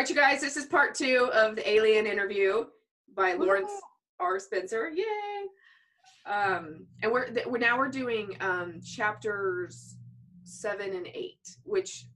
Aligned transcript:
right, 0.00 0.08
you 0.08 0.16
guys, 0.16 0.40
this 0.40 0.56
is 0.56 0.64
part 0.64 0.94
two 0.94 1.28
of 1.34 1.56
the 1.56 1.70
alien 1.70 2.06
interview 2.06 2.64
by 3.14 3.34
Lawrence 3.34 3.70
R. 4.18 4.38
Spencer. 4.38 4.88
Yay! 4.88 5.04
Um, 6.24 6.86
and 7.02 7.12
we're, 7.12 7.28
th- 7.28 7.44
we're 7.44 7.58
now 7.58 7.76
we're 7.76 7.90
doing 7.90 8.34
um, 8.40 8.80
chapters 8.80 9.98
seven 10.42 10.94
and 10.94 11.06
eight, 11.08 11.46
which 11.64 12.06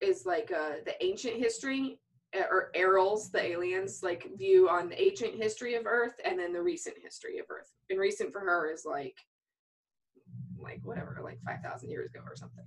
is 0.00 0.24
like 0.24 0.50
uh, 0.50 0.76
the 0.86 0.94
ancient 1.04 1.36
history 1.36 2.00
uh, 2.34 2.44
or 2.50 2.70
Airl's, 2.74 3.30
the 3.30 3.42
aliens, 3.42 4.00
like 4.02 4.26
view 4.38 4.70
on 4.70 4.88
the 4.88 4.98
ancient 4.98 5.34
history 5.34 5.74
of 5.74 5.84
Earth, 5.84 6.14
and 6.24 6.38
then 6.38 6.54
the 6.54 6.62
recent 6.62 6.96
history 7.02 7.38
of 7.38 7.44
Earth. 7.50 7.70
And 7.90 8.00
recent 8.00 8.32
for 8.32 8.40
her 8.40 8.70
is 8.72 8.86
like, 8.86 9.18
like 10.58 10.80
whatever, 10.84 11.20
like 11.22 11.38
five 11.44 11.60
thousand 11.62 11.90
years 11.90 12.08
ago 12.08 12.20
or 12.26 12.34
something 12.34 12.64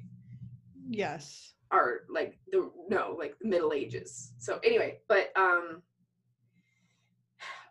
Yes. 0.90 1.54
Or 1.72 2.02
like 2.10 2.38
the 2.52 2.70
no 2.90 3.16
like 3.18 3.36
the 3.40 3.48
middle 3.48 3.74
ages. 3.74 4.34
So 4.38 4.60
anyway 4.64 5.00
but 5.08 5.32
um 5.36 5.82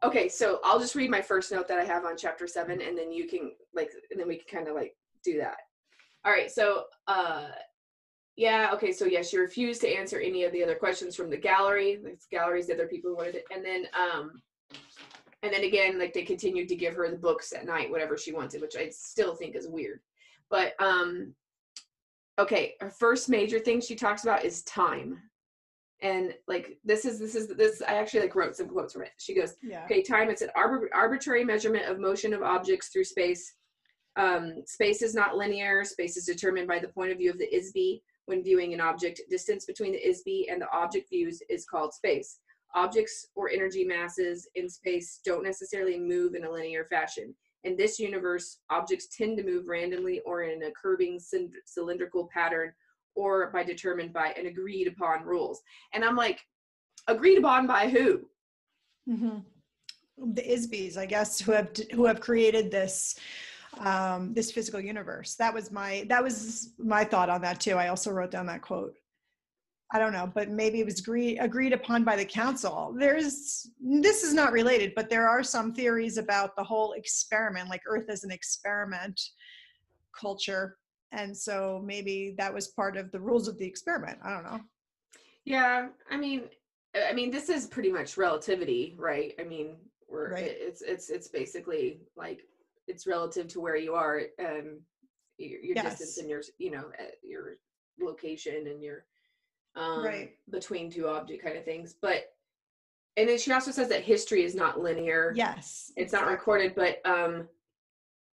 okay 0.03 0.29
so 0.29 0.61
i'll 0.63 0.79
just 0.79 0.95
read 0.95 1.11
my 1.11 1.23
first 1.23 1.51
note 1.51 1.67
that 1.67 1.79
i 1.79 1.85
have 1.85 2.05
on 2.05 2.17
chapter 2.19 2.47
seven 2.47 2.83
and 2.83 2.97
then 2.97 3.11
you 3.11 3.27
can 3.27 3.51
like 3.75 3.91
and 4.11 4.21
then 4.21 4.29
we 4.29 4.37
can 4.37 4.59
kind 4.59 4.69
of 4.69 4.75
like 4.75 4.95
do 5.25 5.39
that. 5.39 5.57
All 6.25 6.33
right 6.33 6.51
so 6.51 6.85
uh 7.09 7.49
yeah 8.37 8.71
okay 8.75 8.93
so 8.93 9.07
yeah 9.07 9.23
she 9.23 9.39
refused 9.39 9.81
to 9.81 9.89
answer 9.89 10.21
any 10.21 10.45
of 10.45 10.53
the 10.53 10.63
other 10.63 10.75
questions 10.75 11.17
from 11.17 11.31
the 11.31 11.37
gallery. 11.37 11.99
Like 12.03 12.21
galleries 12.31 12.67
the 12.69 12.75
other 12.75 12.87
people 12.87 13.17
wanted 13.17 13.37
it. 13.37 13.45
And 13.55 13.65
then 13.65 13.87
um 13.99 14.43
and 15.43 15.53
then 15.53 15.65
again 15.65 15.99
like 15.99 16.13
they 16.13 16.23
continued 16.23 16.69
to 16.69 16.77
give 16.77 16.95
her 16.95 17.09
the 17.11 17.17
books 17.17 17.53
at 17.53 17.67
night 17.67 17.91
whatever 17.91 18.17
she 18.17 18.33
wanted 18.33 18.61
which 18.61 18.77
i 18.77 18.89
still 18.91 19.35
think 19.35 19.57
is 19.57 19.69
weird. 19.69 20.01
But 20.51 20.75
um 20.81 21.35
okay 22.39 22.75
her 22.81 22.91
first 22.91 23.29
major 23.29 23.59
thing 23.59 23.81
she 23.81 23.95
talks 23.95 24.23
about 24.25 24.45
is 24.45 24.63
time. 24.63 25.21
And 26.03 26.35
like 26.47 26.79
this 26.85 27.05
is 27.07 27.19
this 27.19 27.35
is 27.35 27.49
this 27.49 27.81
i 27.89 27.95
actually 27.95 28.21
like 28.21 28.35
wrote 28.35 28.57
some 28.57 28.69
quotes 28.69 28.93
from 28.93 29.03
it. 29.03 29.13
She 29.19 29.35
goes 29.35 29.55
Yeah. 29.63 29.85
okay 29.85 30.03
time 30.03 30.29
it's 30.31 30.43
an 30.43 30.51
arbitrary 30.55 31.45
measurement 31.45 31.87
of 31.87 31.99
motion 31.99 32.35
of 32.35 32.43
objects 32.43 32.89
through 32.89 33.05
space. 33.05 33.55
Um, 34.17 34.63
space 34.67 35.03
is 35.03 35.15
not 35.15 35.37
linear. 35.37 35.85
Space 35.85 36.17
is 36.17 36.25
determined 36.25 36.69
by 36.69 36.79
the 36.79 36.89
point 36.89 37.13
of 37.13 37.19
view 37.19 37.31
of 37.31 37.39
the 37.39 37.55
IS-BE 37.55 38.03
when 38.25 38.43
viewing 38.43 38.73
an 38.73 38.81
object. 38.81 39.21
Distance 39.29 39.67
between 39.67 39.93
the 39.93 40.09
IS-BE 40.09 40.49
and 40.51 40.61
the 40.61 40.71
object 40.73 41.11
views 41.11 41.43
is 41.51 41.67
called 41.67 41.93
space. 41.93 42.39
Objects 42.75 43.27
or 43.35 43.51
energy 43.51 43.85
masses 43.85 44.49
in 44.55 44.71
space 44.71 45.21
don't 45.25 45.45
necessarily 45.45 45.99
move 45.99 46.35
in 46.35 46.45
a 46.45 46.51
linear 46.51 46.87
fashion 46.87 47.35
in 47.67 47.77
this 47.77 47.99
universe, 47.99 48.59
objects 48.71 49.09
tend 49.17 49.37
to 49.39 49.45
move 49.45 49.67
randomly 49.67 50.21
or 50.21 50.45
in 50.45 50.63
a 50.63 50.71
curving 50.71 51.21
cylindrical 51.65 52.29
pattern 52.33 52.73
or 53.15 53.51
by 53.51 53.65
determined 53.65 54.13
by 54.13 54.29
an 54.39 54.47
agreed 54.47 54.87
upon 54.87 55.25
rules. 55.25 55.61
And 55.93 56.05
I'm 56.05 56.17
like, 56.17 56.41
agreed 57.09 57.39
upon 57.39 57.67
by 57.67 57.89
who? 57.89 58.21
hmm 59.09 59.39
The 60.35 60.53
IS-BEs, 60.53 60.97
I 60.97 61.07
guess, 61.07 61.41
who 61.41 61.53
have 61.53 61.71
who 61.93 62.05
have 62.07 62.21
created 62.21 62.71
this 62.71 63.19
um, 63.79 64.33
this 64.33 64.51
physical 64.53 64.81
universe. 64.81 65.35
That 65.35 65.53
was 65.53 65.71
my 65.71 66.07
that 66.09 66.23
was 66.23 66.71
my 66.79 67.05
thought 67.05 67.29
on 67.29 67.43
that 67.43 67.61
too. 67.61 67.75
I 67.75 67.89
also 67.89 68.11
wrote 68.11 68.31
down 68.31 68.47
that 68.47 68.63
quote. 68.63 68.95
I 69.93 70.01
don't 70.01 70.13
know, 70.13 70.31
but 70.35 70.51
maybe 70.51 70.81
it 70.81 70.85
was 70.85 70.99
agreed 70.99 71.39
agreed 71.39 71.73
upon 71.73 72.03
by 72.03 72.17
the 72.17 72.25
council. 72.25 72.95
There's 72.99 73.71
this 73.81 74.25
is 74.25 74.35
not 74.35 74.53
related, 74.53 74.93
but 74.97 75.09
there 75.09 75.29
are 75.29 75.45
some 75.45 75.73
theories 75.73 76.19
about 76.19 76.57
the 76.57 76.65
whole 76.65 76.93
experiment, 76.93 77.69
like 77.69 77.83
Earth 77.87 78.07
as 78.09 78.25
an 78.25 78.33
experiment 78.33 79.21
culture, 80.19 80.77
and 81.13 81.37
so 81.37 81.81
maybe 81.85 82.35
that 82.37 82.53
was 82.53 82.69
part 82.69 82.97
of 82.97 83.13
the 83.13 83.21
rules 83.21 83.47
of 83.47 83.59
the 83.59 83.67
experiment. 83.67 84.19
I 84.25 84.31
don't 84.31 84.45
know. 84.45 84.61
Yeah, 85.45 85.89
I 86.11 86.17
mean, 86.17 86.45
I 87.09 87.13
mean, 87.13 87.31
this 87.31 87.49
is 87.49 87.67
pretty 87.67 87.93
much 87.93 88.17
relativity, 88.17 88.97
right? 88.99 89.35
I 89.39 89.45
mean, 89.45 89.77
we're 90.09 90.33
Right. 90.33 90.57
it's 90.59 90.83
it's 90.83 91.11
it's 91.11 91.29
basically 91.29 92.01
like 92.17 92.41
it's 92.89 93.07
relative 93.07 93.47
to 93.49 93.61
where 93.61 93.77
you 93.77 93.95
are, 93.95 94.23
um, 94.41 94.81
your, 95.39 95.61
your 95.61 95.75
distance 95.77 96.19
and 96.19 96.29
your 96.29 96.43
you 96.59 96.73
know 96.73 96.91
uh, 96.99 97.05
your 97.23 97.59
location 98.01 98.67
and 98.67 98.83
your 98.83 99.05
um 99.77 100.03
Right. 100.03 100.37
between 100.51 100.91
two 100.91 101.09
object 101.09 101.43
kind 101.45 101.57
of 101.57 101.65
things. 101.65 101.95
But 102.01 102.33
and 103.17 103.29
then 103.29 103.39
she 103.39 103.53
also 103.53 103.71
says 103.71 103.89
that 103.89 104.03
history 104.03 104.43
is 104.45 104.55
not 104.55 104.81
linear. 104.81 105.33
Yes, 105.35 105.93
it's 105.97 106.13
not 106.13 106.27
recorded, 106.27 106.75
but 106.75 107.01
um, 107.07 107.49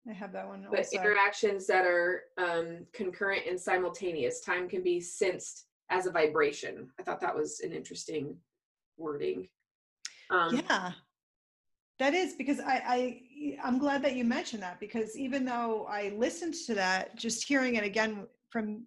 I 0.08 0.12
have 0.12 0.32
that 0.32 0.46
one 0.46 0.64
but 0.70 0.78
also. 0.80 0.96
interactions 0.96 1.66
that 1.66 1.84
are 1.84 2.24
um 2.38 2.86
concurrent 2.92 3.42
and 3.48 3.58
simultaneous. 3.58 4.40
Time 4.40 4.68
can 4.68 4.82
be 4.82 5.00
sensed 5.00 5.66
as 5.90 6.06
a 6.06 6.10
vibration. 6.10 6.90
I 6.98 7.02
thought 7.02 7.20
that 7.20 7.34
was 7.34 7.60
an 7.60 7.72
interesting 7.72 8.36
wording. 8.96 9.48
Um, 10.30 10.54
yeah 10.54 10.92
that 11.98 12.14
is 12.14 12.34
because 12.34 12.60
I, 12.60 12.82
I 12.86 13.56
i'm 13.64 13.78
glad 13.78 14.02
that 14.02 14.14
you 14.14 14.24
mentioned 14.24 14.62
that 14.62 14.78
because 14.80 15.16
even 15.16 15.44
though 15.44 15.86
i 15.90 16.12
listened 16.16 16.54
to 16.66 16.74
that 16.74 17.16
just 17.16 17.46
hearing 17.46 17.74
it 17.74 17.84
again 17.84 18.26
from 18.50 18.84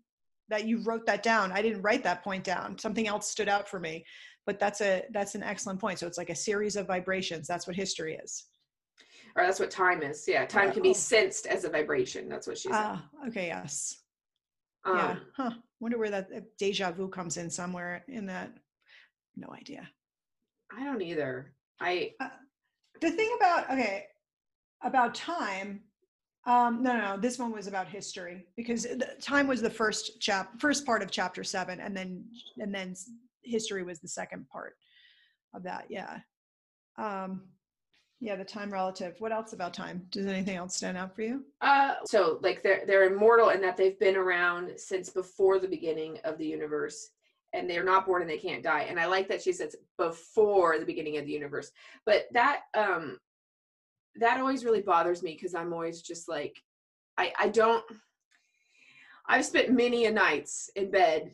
that 0.51 0.67
you 0.67 0.77
wrote 0.83 1.05
that 1.07 1.23
down. 1.23 1.51
I 1.51 1.61
didn't 1.63 1.81
write 1.81 2.03
that 2.03 2.23
point 2.23 2.43
down. 2.43 2.77
Something 2.77 3.07
else 3.07 3.27
stood 3.27 3.49
out 3.49 3.67
for 3.67 3.79
me. 3.79 4.05
But 4.45 4.59
that's 4.59 4.81
a 4.81 5.03
that's 5.11 5.33
an 5.35 5.43
excellent 5.43 5.79
point. 5.79 5.97
So 5.99 6.05
it's 6.07 6.17
like 6.17 6.29
a 6.29 6.35
series 6.35 6.75
of 6.75 6.85
vibrations. 6.87 7.47
That's 7.47 7.65
what 7.67 7.75
history 7.75 8.15
is. 8.23 8.45
Or 9.35 9.43
that's 9.43 9.59
what 9.59 9.71
time 9.71 10.03
is. 10.03 10.25
Yeah, 10.27 10.45
time 10.45 10.71
can 10.73 10.81
be 10.83 10.89
Oh. 10.89 10.93
sensed 10.93 11.45
as 11.47 11.63
a 11.63 11.69
vibration. 11.69 12.27
That's 12.27 12.47
what 12.47 12.57
she 12.57 12.69
said. 12.69 12.75
ah 12.75 13.09
okay 13.27 13.47
yes. 13.47 13.95
Um, 14.83 14.97
yeah 14.97 15.15
huh. 15.37 15.51
Wonder 15.79 15.97
where 15.97 16.09
that 16.11 16.29
deja 16.57 16.91
vu 16.91 17.07
comes 17.07 17.37
in 17.37 17.49
somewhere 17.49 18.03
in 18.07 18.25
that. 18.27 18.51
No 19.37 19.47
idea. 19.53 19.87
I 20.75 20.83
don't 20.83 21.01
either. 21.01 21.53
I 21.79 22.11
the 22.99 23.11
thing 23.11 23.31
about 23.37 23.69
okay 23.71 24.05
about 24.83 25.13
time 25.15 25.81
um 26.47 26.81
no 26.81 26.93
no 26.93 27.15
no 27.15 27.17
this 27.17 27.37
one 27.37 27.51
was 27.51 27.67
about 27.67 27.87
history 27.87 28.45
because 28.55 28.87
time 29.21 29.47
was 29.47 29.61
the 29.61 29.69
first 29.69 30.19
chap 30.19 30.59
first 30.59 30.85
part 30.85 31.01
of 31.01 31.11
chapter 31.11 31.43
seven 31.43 31.79
and 31.79 31.95
then 31.95 32.23
and 32.57 32.73
then 32.73 32.95
history 33.43 33.83
was 33.83 33.99
the 33.99 34.07
second 34.07 34.47
part 34.49 34.75
of 35.53 35.63
that 35.63 35.85
yeah 35.89 36.17
um 36.97 37.41
yeah 38.19 38.35
the 38.35 38.43
time 38.43 38.71
relative 38.71 39.15
what 39.19 39.31
else 39.31 39.53
about 39.53 39.73
time 39.73 40.05
does 40.09 40.25
anything 40.25 40.57
else 40.57 40.75
stand 40.75 40.97
out 40.97 41.15
for 41.15 41.21
you 41.21 41.43
uh 41.61 41.93
so 42.05 42.39
like 42.41 42.63
they're 42.63 42.83
they're 42.87 43.11
immortal 43.11 43.49
in 43.49 43.61
that 43.61 43.77
they've 43.77 43.99
been 43.99 44.15
around 44.15 44.71
since 44.77 45.09
before 45.09 45.59
the 45.59 45.67
beginning 45.67 46.17
of 46.23 46.37
the 46.37 46.45
universe 46.45 47.11
and 47.53 47.69
they're 47.69 47.83
not 47.83 48.05
born 48.05 48.21
and 48.21 48.31
they 48.31 48.37
can't 48.37 48.63
die. 48.63 48.85
And 48.89 48.99
I 48.99 49.05
like 49.05 49.27
that 49.29 49.41
she 49.41 49.51
says 49.51 49.75
before 49.97 50.79
the 50.79 50.85
beginning 50.85 51.17
of 51.17 51.25
the 51.25 51.31
universe. 51.31 51.71
But 52.05 52.25
that 52.31 52.61
um 52.73 53.19
that 54.15 54.39
always 54.39 54.65
really 54.65 54.81
bothers 54.81 55.23
me 55.23 55.33
because 55.33 55.55
I'm 55.55 55.73
always 55.73 56.01
just 56.01 56.27
like 56.27 56.61
I 57.17 57.33
I 57.39 57.47
don't 57.49 57.83
I've 59.27 59.45
spent 59.45 59.71
many 59.71 60.05
a 60.05 60.11
nights 60.11 60.69
in 60.75 60.91
bed 60.91 61.31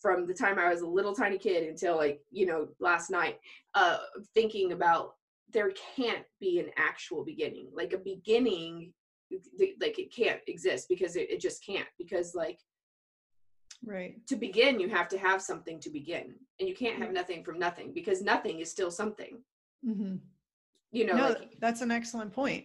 from 0.00 0.26
the 0.26 0.34
time 0.34 0.58
I 0.58 0.70
was 0.70 0.82
a 0.82 0.86
little 0.86 1.14
tiny 1.14 1.38
kid 1.38 1.68
until 1.68 1.96
like, 1.96 2.20
you 2.30 2.46
know, 2.46 2.68
last 2.80 3.10
night, 3.10 3.38
uh 3.74 3.98
thinking 4.34 4.72
about 4.72 5.14
there 5.52 5.72
can't 5.94 6.24
be 6.40 6.58
an 6.60 6.70
actual 6.76 7.24
beginning. 7.24 7.68
Like 7.74 7.92
a 7.92 7.98
beginning 7.98 8.92
like 9.80 9.98
it 9.98 10.14
can't 10.14 10.40
exist 10.46 10.88
because 10.88 11.16
it, 11.16 11.30
it 11.30 11.40
just 11.40 11.64
can't 11.64 11.88
because 11.98 12.34
like 12.34 12.58
right 13.84 14.14
to 14.26 14.36
begin 14.36 14.80
you 14.80 14.88
have 14.88 15.08
to 15.08 15.18
have 15.18 15.42
something 15.42 15.80
to 15.80 15.90
begin 15.90 16.34
and 16.60 16.68
you 16.68 16.74
can't 16.74 16.98
have 16.98 17.12
nothing 17.12 17.42
from 17.42 17.58
nothing 17.58 17.92
because 17.92 18.22
nothing 18.22 18.60
is 18.60 18.70
still 18.70 18.90
something 18.90 19.38
mm-hmm. 19.86 20.16
You 20.96 21.04
know 21.04 21.14
no 21.14 21.28
like 21.28 21.56
that's 21.60 21.82
an 21.82 21.90
excellent 21.90 22.32
point. 22.32 22.64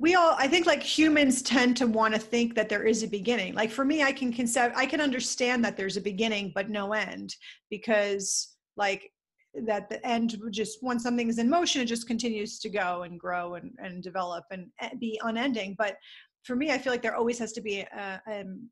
We 0.00 0.14
all 0.14 0.36
i 0.38 0.46
think 0.46 0.66
like 0.66 0.82
humans 0.82 1.42
tend 1.42 1.76
to 1.78 1.86
want 1.86 2.14
to 2.14 2.20
think 2.20 2.54
that 2.54 2.68
there 2.68 2.84
is 2.84 3.02
a 3.02 3.08
beginning. 3.08 3.54
Like 3.54 3.70
for 3.70 3.84
me 3.84 4.02
i 4.02 4.12
can 4.12 4.32
concept 4.32 4.76
i 4.76 4.86
can 4.86 5.00
understand 5.00 5.64
that 5.64 5.76
there's 5.76 5.96
a 5.96 6.00
beginning 6.00 6.52
but 6.54 6.68
no 6.68 6.92
end 6.92 7.34
because 7.70 8.56
like 8.76 9.10
that 9.66 9.88
the 9.88 10.06
end 10.06 10.38
just 10.50 10.82
once 10.82 11.02
something 11.02 11.28
is 11.28 11.38
in 11.38 11.48
motion 11.48 11.80
it 11.80 11.86
just 11.86 12.06
continues 12.06 12.60
to 12.60 12.68
go 12.68 13.02
and 13.02 13.18
grow 13.18 13.54
and, 13.54 13.72
and 13.82 14.02
develop 14.02 14.44
and 14.52 14.66
eh, 14.80 14.90
be 15.00 15.20
unending. 15.24 15.74
But 15.78 15.96
for 16.44 16.54
me 16.54 16.70
i 16.70 16.78
feel 16.78 16.92
like 16.92 17.02
there 17.02 17.16
always 17.16 17.38
has 17.38 17.52
to 17.52 17.60
be 17.60 17.80
a, 17.80 18.20
um, 18.32 18.68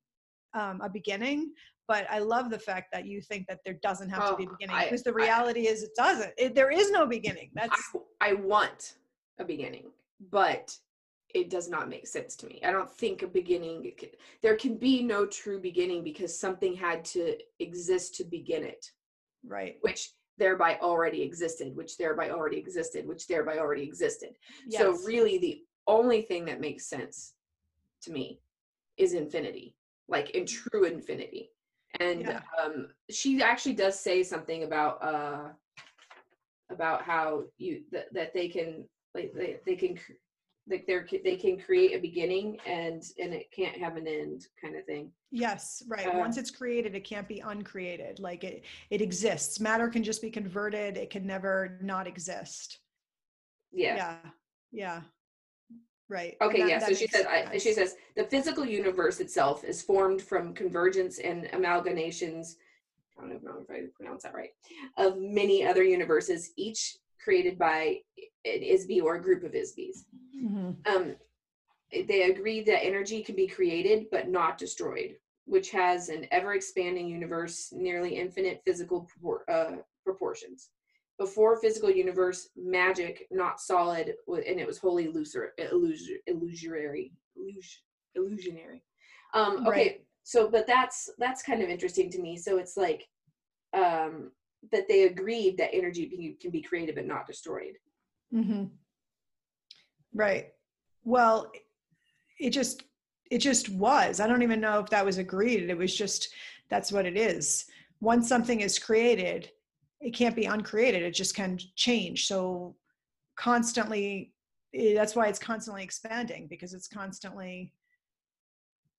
um, 0.56 0.80
a 0.80 0.88
beginning 0.88 1.52
but 1.86 2.06
i 2.10 2.18
love 2.18 2.50
the 2.50 2.58
fact 2.58 2.86
that 2.92 3.06
you 3.06 3.20
think 3.20 3.46
that 3.46 3.60
there 3.64 3.78
doesn't 3.82 4.08
have 4.08 4.30
to 4.30 4.36
be 4.36 4.44
a 4.44 4.48
Oh, 4.48 4.56
beginning 4.58 4.82
because 4.84 5.02
the 5.02 5.10
I- 5.12 5.24
reality 5.26 5.68
is 5.68 5.82
it 5.82 5.94
doesn't. 5.96 6.32
It, 6.36 6.54
there 6.54 6.70
is 6.70 6.90
no 6.90 7.06
beginning. 7.06 7.50
That's 7.54 7.80
I, 8.20 8.30
I 8.30 8.32
want 8.34 8.94
a 9.38 9.44
beginning 9.44 9.86
but 10.32 10.76
it 11.34 11.50
does 11.50 11.68
not 11.68 11.88
make 11.90 12.06
sense 12.06 12.34
to 12.36 12.46
me. 12.46 12.60
I 12.64 12.70
don't 12.70 12.90
think 12.90 13.22
a 13.22 13.26
beginning 13.26 13.92
there 14.42 14.56
can 14.56 14.76
be 14.76 15.02
no 15.02 15.26
true 15.26 15.60
beginning 15.60 16.02
because 16.02 16.38
something 16.38 16.74
had 16.74 17.04
to 17.06 17.36
exist 17.58 18.14
to 18.16 18.24
begin 18.24 18.64
it 18.64 18.90
right. 19.46 19.76
which 19.82 20.12
thereby 20.38 20.78
already 20.80 21.22
existed 21.22 21.74
which 21.76 21.96
thereby 21.98 22.30
already 22.30 22.56
existed 22.58 23.06
which 23.06 23.26
thereby 23.26 23.58
already 23.58 23.82
existed. 23.82 24.30
So 24.70 24.96
really 25.04 25.38
the 25.38 25.62
only 25.86 26.22
thing 26.22 26.44
that 26.46 26.60
makes 26.60 26.86
sense 26.86 27.34
to 28.02 28.12
me 28.12 28.40
is 28.96 29.12
infinity 29.12 29.74
like 30.08 30.30
in 30.30 30.46
true 30.46 30.84
infinity 30.84 31.50
and 32.00 32.22
Yeah. 32.22 32.40
um, 32.62 32.88
she 33.10 33.42
actually 33.42 33.74
does 33.74 33.98
say 33.98 34.22
something 34.22 34.64
about 34.64 35.02
uh, 35.02 35.48
about 36.70 37.02
how 37.02 37.44
you 37.58 37.82
that, 37.92 38.12
that 38.12 38.34
they 38.34 38.48
can 38.48 38.88
like 39.14 39.32
they, 39.34 39.58
they 39.64 39.76
can 39.76 39.98
like 40.68 40.84
they're 40.86 41.06
they 41.24 41.36
can 41.36 41.58
create 41.58 41.94
a 41.94 41.98
beginning 41.98 42.58
and 42.66 43.02
and 43.18 43.32
it 43.32 43.50
can't 43.52 43.76
have 43.76 43.96
an 43.96 44.06
end 44.06 44.46
kind 44.60 44.76
of 44.76 44.84
thing 44.84 45.10
Yes, 45.32 45.82
right. 45.88 46.06
Uh, 46.06 46.18
Once 46.18 46.38
it's 46.38 46.50
created, 46.50 46.94
it 46.94 47.04
can't 47.04 47.26
be 47.28 47.40
uncreated. 47.40 48.20
Like 48.20 48.44
it, 48.44 48.64
it 48.90 49.02
exists. 49.02 49.58
Matter 49.60 49.88
can 49.88 50.02
just 50.02 50.22
be 50.22 50.30
converted. 50.30 50.96
It 50.96 51.10
can 51.10 51.26
never 51.26 51.78
not 51.82 52.06
exist. 52.06 52.78
yeah, 53.72 53.96
Yeah. 53.96 54.16
Yeah. 54.72 55.00
Right. 56.08 56.36
Okay 56.40 56.60
that- 56.60 56.68
yeah 56.68 56.78
that 56.78 56.88
so 56.88 56.94
she 56.94 57.06
says 57.08 57.26
I, 57.26 57.58
she 57.58 57.72
says 57.72 57.96
the 58.16 58.24
physical 58.24 58.64
universe 58.64 59.20
itself 59.20 59.64
is 59.64 59.82
formed 59.82 60.22
from 60.22 60.54
convergence 60.54 61.18
and 61.18 61.46
amalgamations 61.46 62.54
i 63.18 63.22
don't 63.22 63.42
know 63.42 63.64
if 63.68 63.70
i 63.70 63.80
pronounce 63.96 64.22
that 64.22 64.34
right 64.34 64.50
of 64.98 65.18
many 65.18 65.66
other 65.66 65.82
universes 65.82 66.52
each 66.56 66.96
created 67.22 67.58
by 67.58 67.98
an 68.44 68.62
IS-BE 68.62 69.00
or 69.00 69.16
a 69.16 69.22
group 69.22 69.42
of 69.42 69.54
IS-BEs 69.54 70.04
Mhm. 70.36 70.76
um, 70.86 71.16
they 71.90 72.30
agree 72.30 72.60
that 72.62 72.84
energy 72.84 73.22
can 73.22 73.34
be 73.34 73.46
created 73.46 74.06
but 74.10 74.28
not 74.28 74.58
destroyed, 74.58 75.16
which 75.46 75.70
has 75.70 76.08
an 76.08 76.26
ever 76.30 76.54
expanding 76.54 77.08
universe, 77.08 77.72
nearly 77.72 78.16
infinite 78.16 78.60
physical 78.64 79.08
uh, 79.48 79.76
proportions. 80.04 80.70
Before 81.18 81.58
physical 81.60 81.90
universe, 81.90 82.50
magic, 82.56 83.26
not 83.30 83.60
solid, 83.60 84.14
and 84.28 84.60
it 84.60 84.66
was 84.66 84.78
wholly 84.78 85.06
illusor- 85.06 85.52
illus- 85.58 86.10
illusory, 86.26 87.12
illus- 87.36 87.82
illusionary. 88.14 88.82
Um, 89.32 89.66
okay, 89.66 89.70
Right. 89.70 90.06
so 90.24 90.50
but 90.50 90.66
that's 90.66 91.08
that's 91.18 91.42
kind 91.42 91.62
of 91.62 91.70
interesting 91.70 92.10
to 92.10 92.20
me. 92.20 92.36
So 92.36 92.58
it's 92.58 92.76
like 92.76 93.08
um, 93.72 94.30
that 94.72 94.88
they 94.88 95.04
agreed 95.04 95.56
that 95.58 95.74
energy 95.74 96.06
be, 96.06 96.36
can 96.40 96.50
be 96.50 96.60
created 96.62 96.94
but 96.96 97.06
not 97.06 97.26
destroyed. 97.26 97.76
mm-hmm. 98.34 98.64
Right. 100.14 100.52
Well, 101.04 101.52
it 102.38 102.50
just 102.50 102.82
it 103.30 103.38
just 103.38 103.68
was. 103.70 104.20
I 104.20 104.26
don't 104.26 104.42
even 104.42 104.60
know 104.60 104.78
if 104.80 104.88
that 104.90 105.04
was 105.04 105.18
agreed. 105.18 105.68
It 105.68 105.76
was 105.78 105.94
just 105.94 106.28
that's 106.68 106.92
what 106.92 107.06
it 107.06 107.16
is. 107.16 107.66
Once 108.00 108.28
something 108.28 108.60
is 108.60 108.78
created, 108.78 109.50
it 110.06 110.14
can't 110.14 110.36
be 110.36 110.44
uncreated. 110.44 111.02
It 111.02 111.14
just 111.14 111.34
can 111.34 111.58
change. 111.74 112.28
So 112.28 112.76
constantly 113.34 114.32
eh, 114.72 114.94
that's 114.94 115.16
why 115.16 115.26
it's 115.26 115.40
constantly 115.40 115.82
expanding 115.82 116.46
because 116.46 116.74
it's 116.74 116.86
constantly 116.86 117.72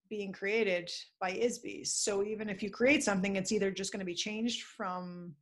being 0.09 0.33
created 0.33 0.91
by 1.21 1.31
IS-BEs. 1.31 1.93
So 1.93 2.25
even 2.25 2.49
if 2.49 2.61
you 2.61 2.69
create 2.69 3.05
something, 3.05 3.37
it's 3.37 3.53
either 3.53 3.71
just 3.71 3.93
going 3.93 4.01
to 4.01 4.05
be 4.05 4.13
changed 4.13 4.63
from 4.63 5.33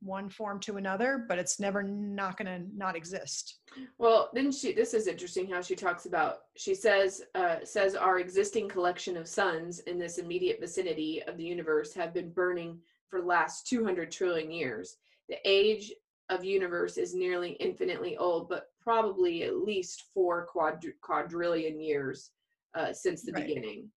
one 0.00 0.28
form 0.28 0.60
to 0.60 0.76
another, 0.76 1.24
but 1.26 1.38
it's 1.38 1.58
never 1.58 1.82
not 1.82 2.36
going 2.36 2.46
to 2.46 2.76
not 2.76 2.94
exist. 2.94 3.60
Well, 3.96 4.28
then 4.34 4.52
she. 4.52 4.74
This 4.74 4.92
is 4.92 5.06
interesting 5.06 5.48
how 5.48 5.62
she 5.62 5.74
talks 5.74 6.04
about. 6.04 6.40
She 6.56 6.74
says, 6.74 7.22
uh, 7.34 7.56
says 7.64 7.94
our 7.94 8.18
existing 8.18 8.68
collection 8.68 9.16
of 9.16 9.26
suns 9.26 9.78
in 9.80 9.98
this 9.98 10.18
immediate 10.18 10.60
vicinity 10.60 11.22
of 11.26 11.38
the 11.38 11.44
universe 11.44 11.94
have 11.94 12.12
been 12.12 12.30
burning 12.30 12.78
for 13.08 13.22
the 13.22 13.26
last 13.26 13.66
200 13.68 14.10
trillion 14.10 14.50
years. 14.50 14.98
The 15.28 15.36
age 15.44 15.92
of 16.30 16.44
universe 16.44 16.96
is 16.96 17.14
nearly 17.14 17.50
infinitely 17.52 18.16
old, 18.16 18.48
but 18.48 18.66
probably 18.80 19.44
at 19.44 19.56
least 19.56 20.04
four 20.12 20.46
quadr- 20.54 20.94
quadrillion 21.02 21.80
years 21.80 22.30
uh, 22.74 22.92
since 22.92 23.22
the 23.22 23.32
Right. 23.32 23.46
beginning. 23.46 23.90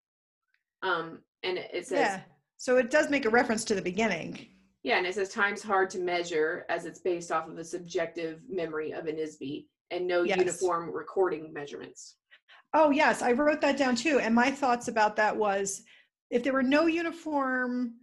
Um, 0.83 1.23
and 1.43 1.59
it 1.59 1.87
says, 1.87 1.99
yeah. 1.99 2.21
So 2.59 2.79
it 2.79 2.91
does 2.91 3.11
make 3.11 3.25
a 3.27 3.31
reference 3.31 3.65
to 3.67 3.75
the 3.75 3.83
beginning. 3.83 4.49
Yeah, 4.83 4.99
and 4.99 5.07
it 5.07 5.15
says 5.15 5.29
time's 5.31 5.63
hard 5.63 5.91
to 5.91 5.99
measure 5.99 6.65
as 6.69 6.85
it's 6.85 7.01
based 7.01 7.33
off 7.33 7.49
of 7.49 7.59
a 7.59 7.65
subjective 7.65 8.41
memory 8.49 8.93
of 8.93 9.07
an 9.07 9.19
IS-BE 9.19 9.67
and 9.91 10.07
no 10.07 10.23
Yes. 10.23 10.39
uniform 10.39 10.91
recording 10.91 11.53
measurements. 11.53 12.17
Oh, 12.73 12.91
yes, 12.91 13.23
I 13.23 13.33
wrote 13.33 13.61
that 13.63 13.77
down 13.77 13.97
too. 13.97 14.21
And 14.21 14.35
my 14.35 14.51
thoughts 14.51 14.89
about 14.89 15.17
that 15.17 15.37
was 15.37 15.83
if 16.31 16.43
there 16.43 16.53
were 16.53 16.63
no 16.63 16.87
uniform 16.87 17.95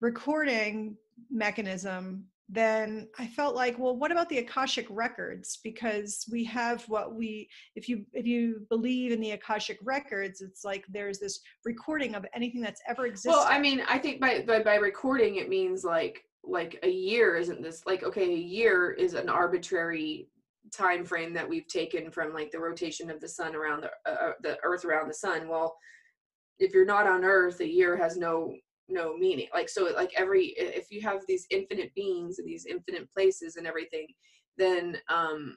recording 0.00 0.96
mechanism, 1.30 2.24
then 2.48 3.08
I 3.18 3.26
felt 3.26 3.54
like, 3.54 3.78
well, 3.78 3.96
what 3.96 4.10
about 4.10 4.28
the 4.30 4.38
Akashic 4.38 4.86
records? 4.88 5.58
Because 5.62 6.26
we 6.32 6.44
have 6.44 6.82
what 6.88 7.14
we, 7.14 7.48
if 7.76 7.88
you 7.88 8.06
if 8.14 8.26
you 8.26 8.66
believe 8.70 9.12
in 9.12 9.20
the 9.20 9.32
Akashic 9.32 9.78
records, 9.82 10.40
it's 10.40 10.64
like 10.64 10.84
there's 10.88 11.18
this 11.18 11.40
recording 11.64 12.14
of 12.14 12.24
anything 12.34 12.62
that's 12.62 12.80
ever 12.88 13.06
existed. 13.06 13.30
Well, 13.30 13.46
I 13.46 13.58
mean, 13.58 13.82
I 13.86 13.98
think 13.98 14.20
by, 14.20 14.42
by 14.46 14.62
by 14.62 14.76
recording 14.76 15.36
it 15.36 15.50
means 15.50 15.84
like 15.84 16.24
like 16.42 16.78
a 16.82 16.90
year 16.90 17.36
isn't 17.36 17.62
this 17.62 17.84
like 17.84 18.02
okay, 18.02 18.32
a 18.32 18.36
year 18.36 18.92
is 18.92 19.12
an 19.12 19.28
arbitrary 19.28 20.28
time 20.72 21.04
frame 21.04 21.34
that 21.34 21.48
we've 21.48 21.66
taken 21.66 22.10
from 22.10 22.32
like 22.32 22.50
the 22.50 22.58
rotation 22.58 23.10
of 23.10 23.20
the 23.20 23.28
sun 23.28 23.54
around 23.54 23.82
the 23.82 24.10
uh, 24.10 24.32
the 24.42 24.56
earth 24.62 24.86
around 24.86 25.08
the 25.08 25.14
sun. 25.14 25.48
Well, 25.48 25.76
if 26.58 26.72
you're 26.72 26.86
not 26.86 27.06
on 27.06 27.24
earth, 27.24 27.60
a 27.60 27.68
year 27.68 27.94
has 27.96 28.16
no 28.16 28.54
no 28.88 29.16
meaning. 29.16 29.48
Like 29.52 29.68
so 29.68 29.84
like 29.94 30.12
every 30.16 30.54
if 30.56 30.90
you 30.90 31.00
have 31.02 31.22
these 31.26 31.46
infinite 31.50 31.94
beings 31.94 32.38
and 32.38 32.48
these 32.48 32.66
infinite 32.66 33.10
places 33.12 33.56
and 33.56 33.66
everything, 33.66 34.06
then 34.56 34.96
um 35.08 35.56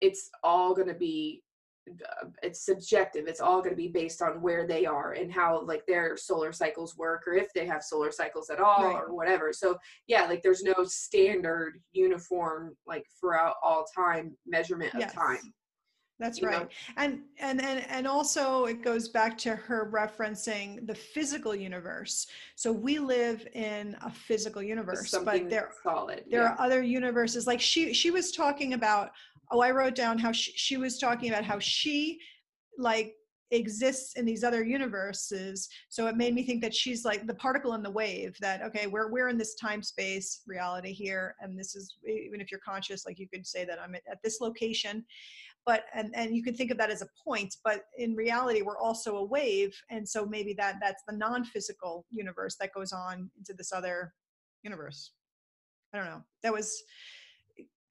it's 0.00 0.30
all 0.42 0.74
going 0.74 0.88
to 0.88 0.94
be 0.94 1.42
uh, 1.90 2.26
it's 2.42 2.64
subjective 2.64 3.26
it's 3.28 3.40
all 3.42 3.58
going 3.60 3.70
to 3.70 3.76
be 3.76 3.88
based 3.88 4.22
on 4.22 4.40
where 4.40 4.66
they 4.66 4.86
are 4.86 5.12
and 5.12 5.30
how 5.30 5.62
like 5.66 5.84
their 5.86 6.16
solar 6.16 6.50
cycles 6.50 6.96
work 6.96 7.24
or 7.26 7.34
if 7.34 7.52
they 7.52 7.66
have 7.66 7.82
solar 7.82 8.10
cycles 8.10 8.48
at 8.48 8.58
all 8.58 8.82
Right. 8.84 8.96
or 8.96 9.14
whatever 9.14 9.52
so 9.52 9.76
yeah 10.06 10.24
like 10.24 10.42
there's 10.42 10.62
no 10.62 10.74
standard 10.84 11.78
uniform 11.92 12.74
like 12.86 13.04
throughout 13.20 13.56
all 13.62 13.84
time 13.94 14.34
measurement 14.46 14.94
of 14.94 15.00
Yes. 15.00 15.12
time 15.12 15.52
That's 16.24 16.40
you 16.40 16.50
know? 16.50 16.58
right. 16.58 16.68
And 16.96 17.20
and 17.38 17.62
and 17.62 17.84
and 17.90 18.06
also 18.06 18.64
it 18.64 18.82
goes 18.82 19.08
back 19.08 19.36
to 19.38 19.54
her 19.54 19.90
referencing 19.92 20.86
the 20.86 20.94
physical 20.94 21.54
universe. 21.54 22.26
So 22.56 22.72
we 22.72 22.98
live 22.98 23.46
in 23.52 23.94
a 24.02 24.10
physical 24.10 24.62
universe, 24.62 25.14
but 25.22 25.50
there 25.50 25.70
solid 25.82 26.24
there 26.30 26.42
yeah. 26.42 26.52
are 26.52 26.60
other 26.60 26.82
universes 26.82 27.46
like 27.46 27.60
she 27.60 27.92
she 27.92 28.10
was 28.10 28.32
talking 28.32 28.72
about 28.72 29.10
oh 29.50 29.60
I 29.60 29.70
wrote 29.70 29.94
down 29.94 30.18
how 30.18 30.32
she, 30.32 30.52
she 30.52 30.78
was 30.78 30.98
talking 30.98 31.28
about 31.28 31.44
how 31.44 31.58
she 31.58 32.18
like 32.78 33.14
exists 33.50 34.14
in 34.16 34.24
these 34.24 34.42
other 34.42 34.64
universes 34.64 35.68
so 35.88 36.06
it 36.06 36.16
made 36.16 36.34
me 36.34 36.42
think 36.42 36.62
that 36.62 36.74
she's 36.74 37.04
like 37.04 37.26
the 37.26 37.34
particle 37.34 37.74
in 37.74 37.82
the 37.82 37.90
wave 37.90 38.36
that 38.40 38.62
okay 38.62 38.86
we're 38.86 39.10
we're 39.10 39.28
in 39.28 39.38
this 39.38 39.54
time 39.54 39.82
space 39.82 40.42
reality 40.46 40.92
here 40.92 41.34
and 41.40 41.58
this 41.58 41.76
is 41.76 41.96
even 42.06 42.40
if 42.40 42.50
you're 42.50 42.60
conscious 42.60 43.06
like 43.06 43.18
you 43.18 43.28
could 43.28 43.46
say 43.46 43.64
that 43.64 43.78
i'm 43.80 43.94
at, 43.94 44.02
at 44.10 44.18
this 44.24 44.40
location 44.40 45.04
but 45.66 45.84
and 45.94 46.10
and 46.14 46.34
you 46.34 46.42
can 46.42 46.54
think 46.54 46.70
of 46.70 46.78
that 46.78 46.90
as 46.90 47.02
a 47.02 47.08
point 47.22 47.54
but 47.64 47.84
in 47.98 48.14
reality 48.14 48.62
we're 48.62 48.78
also 48.78 49.16
a 49.16 49.24
wave 49.24 49.74
and 49.90 50.08
so 50.08 50.26
maybe 50.26 50.54
that 50.54 50.76
that's 50.80 51.02
the 51.08 51.16
non-physical 51.16 52.04
universe 52.10 52.56
that 52.60 52.72
goes 52.74 52.92
on 52.92 53.30
into 53.38 53.52
this 53.54 53.72
other 53.72 54.12
universe. 54.62 55.12
I 55.92 55.98
don't 55.98 56.06
know. 56.06 56.22
That 56.42 56.52
was 56.52 56.82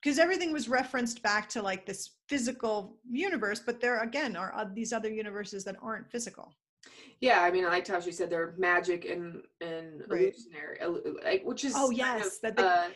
because 0.02 0.20
everything 0.20 0.52
was 0.52 0.68
referenced 0.68 1.22
back 1.24 1.48
to 1.50 1.62
like 1.62 1.86
this 1.86 2.16
physical 2.28 2.98
universe 3.10 3.62
but 3.66 3.80
there 3.80 4.02
again 4.02 4.36
are 4.36 4.54
oth- 4.56 4.74
these 4.76 4.92
other 4.92 5.10
universes 5.12 5.64
that 5.64 5.76
aren't 5.82 6.10
physical. 6.12 6.54
Yeah 7.22 7.42
i 7.42 7.50
mean 7.52 7.64
how 7.64 8.00
she 8.02 8.12
said 8.12 8.30
they're 8.30 8.56
magic 8.58 9.06
and 9.06 9.44
and 9.62 10.04
Right. 10.10 10.34
illusionary 10.34 10.80
like 11.24 11.44
which 11.46 11.64
is 11.64 11.74
Oh, 11.76 11.88
kind 11.88 11.98
yes, 11.98 12.26
of, 12.26 12.42
that 12.44 12.56
they- 12.58 12.64
uh, 12.64 12.90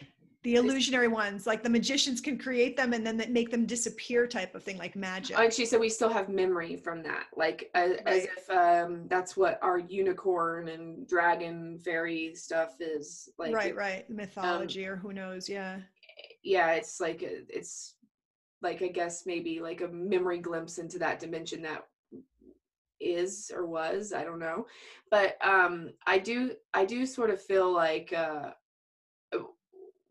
the 0.47 0.55
illusionary 0.55 1.09
ones 1.09 1.45
like 1.45 1.61
the 1.61 1.69
magicians 1.69 2.21
can 2.21 2.37
create 2.37 2.77
them 2.77 2.93
and 2.93 3.05
then 3.05 3.21
make 3.33 3.51
them 3.51 3.65
disappear 3.65 4.25
type 4.25 4.55
of 4.55 4.63
thing 4.63 4.77
like 4.77 4.95
magic. 4.95 5.37
And 5.37 5.51
she 5.51 5.65
said 5.65 5.77
we 5.77 5.89
still 5.89 6.07
have 6.07 6.29
memory 6.29 6.77
from 6.77 7.03
that 7.03 7.25
like 7.35 7.69
as, 7.75 7.97
as 8.05 8.23
if 8.23 8.49
um 8.49 9.07
that's 9.09 9.35
what 9.35 9.59
our 9.61 9.77
unicorn 9.77 10.69
and 10.69 11.05
dragon 11.05 11.77
fairy 11.83 12.33
stuff 12.33 12.75
is 12.79 13.27
like 13.37 13.53
right 13.53 13.75
right 13.75 14.09
mythology 14.09 14.85
or 14.85 14.95
who 14.95 15.11
knows 15.11 15.49
yeah. 15.49 15.79
yeah 16.45 16.71
it's 16.71 17.01
like 17.01 17.23
it's 17.23 17.95
like 18.61 18.81
i 18.81 18.87
guess 18.87 19.25
maybe 19.25 19.59
like 19.59 19.81
a 19.81 19.89
memory 19.89 20.39
glimpse 20.39 20.77
into 20.77 20.97
that 20.97 21.19
dimension 21.19 21.61
that 21.61 21.83
is 23.01 23.51
or 23.53 23.65
was 23.65 24.13
i 24.13 24.23
don't 24.23 24.39
know. 24.39 24.65
But 25.11 25.37
um 25.45 25.91
i 26.05 26.17
do 26.17 26.53
i 26.73 26.85
do 26.85 27.05
sort 27.05 27.31
of 27.31 27.41
feel 27.41 27.69
like 27.69 28.13
uh 28.15 28.21
uh, 28.47 28.51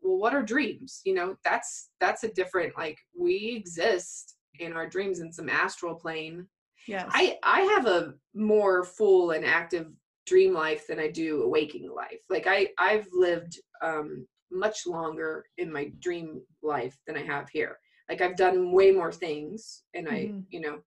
well 0.07 0.17
what 0.17 0.33
are 0.33 0.41
dreams 0.43 1.01
you 1.05 1.13
know 1.13 1.35
that's 1.43 1.89
that's 1.99 2.23
a 2.23 2.33
different 2.33 2.75
like 2.77 2.97
we 3.19 3.53
exist 3.55 4.37
in 4.59 4.73
our 4.73 4.87
dreams 4.87 5.19
in 5.19 5.31
some 5.31 5.49
astral 5.49 5.95
plane 5.95 6.47
yeah 6.87 7.05
I 7.09 7.37
I 7.43 7.61
have 7.75 7.85
a 7.87 8.13
more 8.33 8.83
full 8.83 9.31
and 9.31 9.45
active 9.45 9.87
dream 10.25 10.53
life 10.53 10.87
than 10.87 10.99
I 10.99 11.09
do 11.09 11.43
a 11.43 11.47
waking 11.47 11.89
life. 11.93 12.21
Like 12.29 12.47
I 12.47 12.69
I've 12.77 13.07
lived 13.13 13.59
um 13.81 14.27
much 14.51 14.87
longer 14.87 15.45
in 15.57 15.71
my 15.71 15.91
dream 15.99 16.41
life 16.63 16.97
than 17.05 17.17
I 17.17 17.23
have 17.23 17.49
here. 17.49 17.77
Like 18.09 18.21
I've 18.21 18.37
done 18.37 18.71
way 18.71 18.91
more 18.91 19.11
things 19.11 19.83
and 19.93 20.07
I, 20.07 20.19
Mhm. 20.31 20.45
you 20.49 20.61
know, 20.61 20.77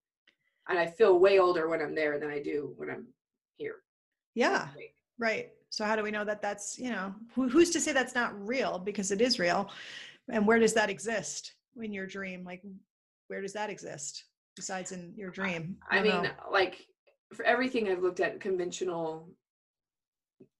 and 0.68 0.78
I 0.78 0.86
feel 0.86 1.18
way 1.18 1.38
older 1.38 1.68
when 1.68 1.82
I'm 1.82 1.94
there 1.94 2.18
than 2.18 2.30
I 2.30 2.40
do 2.42 2.72
when 2.78 2.90
I'm 2.90 3.06
here. 3.56 3.76
yeah 4.34 4.68
right 5.18 5.50
So 5.70 5.84
how 5.84 5.96
do 5.96 6.02
we 6.02 6.10
know 6.10 6.24
that 6.24 6.42
that's, 6.42 6.78
you 6.78 6.90
know, 6.90 7.14
who, 7.34 7.48
who's 7.48 7.70
to 7.70 7.80
say 7.80 7.92
that's 7.92 8.14
not 8.14 8.46
real 8.46 8.78
because 8.78 9.12
it 9.12 9.20
is 9.20 9.38
real? 9.38 9.70
And 10.28 10.46
where 10.46 10.58
does 10.58 10.74
that 10.74 10.90
exist 10.90 11.54
in 11.80 11.92
your 11.92 12.06
dream? 12.06 12.44
Like, 12.44 12.62
where 13.28 13.40
does 13.40 13.52
that 13.52 13.70
exist 13.70 14.24
besides 14.56 14.90
in 14.90 15.14
your 15.16 15.30
dream? 15.30 15.76
I, 15.88 15.98
I 15.98 16.02
mean, 16.02 16.22
know. 16.24 16.30
like 16.50 16.84
for 17.32 17.44
everything 17.44 17.88
I've 17.88 18.02
looked 18.02 18.20
at 18.20 18.40
conventional 18.40 19.30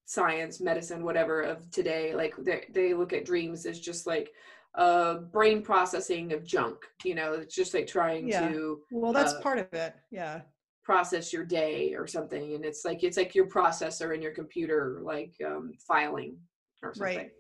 science, 0.07 0.61
medicine, 0.61 1.05
whatever 1.05 1.43
of 1.43 1.69
today, 1.73 2.15
like 2.15 2.35
they, 2.39 2.67
they 2.73 2.95
look 2.95 3.13
at 3.13 3.25
dreams 3.25 3.67
as 3.67 3.81
just 3.81 4.07
like 4.07 4.31
a 4.75 5.17
brain 5.33 5.63
processing 5.63 6.33
of 6.33 6.45
junk, 6.45 6.77
you 7.05 7.17
know, 7.17 7.33
it's 7.33 7.55
just 7.55 7.75
like 7.75 7.89
trying 7.89 8.29
Yeah. 8.29 8.49
to 8.49 8.81
well, 8.93 9.13
that's 9.13 9.35
uh, 9.35 9.41
part 9.41 9.59
of 9.59 9.73
it. 9.75 9.95
Yeah. 10.13 10.43
Process 10.83 11.33
your 11.33 11.45
day 11.45 11.95
or 11.95 12.07
something. 12.07 12.55
And 12.55 12.65
it's 12.65 12.85
like, 12.85 13.03
it's 13.05 13.17
like 13.17 13.35
your 13.35 13.47
processor 13.47 14.15
in 14.15 14.23
your 14.23 14.33
computer, 14.33 15.01
like 15.03 15.35
um, 15.47 15.73
filing 15.87 16.37
or 16.83 16.95
something, 16.95 17.17
Right. 17.19 17.33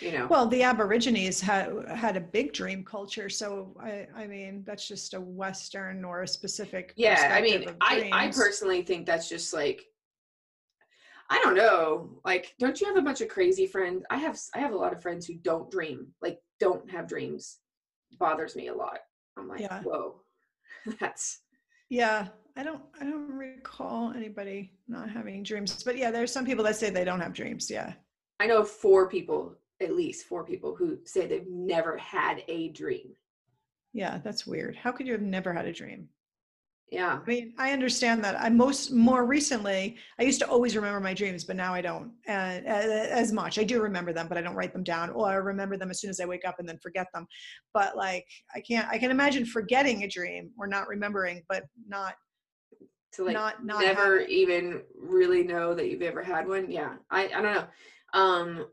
you 0.00 0.12
know? 0.12 0.26
Well, 0.28 0.46
the 0.46 0.62
Aborigines 0.62 1.40
had 1.40 1.72
had 1.88 2.16
a 2.16 2.20
big 2.20 2.52
dream 2.52 2.82
culture, 2.84 3.28
so 3.28 3.76
I, 3.80 4.06
I 4.16 4.26
mean 4.26 4.64
that's 4.66 4.88
just 4.88 5.14
a 5.14 5.20
Western 5.20 6.04
or 6.04 6.22
a 6.22 6.28
specific. 6.28 6.94
yeah 6.96 7.30
i 7.32 7.40
mean 7.42 7.66
i 7.80 8.08
i 8.12 8.28
personally 8.28 8.82
think 8.82 9.06
that's 9.06 9.28
just 9.28 9.52
like 9.52 9.84
i 11.30 11.38
don't 11.42 11.54
know 11.56 12.08
like 12.24 12.54
don't 12.58 12.80
you 12.80 12.86
have 12.86 12.96
a 12.96 13.02
bunch 13.02 13.20
of 13.20 13.28
crazy 13.28 13.66
friends 13.66 14.04
i 14.10 14.16
have 14.16 14.38
i 14.54 14.58
have 14.58 14.72
a 14.72 14.76
lot 14.76 14.92
of 14.92 15.00
friends 15.02 15.26
who 15.26 15.34
don't 15.34 15.70
dream 15.70 16.06
like 16.20 16.40
don't 16.60 16.90
have 16.90 17.06
dreams 17.06 17.58
bothers 18.18 18.56
me 18.56 18.68
a 18.68 18.74
lot 18.74 18.98
i'm 19.38 19.48
like 19.48 19.60
Yeah. 19.60 19.82
whoa 19.82 20.20
that's 21.00 21.40
Yeah, 21.88 22.28
I 22.56 22.62
don't 22.62 22.82
I 23.00 23.04
don't 23.04 23.30
recall 23.32 24.12
anybody 24.12 24.72
not 24.88 25.08
having 25.10 25.42
dreams, 25.42 25.82
but 25.82 25.96
yeah, 25.96 26.10
there's 26.10 26.32
some 26.32 26.44
people 26.44 26.64
that 26.64 26.76
say 26.76 26.90
they 26.90 27.04
don't 27.04 27.20
have 27.20 27.32
dreams. 27.32 27.70
Yeah. 27.70 27.92
i 28.40 28.46
know 28.46 28.64
four 28.64 29.08
people 29.08 29.56
at 29.80 29.96
least 29.96 30.26
four 30.26 30.44
people 30.44 30.74
who 30.76 30.98
say 31.04 31.26
they've 31.26 31.48
never 31.48 31.96
had 31.96 32.44
a 32.48 32.68
dream 32.68 33.08
Yeah, 33.92 34.18
that's 34.22 34.46
weird. 34.46 34.76
How 34.76 34.92
could 34.92 35.06
you 35.06 35.12
have 35.12 35.22
never 35.22 35.52
had 35.52 35.66
a 35.66 35.72
dream? 35.72 36.08
yeah 36.90 37.20
I 37.24 37.26
mean, 37.26 37.54
I 37.58 37.72
understand 37.72 38.22
that. 38.24 38.38
I 38.38 38.50
most 38.50 38.92
more 38.92 39.24
recently, 39.24 39.96
I 40.20 40.22
used 40.24 40.40
to 40.40 40.48
always 40.48 40.76
remember 40.76 41.00
my 41.00 41.14
dreams, 41.14 41.42
but 41.44 41.56
now 41.56 41.72
I 41.72 41.80
don't 41.80 42.12
uh, 42.28 42.60
as 43.22 43.32
much. 43.32 43.58
I 43.58 43.64
do 43.64 43.80
remember 43.80 44.12
them, 44.12 44.28
but 44.28 44.36
I 44.38 44.42
don't 44.42 44.54
write 44.60 44.74
them 44.74 44.84
down, 44.84 45.08
or 45.10 45.26
I 45.28 45.34
remember 45.34 45.76
them 45.78 45.90
as 45.90 46.00
soon 46.00 46.10
as 46.10 46.20
I 46.20 46.26
wake 46.26 46.46
up 46.46 46.56
and 46.58 46.68
then 46.68 46.78
forget 46.82 47.06
them. 47.14 47.26
But 47.72 47.96
like, 47.96 48.26
I 48.54 48.60
can't. 48.60 48.86
I 48.90 48.98
can 48.98 49.10
imagine 49.10 49.46
forgetting 49.46 50.02
a 50.02 50.08
dream 50.08 50.50
or 50.58 50.66
not 50.66 50.86
remembering, 50.86 51.42
but 51.48 51.64
not 51.88 52.14
to 53.12 53.24
like 53.24 53.34
not 53.34 53.64
not 53.64 53.82
never 53.82 54.20
even 54.20 54.82
really 54.96 55.42
know 55.42 55.74
that 55.74 55.88
you've 55.88 56.02
ever 56.02 56.22
had 56.22 56.48
one 56.48 56.70
yeah 56.70 56.94
i 57.10 57.24
i 57.26 57.28
don't 57.28 57.42
know 57.44 57.64
um 58.14 58.66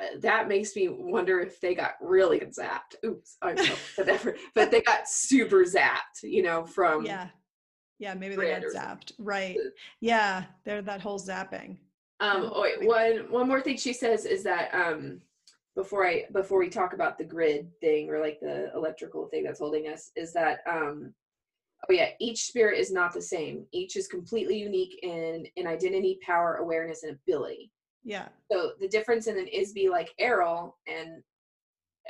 uh, 0.00 0.18
that 0.20 0.48
makes 0.48 0.74
me 0.74 0.88
wonder 0.88 1.40
if 1.40 1.60
they 1.60 1.74
got 1.74 1.94
really 2.00 2.40
zapped 2.40 2.96
oops 3.04 3.36
i 3.42 3.54
don't 3.54 3.68
know 3.68 3.74
whatever 3.96 4.36
but 4.54 4.70
they 4.70 4.80
got 4.80 5.08
super 5.08 5.64
zapped 5.64 6.22
you 6.22 6.42
know 6.42 6.64
from 6.64 7.06
yeah, 7.06 7.28
yeah. 7.98 8.14
Maybe 8.14 8.34
they 8.36 8.42
got 8.42 8.48
Red 8.48 8.64
or 8.64 8.70
something. 8.70 8.90
zapped. 8.98 9.12
Right. 9.18 9.56
Yeah, 10.00 10.44
they're 10.64 10.82
that 10.82 11.00
whole 11.00 11.18
zapping. 11.18 11.78
um 12.20 12.50
oh 12.54 12.62
wait 12.62 12.86
one 12.86 13.30
one 13.30 13.48
more 13.48 13.60
thing 13.60 13.76
she 13.76 13.92
says 13.92 14.24
is 14.24 14.42
that 14.42 14.72
um 14.74 15.20
before 15.76 16.06
i 16.06 16.24
before 16.32 16.58
we 16.58 16.68
talk 16.68 16.92
about 16.92 17.18
the 17.18 17.24
grid 17.24 17.68
thing 17.80 18.08
or 18.10 18.20
like 18.20 18.38
the 18.40 18.70
electrical 18.74 19.26
thing 19.26 19.42
that's 19.44 19.60
holding 19.60 19.88
us 19.88 20.10
is 20.16 20.32
that 20.32 20.58
um 20.68 21.12
oh 21.88 21.92
yeah 21.92 22.08
each 22.20 22.44
spirit 22.44 22.78
is 22.78 22.92
not 22.92 23.12
the 23.12 23.22
same 23.22 23.66
each 23.72 23.96
is 23.96 24.06
completely 24.06 24.56
unique 24.56 24.98
in 25.02 25.46
in 25.56 25.66
identity 25.66 26.18
power 26.24 26.56
awareness 26.56 27.02
and 27.02 27.16
ability 27.26 27.70
Yeah. 28.04 28.28
so 28.50 28.72
the 28.80 28.88
difference 28.88 29.26
in 29.26 29.38
an 29.38 29.48
IS-BE 29.48 29.88
like 29.88 30.10
Airl 30.18 30.76
and 30.86 31.22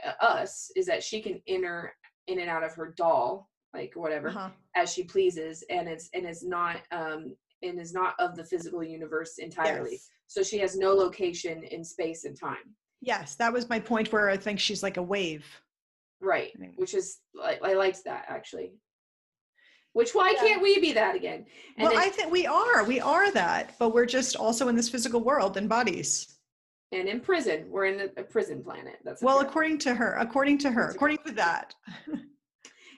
uh, 0.04 0.24
us 0.24 0.70
is 0.76 0.86
that 0.86 1.02
she 1.02 1.20
can 1.20 1.40
enter 1.46 1.94
in 2.26 2.38
and 2.40 2.50
out 2.50 2.64
of 2.64 2.74
her 2.74 2.94
doll 2.96 3.48
like 3.72 3.92
whatever 3.94 4.28
Uh-huh. 4.28 4.50
as 4.76 4.92
she 4.92 5.04
pleases 5.04 5.64
and 5.70 5.88
it's 5.88 6.08
and 6.14 6.26
is 6.26 6.42
not 6.44 6.76
um 6.92 7.34
and 7.62 7.78
is 7.80 7.92
not 7.94 8.14
of 8.18 8.36
the 8.36 8.44
physical 8.44 8.82
universe 8.82 9.38
entirely 9.38 9.92
Yes. 9.92 10.08
so 10.26 10.42
she 10.42 10.58
has 10.58 10.76
no 10.76 10.92
location 10.94 11.62
in 11.64 11.84
space 11.84 12.24
and 12.24 12.38
time 12.38 12.74
Yes, 13.00 13.34
that 13.36 13.52
was 13.52 13.68
my 13.68 13.78
point 13.78 14.10
where 14.14 14.30
I 14.30 14.36
think 14.38 14.58
she's 14.58 14.82
like 14.82 14.96
a 14.96 15.02
wave. 15.02 15.44
right 16.20 16.52
Right. 16.58 16.72
which 16.76 16.94
is 16.94 17.18
i, 17.42 17.58
I 17.62 17.72
liked 17.74 18.02
that 18.04 18.24
actually 18.28 18.72
which 19.94 20.14
why 20.14 20.32
Yeah. 20.32 20.40
can't 20.40 20.62
we 20.62 20.78
be 20.80 20.92
that 20.92 21.16
again 21.16 21.46
and 21.78 21.86
well, 21.86 21.92
then, 21.92 22.02
I 22.02 22.10
think 22.10 22.30
we 22.30 22.46
are. 22.46 22.84
We 22.84 23.00
are 23.00 23.30
that, 23.32 23.74
but 23.78 23.94
we're 23.94 24.06
just 24.06 24.36
also 24.36 24.68
in 24.68 24.76
this 24.76 24.88
physical 24.88 25.20
world 25.20 25.56
in 25.56 25.66
bodies. 25.66 26.36
and 26.92 27.08
in 27.08 27.20
prison 27.20 27.68
we're 27.70 27.86
in 27.86 28.10
a, 28.16 28.22
prison 28.22 28.62
planet 28.62 28.98
that's 29.04 29.22
Well, 29.22 29.40
according 29.40 29.78
to 29.78 29.94
her, 29.94 30.14
according 30.26 30.58
to 30.58 30.70
her, 30.70 30.90
according 30.90 31.18
to 31.26 31.32
that. 31.32 31.74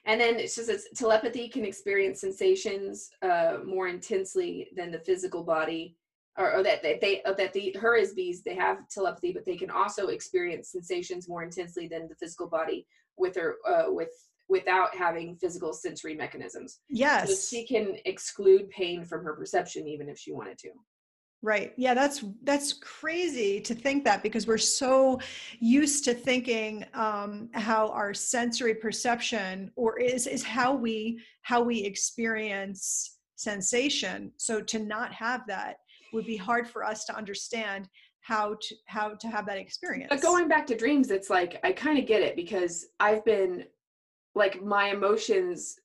And 0.08 0.20
then 0.20 0.36
it 0.36 0.52
says 0.52 0.68
it's 0.68 0.88
telepathy 0.94 1.48
can 1.48 1.64
experience 1.64 2.20
sensations 2.20 3.10
uh, 3.22 3.58
more 3.66 3.88
intensely 3.88 4.68
than 4.76 4.92
the 4.92 5.00
physical 5.00 5.42
body, 5.42 5.96
or, 6.38 6.54
or 6.54 6.62
that, 6.62 6.80
that 6.84 7.00
they 7.00 7.24
uh, 7.24 7.32
that 7.32 7.52
the 7.52 7.76
her 7.80 7.96
IS-BEs 7.96 8.42
they 8.44 8.54
have 8.54 8.88
telepathy, 8.88 9.32
but 9.32 9.44
they 9.44 9.56
can 9.56 9.68
also 9.68 10.06
experience 10.08 10.70
sensations 10.70 11.28
more 11.28 11.42
intensely 11.42 11.88
than 11.88 12.06
the 12.08 12.14
physical 12.14 12.46
body 12.46 12.86
with 13.16 13.34
her 13.34 13.56
uh, 13.68 13.86
with 13.88 14.10
without 14.48 14.94
having 14.94 15.36
physical 15.36 15.72
sensory 15.72 16.14
mechanisms. 16.14 16.74
So 16.74 16.80
Yes. 16.88 17.48
she 17.48 17.66
can 17.66 17.96
exclude 18.04 18.70
pain 18.70 19.04
from 19.04 19.24
her 19.24 19.34
perception 19.34 19.86
even 19.88 20.08
if 20.08 20.18
she 20.18 20.32
wanted 20.32 20.58
to. 20.58 20.70
Right. 21.42 21.74
Yeah, 21.76 21.94
that's 21.94 22.24
that's 22.44 22.72
crazy 22.72 23.60
to 23.60 23.74
think 23.74 24.04
that 24.04 24.22
because 24.22 24.46
we're 24.46 24.58
so 24.58 25.20
used 25.60 26.04
to 26.04 26.14
thinking 26.14 26.84
um, 26.94 27.50
how 27.52 27.88
our 27.88 28.14
sensory 28.14 28.74
perception 28.74 29.70
or 29.76 29.98
is 30.00 30.26
is 30.26 30.42
how 30.42 30.74
we 30.74 31.20
how 31.42 31.62
we 31.62 31.84
experience 31.84 33.18
sensation. 33.36 34.32
So 34.38 34.60
to 34.62 34.78
not 34.78 35.12
have 35.12 35.46
that 35.46 35.76
would 36.12 36.26
be 36.26 36.36
hard 36.36 36.68
for 36.68 36.82
us 36.82 37.04
to 37.04 37.16
understand 37.16 37.88
how 38.22 38.56
to 38.60 38.74
how 38.86 39.10
to 39.10 39.28
have 39.28 39.46
that 39.46 39.58
experience. 39.58 40.08
But 40.10 40.22
going 40.22 40.48
back 40.48 40.66
to 40.68 40.76
dreams, 40.76 41.10
it's 41.10 41.30
like 41.30 41.60
I 41.62 41.72
kind 41.72 41.98
of 41.98 42.06
get 42.06 42.22
it 42.22 42.34
because 42.34 42.86
I've 42.98 43.24
been 43.24 43.66
like 44.36 44.62
my 44.62 44.90
emotions 44.90 45.80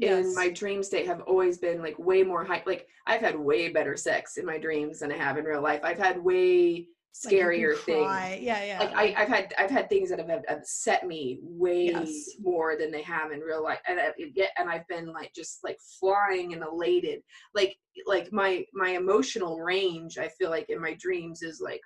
in 0.00 0.34
my 0.34 0.48
dream 0.48 0.82
state 0.82 1.06
have 1.06 1.20
always 1.22 1.58
been 1.58 1.80
like 1.82 1.98
way 1.98 2.22
more 2.22 2.44
high 2.44 2.62
like 2.66 2.86
i've 3.06 3.20
had 3.20 3.38
way 3.38 3.68
better 3.70 3.96
sex 3.96 4.36
in 4.38 4.46
my 4.46 4.56
dreams 4.56 5.00
than 5.00 5.12
i 5.12 5.16
have 5.16 5.36
in 5.36 5.44
real 5.44 5.60
life 5.60 5.80
i've 5.84 5.98
had 5.98 6.16
way 6.22 6.86
Like, 7.24 7.34
scarier 7.34 7.76
things 7.76 8.06
cry. 8.06 8.38
Yeah, 8.40 8.64
yeah. 8.64 8.78
like 8.78 8.94
I, 8.94 9.22
i've 9.22 9.28
had 9.28 9.52
i've 9.58 9.70
had 9.70 9.88
things 9.90 10.08
that 10.08 10.18
have 10.20 10.28
have 10.28 10.44
upset 10.48 11.06
me 11.06 11.40
way 11.42 11.86
Yes. 11.86 12.30
more 12.40 12.76
than 12.78 12.90
they 12.90 13.02
have 13.02 13.32
in 13.32 13.40
real 13.40 13.62
life 13.62 13.80
and 13.88 13.98
uh, 13.98 14.12
I, 14.18 14.30
yet 14.34 14.50
and 14.56 14.70
i've 14.70 14.86
been 14.88 15.12
like 15.12 15.32
just 15.34 15.58
like 15.64 15.76
flying 15.98 16.54
and 16.54 16.62
elated 16.62 17.20
like 17.54 17.76
like 18.06 18.32
my 18.32 18.64
my 18.72 18.90
emotional 18.90 19.60
range 19.60 20.16
i 20.18 20.28
feel 20.28 20.50
like 20.50 20.70
in 20.70 20.80
my 20.80 20.94
dreams 20.98 21.42
is 21.42 21.60
like 21.60 21.82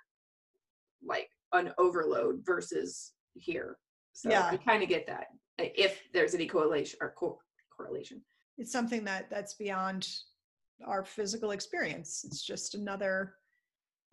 like 1.05 1.27
an 1.53 1.71
overload 1.77 2.41
versus 2.45 3.13
here 3.33 3.77
so 4.13 4.29
Yeah. 4.29 4.47
i 4.51 4.57
kind 4.57 4.83
of 4.83 4.89
get 4.89 5.05
that 5.07 5.27
like, 5.31 5.39
if 5.57 6.01
there's 6.13 6.35
any 6.35 6.47
correlation 6.47 6.97
or 7.01 7.13
co- 7.17 7.39
correlation. 7.75 8.21
It's 8.57 8.71
something 8.71 9.03
that 9.05 9.29
that's 9.29 9.53
beyond 9.53 10.07
our 10.85 11.03
physical 11.03 11.51
experience. 11.51 12.25
It's 12.25 12.45
just 12.45 12.75
another 12.75 13.35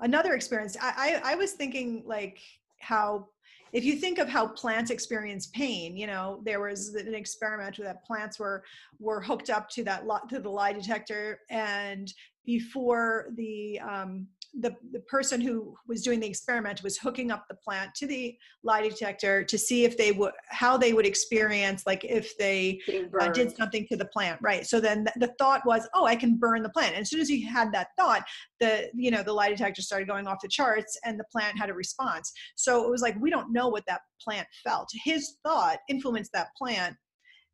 another 0.01 0.35
experience. 0.35 0.77
I 0.81 1.21
i, 1.25 1.33
I 1.33 1.35
was 1.35 1.53
thinking 1.53 2.03
like 2.07 2.41
how 2.81 3.29
if 3.73 3.85
you 3.85 3.97
think 3.97 4.19
of 4.19 4.29
how 4.29 4.47
plants 4.49 4.91
experience 4.91 5.47
pain 5.47 5.97
you 5.97 6.07
know 6.07 6.41
there 6.45 6.61
was 6.61 6.95
an 6.95 7.15
experiment 7.15 7.79
where 7.79 7.87
that 7.87 8.05
plants 8.05 8.39
were 8.39 8.65
were 8.99 9.21
hooked 9.21 9.51
up 9.51 9.69
to 9.71 9.85
that 9.85 10.05
to 10.29 10.41
the 10.41 10.51
lie 10.51 10.73
detector 10.73 11.41
and 11.49 12.13
before 12.45 13.29
the 13.37 13.79
um 13.81 14.27
the, 14.61 14.75
the 14.93 15.01
person 15.01 15.41
who 15.41 15.75
was 15.89 16.03
doing 16.03 16.21
the 16.21 16.27
experiment 16.27 16.83
was 16.83 16.99
hooking 16.99 17.31
up 17.31 17.47
the 17.49 17.55
plant 17.55 17.95
to 17.95 18.07
the 18.07 18.37
lie 18.63 18.87
detector 18.87 19.43
to 19.45 19.57
see 19.57 19.85
if 19.85 19.97
they 19.97 20.13
would 20.13 20.33
how 20.49 20.77
they 20.77 20.93
would 20.93 21.07
experience 21.07 21.87
like 21.87 22.05
if 22.05 22.37
they 22.37 22.79
uh, 23.19 23.29
did 23.29 23.57
something 23.57 23.87
to 23.89 23.97
the 23.97 24.05
plant 24.07 24.39
right? 24.43 24.67
So 24.67 24.79
then 24.79 25.05
th- 25.05 25.15
the 25.17 25.35
thought 25.39 25.65
was 25.65 25.89
oh 25.95 26.05
i 26.05 26.15
can 26.15 26.37
burn 26.37 26.63
the 26.63 26.69
plant. 26.69 26.95
And 26.95 27.03
as 27.03 27.11
soon 27.11 27.21
as 27.21 27.29
he 27.29 27.43
had 27.43 27.73
that 27.73 27.89
thought 27.99 28.25
the 28.61 28.91
you 28.95 29.11
know 29.11 29.23
the 29.23 29.33
lie 29.33 29.49
detector 29.49 29.81
started 29.81 30.07
going 30.07 30.27
off 30.27 30.39
the 30.43 30.49
charts 30.49 30.99
and 31.05 31.19
the 31.19 31.25
plant 31.33 31.59
had 31.59 31.71
a 31.71 31.75
response. 31.75 32.31
So 32.55 32.85
it 32.85 32.91
was 32.91 33.01
like 33.01 33.17
we 33.21 33.31
don't 33.31 33.53
know 33.53 33.69
what 33.69 33.85
that 33.89 34.03
plant 34.21 34.47
felt. 34.63 34.89
His 35.05 35.37
thought 35.45 35.79
influenced 35.89 36.33
that 36.35 36.49
plant. 36.59 36.95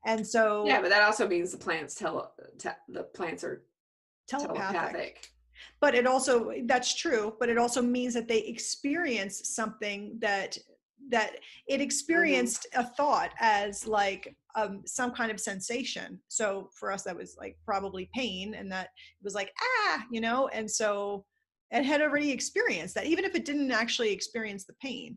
And 0.05 0.27
so 0.27 0.67
yeah 0.67 0.81
but 0.81 0.91
that 0.91 1.03
also 1.03 1.29
means 1.29 1.53
the 1.53 1.59
plants 1.59 1.95
tell 1.95 2.33
te- 2.59 2.71
the 2.89 3.05
plants 3.05 3.45
are 3.45 3.65
telepathic. 4.29 4.59
telepathic 4.59 5.31
but 5.81 5.95
it 5.95 6.07
also 6.07 6.53
that's 6.65 6.95
true 6.95 7.35
but 7.39 7.49
it 7.49 7.59
also 7.59 7.83
means 7.83 8.15
that 8.15 8.29
they 8.29 8.41
experience 8.41 9.55
something 9.55 10.17
that 10.21 10.57
that 11.11 11.37
it 11.67 11.81
experienced 11.81 12.67
a 12.75 12.85
thought 12.85 13.31
as 13.41 13.87
like 13.87 14.37
um, 14.57 14.83
some 14.85 15.13
kind 15.13 15.31
of 15.31 15.41
sensation 15.41 16.21
so 16.29 16.69
for 16.73 16.91
us 16.91 17.03
that 17.05 17.17
was 17.17 17.37
like 17.39 17.57
probably 17.65 18.11
pain 18.15 18.55
and 18.55 18.71
that 18.71 18.87
it 18.87 19.25
was 19.25 19.35
like 19.35 19.53
ah 19.63 20.05
you 20.11 20.21
know 20.21 20.49
and 20.49 20.71
so 20.71 21.25
it 21.71 21.85
had 21.85 22.01
already 22.01 22.31
experienced 22.31 22.95
that 22.95 23.07
even 23.07 23.25
if 23.25 23.35
it 23.35 23.45
didn't 23.45 23.71
actually 23.71 24.13
experience 24.13 24.65
the 24.65 24.75
pain 24.83 25.17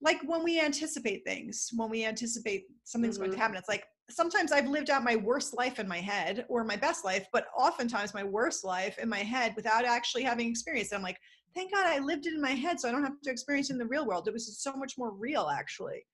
like 0.00 0.20
when 0.24 0.42
we 0.42 0.60
anticipate 0.60 1.24
things 1.24 1.70
when 1.76 1.90
we 1.90 2.04
anticipate 2.04 2.64
something's 2.84 3.14
mm-hmm. 3.14 3.24
going 3.24 3.30
to 3.30 3.36
mm-hmm. 3.36 3.42
happen 3.42 3.56
it's 3.56 3.68
like 3.68 3.84
sometimes 4.10 4.52
i've 4.52 4.68
lived 4.68 4.90
out 4.90 5.04
my 5.04 5.16
worst 5.16 5.56
life 5.56 5.78
in 5.78 5.86
my 5.86 5.98
head 5.98 6.44
or 6.48 6.64
my 6.64 6.76
best 6.76 7.04
life 7.04 7.26
but 7.32 7.46
oftentimes 7.56 8.14
my 8.14 8.24
worst 8.24 8.64
life 8.64 8.98
in 8.98 9.08
my 9.08 9.18
head 9.18 9.52
without 9.56 9.84
actually 9.84 10.22
having 10.22 10.48
experienced 10.48 10.92
it. 10.92 10.96
I'm 10.96 11.02
like 11.02 11.18
thank 11.54 11.72
god 11.72 11.86
i 11.86 11.98
lived 11.98 12.26
it 12.26 12.34
in 12.34 12.40
my 12.40 12.52
head 12.52 12.80
so 12.80 12.88
i 12.88 12.92
don't 12.92 13.02
have 13.02 13.20
to 13.22 13.30
experience 13.30 13.70
it 13.70 13.74
in 13.74 13.78
the 13.78 13.86
real 13.86 14.06
world. 14.06 14.28
It 14.28 14.32
was 14.32 14.58
so 14.58 14.74
much 14.74 14.96
more 14.96 15.12
real 15.12 15.48
actually 15.48 16.04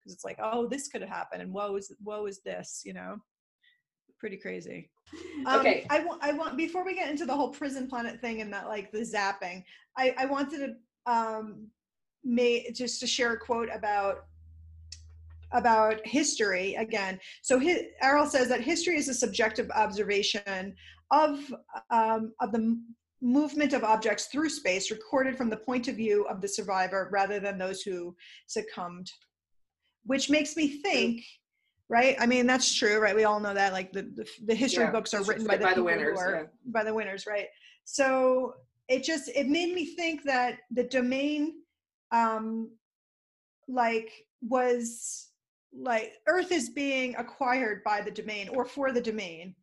because 0.00 0.14
it's 0.14 0.24
like 0.24 0.38
oh 0.42 0.66
this 0.66 0.88
could 0.88 1.02
have 1.02 1.10
happened 1.10 1.42
and 1.42 1.52
woe 1.52 1.76
is 1.76 1.92
woe 2.02 2.26
is 2.26 2.40
this 2.40 2.82
you 2.84 2.94
know? 2.94 3.16
Pretty 4.18 4.36
crazy. 4.38 4.90
Um, 5.46 5.60
okay. 5.60 5.86
I 5.90 6.00
want 6.00 6.22
i 6.22 6.32
want 6.32 6.56
before 6.56 6.84
we 6.84 6.94
get 6.94 7.10
into 7.10 7.26
the 7.26 7.34
whole 7.34 7.50
prison 7.50 7.86
planet 7.86 8.20
thing 8.20 8.40
and 8.40 8.50
that 8.54 8.68
like 8.68 8.90
the 8.90 9.00
zapping 9.00 9.62
i 9.98 10.14
i 10.16 10.24
wanted 10.24 10.58
to 10.58 11.12
um 11.12 11.66
may 12.24 12.70
just 12.72 13.00
to 13.00 13.06
share 13.06 13.34
a 13.34 13.38
quote 13.38 13.68
about 13.72 14.24
about 15.54 16.04
history 16.04 16.74
again. 16.74 17.18
So 17.42 17.58
his, 17.58 17.82
Airl 18.02 18.26
says 18.26 18.48
that 18.48 18.60
history 18.60 18.96
is 18.96 19.08
a 19.08 19.14
subjective 19.14 19.70
observation 19.70 20.74
of 21.10 21.38
um, 21.90 22.32
of 22.40 22.52
the 22.52 22.80
movement 23.22 23.72
of 23.72 23.84
objects 23.84 24.26
through 24.26 24.50
space 24.50 24.90
recorded 24.90 25.36
from 25.36 25.48
the 25.48 25.56
point 25.56 25.88
of 25.88 25.96
view 25.96 26.26
of 26.26 26.42
the 26.42 26.48
survivor 26.48 27.08
rather 27.10 27.40
than 27.40 27.56
those 27.56 27.80
who 27.80 28.14
succumbed. 28.46 29.10
Which 30.04 30.28
makes 30.28 30.56
me 30.56 30.82
think 30.82 31.22
right? 31.88 32.16
I 32.18 32.26
mean 32.26 32.46
that's 32.46 32.74
true 32.74 32.98
right? 32.98 33.14
We 33.14 33.24
all 33.24 33.40
know 33.40 33.54
that 33.54 33.72
like 33.72 33.92
the 33.92 34.02
the, 34.02 34.26
the 34.46 34.54
history 34.54 34.84
yeah, 34.84 34.90
books 34.90 35.14
are 35.14 35.22
written 35.22 35.46
by 35.46 35.56
the, 35.56 35.64
by 35.64 35.74
the 35.74 35.82
winners 35.82 36.18
are, 36.18 36.34
yeah. 36.34 36.42
by 36.66 36.84
the 36.84 36.92
winners 36.92 37.26
right? 37.26 37.46
So 37.84 38.54
it 38.88 39.02
just 39.02 39.28
it 39.28 39.48
made 39.48 39.74
me 39.74 39.94
think 39.94 40.24
that 40.24 40.58
the 40.70 40.84
domain 40.84 41.54
um 42.12 42.70
like 43.68 44.10
was 44.42 45.28
like 45.76 46.12
earth 46.28 46.52
is 46.52 46.70
being 46.70 47.14
acquired 47.16 47.82
by 47.84 48.00
the 48.00 48.10
domain 48.10 48.48
or 48.50 48.64
for 48.64 48.92
the 48.92 49.00
domain 49.00 49.54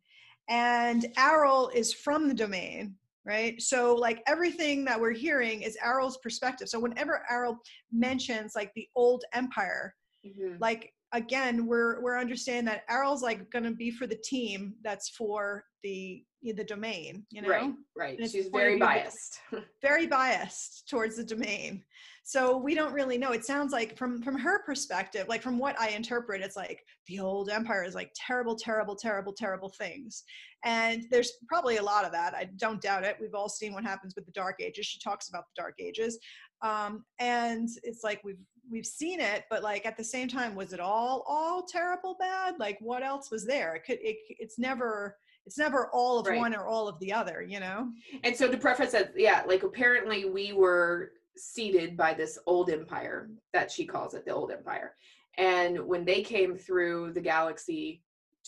and 0.48 1.06
Airl 1.18 1.70
is 1.74 1.92
from 1.92 2.28
the 2.28 2.34
domain 2.34 2.94
right? 3.24 3.60
So 3.62 3.94
like 3.94 4.22
everything 4.26 4.84
that 4.86 5.00
we're 5.00 5.12
hearing 5.12 5.62
is 5.62 5.78
Airl's 5.82 6.18
perspective. 6.18 6.68
So 6.68 6.80
whenever 6.80 7.22
Airl 7.30 7.58
mentions 7.92 8.54
like 8.56 8.72
the 8.74 8.88
old 8.96 9.24
empire 9.32 9.94
mm-hmm. 10.26 10.56
like 10.60 10.92
again 11.12 11.66
we're 11.66 12.02
we're 12.02 12.18
understanding 12.18 12.64
that 12.64 12.84
Airl's 12.90 13.22
like 13.22 13.50
going 13.50 13.64
to 13.64 13.72
be 13.72 13.90
for 13.90 14.06
the 14.06 14.18
team 14.24 14.74
that's 14.82 15.10
for 15.10 15.64
the 15.82 16.24
the 16.42 16.64
domain 16.64 17.24
you 17.30 17.42
know? 17.42 17.48
Right 17.48 17.72
right. 17.96 18.30
She's 18.30 18.48
very 18.48 18.78
biased. 18.78 19.38
Very 19.82 20.06
biased 20.06 20.88
towards 20.88 21.16
the 21.16 21.24
domain 21.24 21.84
so 22.24 22.56
we 22.56 22.74
don't 22.74 22.92
really 22.92 23.18
know. 23.18 23.32
It 23.32 23.44
sounds 23.44 23.72
like 23.72 23.96
from 23.98 24.22
from 24.22 24.38
her 24.38 24.62
perspective 24.64 25.26
like 25.28 25.42
from 25.42 25.58
what 25.58 25.78
i 25.80 25.88
interpret 25.88 26.40
it's 26.40 26.56
like 26.56 26.84
the 27.08 27.18
old 27.18 27.50
empire 27.50 27.84
is 27.84 27.94
like 27.94 28.12
terrible 28.14 28.54
terrible 28.56 28.94
terrible 28.94 29.32
terrible 29.32 29.68
things. 29.68 30.24
And 30.64 31.04
there's 31.10 31.32
probably 31.48 31.78
a 31.78 31.82
lot 31.82 32.04
of 32.04 32.12
that. 32.12 32.34
I 32.34 32.48
don't 32.56 32.80
doubt 32.80 33.04
it. 33.04 33.16
We've 33.20 33.34
all 33.34 33.48
seen 33.48 33.72
what 33.72 33.82
happens 33.82 34.14
with 34.14 34.26
the 34.26 34.32
dark 34.32 34.60
ages. 34.60 34.86
She 34.86 35.00
talks 35.00 35.28
about 35.28 35.44
the 35.46 35.60
dark 35.60 35.74
ages. 35.80 36.18
Um, 36.62 37.04
and 37.18 37.68
it's 37.82 38.04
like 38.04 38.20
we've 38.24 38.38
we've 38.70 38.86
seen 38.86 39.18
it 39.18 39.42
but 39.50 39.64
like 39.64 39.84
at 39.84 39.96
the 39.96 40.04
same 40.04 40.28
time 40.28 40.54
was 40.54 40.72
it 40.72 40.78
all 40.78 41.24
all 41.26 41.64
terrible 41.64 42.16
bad? 42.18 42.54
Like 42.60 42.78
what 42.80 43.02
else 43.02 43.30
was 43.30 43.44
there? 43.44 43.74
It 43.74 43.84
could 43.84 43.98
it, 44.00 44.16
it's 44.28 44.58
never 44.58 45.16
it's 45.44 45.58
never 45.58 45.88
all 45.92 46.20
of 46.20 46.26
right. 46.28 46.38
one 46.38 46.54
or 46.54 46.68
all 46.68 46.86
of 46.86 46.98
the 47.00 47.12
other 47.12 47.42
you 47.42 47.58
know? 47.58 47.90
And 48.22 48.36
so 48.36 48.48
to 48.48 48.56
preface 48.56 48.92
that 48.92 49.12
yeah 49.16 49.42
like 49.48 49.64
apparently 49.64 50.24
we 50.26 50.52
were 50.52 51.10
seeded 51.36 51.96
by 51.96 52.14
this 52.14 52.38
old 52.46 52.70
empire 52.70 53.30
that 53.52 53.70
she 53.70 53.84
calls 53.86 54.14
it 54.14 54.24
the 54.24 54.34
old 54.34 54.50
empire. 54.50 54.94
And 55.38 55.86
when 55.86 56.04
they 56.04 56.22
came 56.22 56.56
through 56.56 57.12
the 57.12 57.20
galaxy 57.20 58.02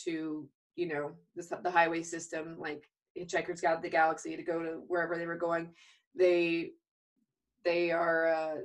to 0.04 0.48
you 0.76 0.88
know 0.88 1.12
the, 1.36 1.60
the 1.62 1.70
highway 1.70 2.02
system 2.02 2.56
like 2.58 2.88
hitchhikers 3.16 3.62
got 3.62 3.80
the 3.82 3.88
galaxy 3.88 4.36
to 4.36 4.42
go 4.42 4.60
to 4.62 4.82
wherever 4.88 5.16
they 5.16 5.26
were 5.26 5.36
going 5.36 5.70
they 6.16 6.70
they 7.64 7.90
are 7.90 8.28
uh 8.28 8.56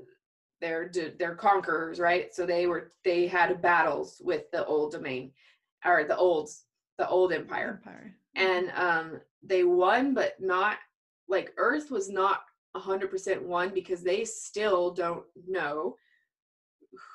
they're 0.62 0.92
they're 1.18 1.36
conquerors 1.36 2.00
right? 2.00 2.34
So 2.34 2.46
they 2.46 2.68
were 2.68 2.92
they 3.06 3.28
had 3.28 3.62
battles 3.62 4.22
with 4.24 4.50
the 4.52 4.66
old 4.66 4.92
domain 4.92 5.32
or 5.86 6.04
the 6.04 6.18
old 6.18 6.50
the 6.98 7.08
old 7.08 7.32
empire, 7.32 7.82
empire. 7.86 8.16
and 8.36 8.72
um 8.76 9.22
they 9.42 9.64
won 9.64 10.14
but 10.14 10.34
not 10.42 10.78
like 11.30 11.54
earth 11.58 11.92
was 11.92 12.10
not 12.10 12.42
100% 12.76 13.42
won 13.42 13.74
because 13.74 14.04
they 14.04 14.24
still 14.24 14.92
don't 14.92 15.24
know 15.48 15.96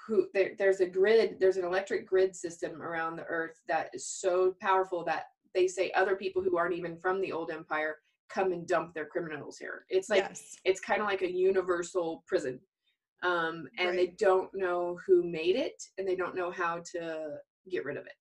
who 0.06 0.26
there, 0.34 0.52
there's 0.58 0.80
a 0.80 0.86
grid 0.86 1.36
there's 1.40 1.56
an 1.56 1.64
electric 1.64 2.06
grid 2.06 2.34
system 2.34 2.80
around 2.82 3.16
the 3.16 3.24
earth 3.24 3.60
that 3.66 3.90
is 3.92 4.06
so 4.06 4.54
powerful 4.60 5.04
that 5.04 5.24
they 5.54 5.66
say 5.66 5.90
other 5.92 6.16
people 6.16 6.42
who 6.42 6.56
aren't 6.56 6.74
even 6.74 6.96
from 6.96 7.20
the 7.20 7.32
old 7.32 7.50
empire 7.50 7.96
come 8.28 8.52
and 8.52 8.66
dump 8.66 8.94
their 8.94 9.06
criminals 9.06 9.58
here 9.58 9.84
it's 9.88 10.08
like 10.08 10.24
yes. 10.28 10.56
it's 10.64 10.80
kind 10.80 11.00
of 11.00 11.06
like 11.06 11.22
a 11.22 11.32
universal 11.32 12.22
prison 12.26 12.60
um, 13.22 13.66
and 13.78 13.90
right. 13.90 13.96
they 13.96 14.06
don't 14.18 14.50
know 14.54 14.98
who 15.06 15.24
made 15.24 15.56
it 15.56 15.82
and 15.98 16.06
they 16.06 16.16
don't 16.16 16.36
know 16.36 16.50
how 16.50 16.80
to 16.92 17.36
get 17.70 17.84
rid 17.84 17.96
of 17.96 18.06
it 18.06 18.12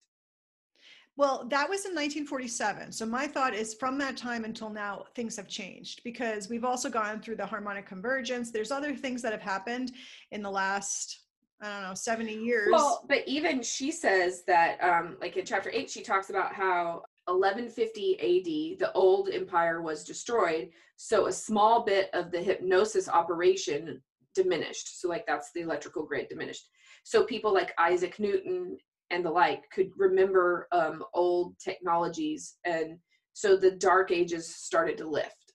well, 1.16 1.46
that 1.48 1.68
was 1.68 1.84
in 1.84 1.92
1947. 1.92 2.90
So 2.90 3.06
my 3.06 3.26
thought 3.26 3.54
is 3.54 3.74
from 3.74 3.98
that 3.98 4.16
time 4.16 4.44
until 4.44 4.68
now, 4.68 5.04
things 5.14 5.36
have 5.36 5.46
changed 5.46 6.02
because 6.02 6.48
we've 6.48 6.64
also 6.64 6.90
gone 6.90 7.20
through 7.20 7.36
the 7.36 7.46
harmonic 7.46 7.86
convergence. 7.86 8.50
There's 8.50 8.72
other 8.72 8.96
things 8.96 9.22
that 9.22 9.32
have 9.32 9.40
happened 9.40 9.92
in 10.32 10.42
the 10.42 10.50
last, 10.50 11.20
I 11.60 11.70
don't 11.70 11.88
know, 11.88 11.94
70 11.94 12.34
years. 12.34 12.70
Well, 12.72 13.04
but 13.08 13.22
even 13.26 13.62
she 13.62 13.92
says 13.92 14.42
that, 14.48 14.82
um, 14.82 15.16
like 15.20 15.36
in 15.36 15.44
chapter 15.44 15.70
eight, 15.72 15.88
she 15.88 16.02
talks 16.02 16.30
about 16.30 16.52
how 16.52 17.02
1150 17.26 18.14
AD, 18.14 18.80
the 18.80 18.92
old 18.94 19.28
empire 19.28 19.82
was 19.82 20.02
destroyed. 20.02 20.70
So 20.96 21.26
a 21.26 21.32
small 21.32 21.84
bit 21.84 22.10
of 22.12 22.32
the 22.32 22.42
hypnosis 22.42 23.08
operation 23.08 24.02
diminished. 24.34 25.00
So, 25.00 25.08
like, 25.08 25.26
that's 25.26 25.52
the 25.52 25.60
electrical 25.60 26.04
grid 26.04 26.28
diminished. 26.28 26.68
So, 27.04 27.24
people 27.24 27.52
like 27.52 27.72
Isaac 27.78 28.18
Newton 28.18 28.76
and 29.10 29.24
the 29.24 29.30
like 29.30 29.62
could 29.70 29.90
remember 29.96 30.68
um, 30.72 31.04
old 31.14 31.58
technologies 31.58 32.56
and 32.64 32.98
so 33.34 33.56
the 33.56 33.72
dark 33.72 34.12
ages 34.12 34.54
started 34.54 34.96
to 34.98 35.08
lift. 35.08 35.52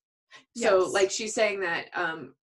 So 0.56 0.90
like 0.92 1.10
she's 1.10 1.34
saying 1.34 1.62
that 1.62 1.86
um 1.96 2.36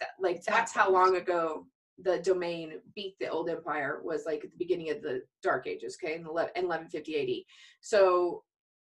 that, 0.00 0.10
like 0.20 0.42
that's 0.44 0.72
how 0.72 0.90
long 0.90 1.16
ago 1.16 1.66
the 2.02 2.18
domain 2.18 2.74
beat 2.94 3.16
the 3.18 3.28
old 3.28 3.50
empire 3.50 4.00
was 4.02 4.24
like 4.26 4.44
at 4.44 4.50
the 4.50 4.58
beginning 4.58 4.90
of 4.90 5.02
the 5.02 5.22
dark 5.42 5.66
ages 5.66 5.96
okay 6.02 6.14
in, 6.14 6.26
11, 6.26 6.52
in 6.56 6.68
1150 6.68 7.20
AD 7.20 7.44
so 7.80 8.42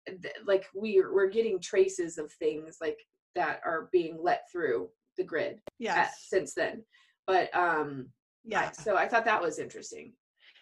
th- 0.06 0.34
like 0.46 0.66
we're 0.74 1.12
we're 1.12 1.28
getting 1.28 1.58
traces 1.60 2.18
of 2.18 2.30
things 2.32 2.76
like 2.80 2.98
that 3.34 3.60
are 3.64 3.88
being 3.92 4.18
let 4.22 4.42
through 4.52 4.88
the 5.16 5.24
grid 5.24 5.60
yeah 5.78 6.08
since 6.18 6.54
then. 6.54 6.82
But 7.26 7.54
um 7.54 8.08
yeah. 8.44 8.70
so 8.70 8.96
i 8.96 9.06
thought 9.06 9.24
that 9.26 9.42
was 9.42 9.58
interesting 9.58 10.12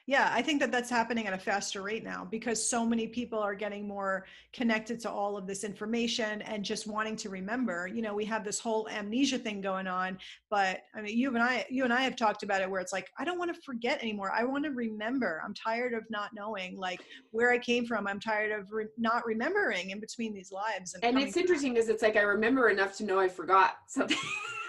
yeah 0.09 0.31
i 0.33 0.43
think 0.43 0.59
that 0.59 0.73
that's 0.73 0.89
happening 0.89 1.27
at 1.27 1.35
a 1.35 1.39
faster 1.39 1.83
rate 1.83 2.03
now 2.03 2.27
because 2.31 2.59
so 2.69 2.85
many 2.85 3.07
people 3.07 3.39
are 3.39 3.55
getting 3.55 3.87
more 3.87 4.25
connected 4.53 4.99
to 4.99 5.11
all 5.11 5.37
of 5.37 5.47
this 5.47 5.63
information 5.63 6.43
and 6.43 6.65
just 6.65 6.87
wanting 6.87 7.15
to 7.15 7.29
remember. 7.29 7.87
You 7.87 8.01
know 8.03 8.15
we 8.15 8.25
have 8.25 8.45
this 8.45 8.59
whole 8.59 8.89
amnesia 8.89 9.39
thing 9.39 9.61
going 9.61 9.87
on 9.87 10.19
but 10.51 10.81
i 10.97 11.03
mean 11.03 11.17
you 11.17 11.29
and 11.29 11.43
i 11.43 11.67
you 11.69 11.85
and 11.85 11.93
i 11.93 12.01
have 12.01 12.17
talked 12.17 12.43
about 12.43 12.63
it 12.63 12.71
where 12.71 12.81
it's 12.81 12.93
like 12.93 13.09
i 13.19 13.25
don't 13.25 13.39
want 13.39 13.55
to 13.55 13.61
forget 13.63 14.01
anymore. 14.03 14.33
I 14.35 14.45
want 14.45 14.65
to 14.65 14.71
remember. 14.71 15.43
I'm 15.45 15.55
tired 15.55 15.93
of 15.93 16.05
not 16.09 16.31
knowing 16.35 16.79
like 16.79 17.01
where 17.31 17.51
i 17.51 17.59
came 17.59 17.85
from. 17.85 18.07
I'm 18.07 18.21
tired 18.21 18.59
of 18.59 18.73
re- 18.73 18.87
not 18.97 19.27
remembering 19.27 19.91
in 19.91 20.01
between 20.01 20.33
these 20.33 20.51
lives 20.51 20.95
and, 20.95 21.05
and 21.05 21.19
it's 21.19 21.37
interesting 21.37 21.75
because 21.75 21.91
it's 21.91 22.03
like 22.03 22.17
i 22.17 22.23
remember 22.23 22.71
enough 22.71 22.97
to 22.97 23.05
know 23.05 23.21
i 23.21 23.29
forgot 23.29 23.75
something 23.87 24.17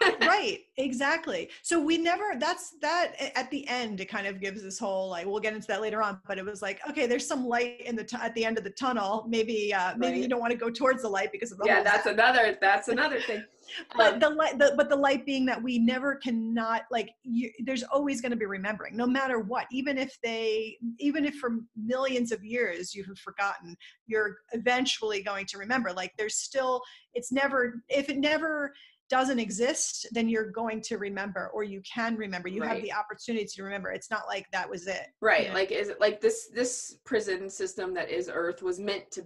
right 0.21 0.59
exactly. 0.77 1.49
So 1.61 1.79
we 1.79 1.97
never 1.97 2.23
that's 2.37 2.71
that 2.81 3.13
at 3.35 3.49
the 3.51 3.67
end 3.67 3.99
it 3.99 4.05
kind 4.05 4.27
of 4.27 4.39
gives 4.39 4.63
this 4.63 4.79
whole 4.79 5.09
like 5.09 5.25
we'll 5.29 5.39
get 5.39 5.53
into 5.53 5.67
that 5.67 5.81
later 5.81 6.01
on 6.01 6.19
but 6.27 6.37
it 6.37 6.45
was 6.45 6.61
like 6.61 6.79
okay 6.87 7.07
there's 7.07 7.27
some 7.27 7.45
light 7.45 7.81
in 7.81 7.95
the 7.95 8.03
t- 8.03 8.17
at 8.21 8.33
the 8.35 8.45
end 8.45 8.57
of 8.57 8.63
the 8.63 8.69
tunnel. 8.71 9.25
Maybe 9.27 9.73
uh 9.73 9.93
maybe 9.97 10.13
right. 10.13 10.21
you 10.21 10.27
don't 10.27 10.39
want 10.39 10.51
to 10.51 10.57
go 10.57 10.69
towards 10.69 11.01
the 11.01 11.09
light 11.09 11.31
because 11.31 11.51
of 11.51 11.57
the 11.57 11.65
yeah 11.65 11.83
that's 11.83 12.05
another 12.05 12.57
that's 12.59 12.87
another 12.87 13.19
thing. 13.19 13.43
But 13.95 14.15
um, 14.15 14.19
the 14.19 14.29
light 14.31 14.57
the, 14.57 14.73
but 14.75 14.89
the 14.89 14.95
light 14.95 15.27
being 15.27 15.45
that 15.45 15.61
we 15.61 15.77
never 15.77 16.15
cannot 16.15 16.83
like 16.89 17.11
you, 17.21 17.51
there's 17.63 17.83
always 17.83 18.19
going 18.19 18.31
to 18.31 18.35
be 18.35 18.47
remembering 18.47 18.97
no 18.97 19.05
matter 19.05 19.41
what. 19.41 19.67
Even 19.71 19.95
if 19.95 20.17
they 20.23 20.77
even 20.97 21.23
if 21.23 21.35
for 21.35 21.59
millions 21.77 22.31
of 22.31 22.43
years 22.43 22.95
you 22.95 23.03
have 23.03 23.19
forgotten 23.19 23.77
you're 24.07 24.37
eventually 24.53 25.21
going 25.21 25.45
to 25.45 25.59
remember. 25.59 25.93
Like 25.93 26.13
there's 26.17 26.37
still 26.37 26.81
it's 27.13 27.31
never 27.31 27.83
if 27.89 28.09
it 28.09 28.17
never 28.17 28.73
doesn't 29.09 29.39
exist, 29.39 30.07
then 30.11 30.29
you're 30.29 30.51
going 30.51 30.81
to 30.81 30.97
remember 30.97 31.49
or 31.53 31.63
you 31.63 31.81
can 31.81 32.15
remember. 32.15 32.47
You 32.47 32.61
right. 32.61 32.71
have 32.71 32.81
the 32.81 32.93
opportunity 32.93 33.45
to 33.45 33.63
remember. 33.63 33.91
It's 33.91 34.11
not 34.11 34.23
like 34.27 34.45
that 34.51 34.69
was 34.69 34.87
it. 34.87 35.07
Right. 35.21 35.43
You 35.43 35.47
know? 35.49 35.53
Like 35.55 35.71
is 35.71 35.89
it 35.89 35.99
like 35.99 36.21
this 36.21 36.49
this 36.53 36.97
prison 37.05 37.49
system 37.49 37.93
that 37.95 38.09
is 38.09 38.29
Earth 38.33 38.61
was 38.61 38.79
meant 38.79 39.09
to 39.11 39.25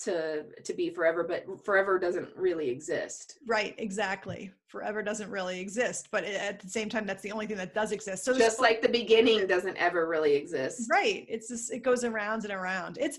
to 0.00 0.44
to 0.64 0.74
be 0.74 0.90
forever 0.90 1.22
but 1.22 1.44
forever 1.64 1.98
doesn't 2.00 2.28
really 2.36 2.68
exist 2.68 3.38
right 3.46 3.74
exactly 3.78 4.50
forever 4.66 5.02
doesn't 5.02 5.30
really 5.30 5.60
exist 5.60 6.08
but 6.10 6.24
at 6.24 6.58
the 6.58 6.68
same 6.68 6.88
time 6.88 7.06
that's 7.06 7.22
the 7.22 7.30
only 7.30 7.46
thing 7.46 7.56
that 7.56 7.74
does 7.74 7.92
exist 7.92 8.24
so 8.24 8.36
just 8.36 8.60
like 8.60 8.82
the 8.82 8.88
beginning 8.88 9.46
doesn't 9.46 9.76
ever 9.76 10.08
really 10.08 10.34
exist 10.34 10.88
right 10.90 11.24
it's 11.28 11.48
just 11.48 11.72
it 11.72 11.84
goes 11.84 12.02
around 12.02 12.44
and 12.44 12.52
around 12.52 12.98
it's 13.00 13.18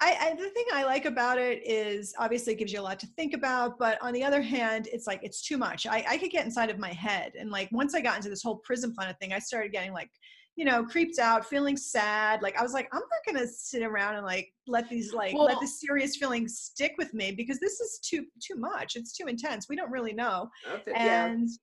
I, 0.00 0.16
I, 0.20 0.34
the 0.34 0.50
thing 0.50 0.64
I 0.72 0.84
like 0.84 1.04
about 1.04 1.38
it 1.38 1.64
is 1.64 2.12
obviously 2.18 2.54
it 2.54 2.56
gives 2.56 2.72
you 2.72 2.80
a 2.80 2.82
lot 2.82 2.98
to 3.00 3.06
think 3.06 3.34
about, 3.34 3.78
but 3.78 4.02
on 4.02 4.12
the 4.12 4.24
other 4.24 4.42
hand, 4.42 4.88
it's 4.92 5.06
like 5.06 5.20
it's 5.22 5.42
too 5.42 5.56
much. 5.56 5.86
I, 5.86 6.04
I 6.08 6.18
could 6.18 6.30
get 6.30 6.44
inside 6.44 6.70
of 6.70 6.78
my 6.78 6.92
head, 6.92 7.32
and 7.38 7.50
like 7.50 7.68
once 7.70 7.94
I 7.94 8.00
got 8.00 8.16
into 8.16 8.28
this 8.28 8.42
whole 8.42 8.56
prison 8.56 8.92
planet 8.92 9.16
thing, 9.20 9.32
I 9.32 9.38
started 9.38 9.70
getting 9.70 9.92
like 9.92 10.10
you 10.56 10.66
know, 10.66 10.84
creeped 10.84 11.18
out, 11.18 11.46
feeling 11.46 11.76
sad. 11.76 12.42
Like 12.42 12.58
I 12.58 12.62
was 12.62 12.72
like, 12.72 12.88
I'm 12.92 13.00
not 13.00 13.34
gonna 13.34 13.46
sit 13.46 13.82
around 13.82 14.16
and 14.16 14.26
like 14.26 14.52
let 14.66 14.88
these 14.88 15.14
like 15.14 15.34
well, 15.34 15.44
let 15.44 15.60
the 15.60 15.66
serious 15.66 16.16
feelings 16.16 16.58
stick 16.58 16.94
with 16.98 17.14
me 17.14 17.32
because 17.32 17.58
this 17.58 17.80
is 17.80 17.98
too 18.02 18.26
too 18.42 18.56
much. 18.56 18.96
It's 18.96 19.16
too 19.16 19.26
intense. 19.26 19.68
We 19.68 19.76
don't 19.76 19.90
really 19.90 20.12
know. 20.12 20.50
Okay, 20.70 20.92
and 20.94 21.48
yeah. 21.48 21.56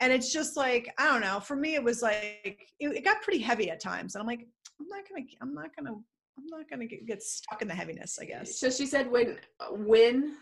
and 0.00 0.12
it's 0.12 0.32
just 0.32 0.56
like 0.56 0.92
I 0.98 1.06
don't 1.06 1.22
know. 1.22 1.40
For 1.40 1.56
me, 1.56 1.74
it 1.74 1.82
was 1.82 2.02
like 2.02 2.68
it, 2.78 2.96
it, 2.96 3.04
got 3.04 3.20
pretty 3.22 3.40
heavy 3.40 3.68
at 3.70 3.80
times, 3.80 4.14
and 4.14 4.20
I'm 4.20 4.28
like, 4.28 4.46
I'm 4.80 4.88
not 4.88 5.02
gonna, 5.08 5.26
I'm 5.42 5.54
not 5.54 5.70
gonna, 5.76 5.96
I'm 6.40 6.58
not 6.58 6.70
gonna 6.70 6.86
get, 6.86 7.06
get 7.06 7.22
stuck 7.22 7.62
in 7.62 7.68
the 7.68 7.74
heaviness. 7.74 8.18
I 8.20 8.24
guess. 8.24 8.58
So 8.58 8.70
she 8.70 8.86
said 8.86 9.10
when 9.10 9.38
when 9.70 10.36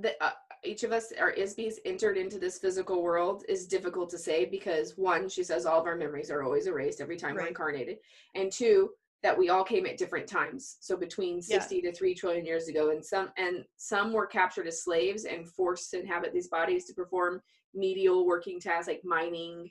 the 0.00 0.12
uh, 0.22 0.30
each 0.64 0.82
of 0.82 0.92
us 0.92 1.12
our 1.20 1.30
IS-BEs 1.30 1.80
entered 1.84 2.16
into 2.16 2.38
this 2.38 2.58
physical 2.58 3.02
world 3.02 3.44
is 3.48 3.66
difficult 3.66 4.10
to 4.10 4.18
say 4.18 4.44
because 4.44 4.94
one 4.96 5.28
she 5.28 5.44
says 5.44 5.66
all 5.66 5.80
of 5.80 5.86
our 5.86 5.96
memories 5.96 6.30
are 6.30 6.42
always 6.42 6.66
erased 6.66 7.00
every 7.00 7.16
time 7.16 7.36
right. 7.36 7.42
we're 7.42 7.48
incarnated 7.48 7.98
and 8.34 8.50
two 8.50 8.90
that 9.22 9.36
we 9.36 9.48
all 9.48 9.64
came 9.64 9.86
at 9.86 9.96
different 9.96 10.26
times 10.26 10.76
so 10.80 10.96
between 10.96 11.42
60 11.42 11.76
yeah. 11.76 11.90
to 11.90 11.96
3 11.96 12.14
trillion 12.14 12.44
years 12.44 12.68
ago 12.68 12.90
and 12.90 13.04
some 13.04 13.30
and 13.36 13.64
some 13.76 14.12
were 14.12 14.26
captured 14.26 14.66
as 14.66 14.82
slaves 14.82 15.24
and 15.24 15.48
forced 15.48 15.90
to 15.90 16.00
inhabit 16.00 16.32
these 16.32 16.48
bodies 16.48 16.84
to 16.86 16.94
perform 16.94 17.40
medial 17.74 18.26
working 18.26 18.60
tasks 18.60 18.88
like 18.88 19.02
mining 19.04 19.70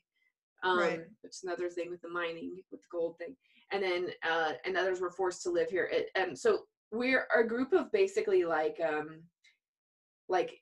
um 0.64 0.80
right. 0.80 1.02
which 1.22 1.34
is 1.34 1.44
another 1.44 1.70
thing 1.70 1.90
with 1.90 2.02
the 2.02 2.10
mining 2.10 2.58
with 2.72 2.82
the 2.82 2.88
gold 2.92 3.18
thing 3.18 3.36
and 3.72 3.84
then 3.84 4.08
uh 4.28 4.52
and 4.66 4.78
others 4.78 5.02
were 5.02 5.12
forced 5.12 5.44
to 5.44 5.50
live 5.50 5.70
here 5.70 5.90
it, 5.92 6.10
and 6.16 6.38
so 6.38 6.60
we're 6.92 7.28
a 7.38 7.44
group 7.44 7.74
of 7.74 7.92
basically 7.92 8.46
like 8.46 8.78
um 8.88 9.22
like 10.30 10.60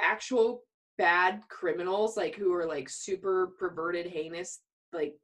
actual 0.00 0.62
bad 0.98 1.40
criminals 1.48 2.16
like 2.16 2.34
who 2.34 2.52
are 2.54 2.66
like 2.66 2.88
super 2.88 3.52
perverted 3.58 4.06
heinous 4.06 4.60
like 4.92 5.14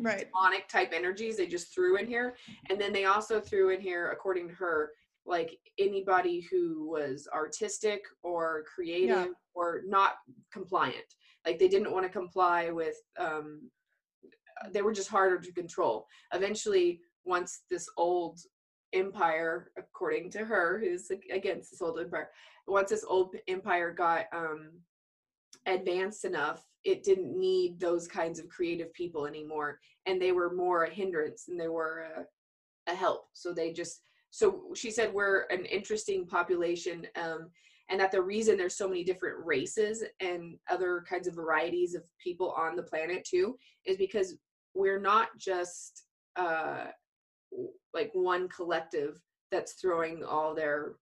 right. 0.00 0.26
demonic 0.26 0.68
type 0.68 0.92
energies 0.94 1.36
they 1.36 1.46
just 1.46 1.74
threw 1.74 1.96
in 1.96 2.06
here. 2.06 2.36
And 2.70 2.80
then 2.80 2.92
they 2.92 3.04
also 3.04 3.40
threw 3.40 3.70
in 3.70 3.80
here 3.80 4.10
according 4.10 4.48
to 4.48 4.54
her 4.54 4.90
like 5.24 5.56
anybody 5.78 6.46
who 6.50 6.88
was 6.88 7.28
artistic 7.32 8.02
or 8.22 8.64
creative 8.74 9.08
yeah. 9.08 9.26
or 9.54 9.82
not 9.86 10.14
compliant. 10.52 11.04
Like 11.46 11.58
they 11.58 11.68
didn't 11.68 11.92
want 11.92 12.04
to 12.04 12.10
comply 12.10 12.70
with 12.70 12.96
um 13.18 13.70
they 14.72 14.82
were 14.82 14.92
just 14.92 15.08
harder 15.08 15.38
to 15.38 15.52
control 15.52 16.06
eventually 16.32 17.00
once 17.24 17.62
this 17.70 17.88
old 17.96 18.38
empire 18.92 19.70
according 19.78 20.30
to 20.30 20.44
her 20.44 20.78
who's 20.78 21.10
against 21.30 21.70
this 21.70 21.80
old 21.80 21.98
empire 21.98 22.28
once 22.66 22.90
this 22.90 23.04
old 23.04 23.34
empire 23.48 23.92
got 23.92 24.26
um, 24.32 24.70
advanced 25.66 26.24
enough, 26.24 26.64
it 26.84 27.02
didn't 27.02 27.38
need 27.38 27.78
those 27.78 28.08
kinds 28.08 28.38
of 28.38 28.48
creative 28.48 28.92
people 28.92 29.26
anymore, 29.26 29.78
and 30.06 30.20
they 30.20 30.32
were 30.32 30.54
more 30.54 30.84
a 30.84 30.90
hindrance 30.90 31.44
than 31.44 31.56
they 31.56 31.68
were 31.68 32.06
a, 32.16 32.92
a 32.92 32.94
help. 32.94 33.26
So 33.32 33.52
they 33.52 33.72
just 33.72 34.00
so 34.30 34.62
she 34.74 34.90
said 34.90 35.12
we're 35.12 35.42
an 35.50 35.66
interesting 35.66 36.26
population 36.26 37.06
um, 37.16 37.50
and 37.92 38.00
that 38.00 38.10
the 38.10 38.22
reason 38.22 38.56
there's 38.56 38.74
so 38.74 38.88
many 38.88 39.04
different 39.04 39.36
races 39.44 40.02
and 40.20 40.56
other 40.70 41.04
kinds 41.06 41.28
of 41.28 41.34
varieties 41.34 41.94
of 41.94 42.02
people 42.24 42.54
on 42.56 42.74
the 42.74 42.82
planet 42.82 43.22
too 43.22 43.56
is 43.84 43.98
because 43.98 44.34
we're 44.74 44.98
not 44.98 45.28
just 45.38 46.04
uh, 46.36 46.86
like 47.92 48.10
one 48.14 48.48
collective 48.48 49.20
that's 49.50 49.74
throwing 49.74 50.24
all 50.24 50.54
their 50.54 50.94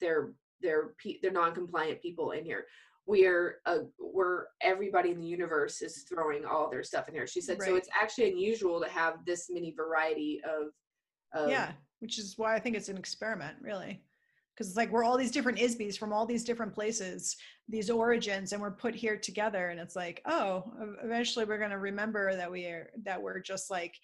their 0.00 0.32
they're 0.60 0.94
they're 1.22 1.32
non-compliant 1.32 2.02
people 2.02 2.32
in 2.32 2.44
here. 2.44 2.66
We're 3.06 3.56
uh, 3.64 3.78
we're 3.98 4.44
everybody 4.60 5.12
in 5.12 5.18
the 5.18 5.26
universe 5.26 5.80
is 5.80 6.04
throwing 6.06 6.44
all 6.44 6.70
their 6.70 6.82
stuff 6.82 7.08
in 7.08 7.14
here. 7.14 7.26
She 7.26 7.40
said 7.40 7.58
right. 7.58 7.68
so 7.68 7.76
it's 7.76 7.88
actually 7.98 8.30
unusual 8.30 8.82
to 8.82 8.88
have 8.88 9.24
this 9.24 9.48
many 9.50 9.72
variety 9.72 10.42
of, 10.44 10.68
of 11.34 11.50
yeah 11.50 11.72
which 12.00 12.18
is 12.18 12.34
why 12.36 12.54
i 12.54 12.58
think 12.58 12.76
it's 12.76 12.90
an 12.90 12.98
experiment 12.98 13.56
really 13.62 14.02
because 14.54 14.68
it's 14.68 14.76
like 14.76 14.90
we're 14.90 15.04
all 15.04 15.18
these 15.18 15.32
different 15.32 15.58
IS-BEs 15.58 15.96
from 15.96 16.12
all 16.12 16.26
these 16.26 16.44
different 16.44 16.72
places 16.72 17.36
these 17.68 17.90
origins 17.90 18.52
and 18.52 18.60
we're 18.60 18.70
put 18.70 18.94
here 18.94 19.16
together 19.16 19.68
and 19.68 19.80
it's 19.80 19.96
like 19.96 20.20
oh 20.26 20.64
eventually 21.02 21.44
we're 21.44 21.58
going 21.58 21.70
to 21.70 21.78
remember 21.78 22.36
that 22.36 22.50
we 22.50 22.66
are 22.66 22.90
that 23.04 23.20
we're 23.20 23.40
just 23.40 23.70
like 23.70 23.94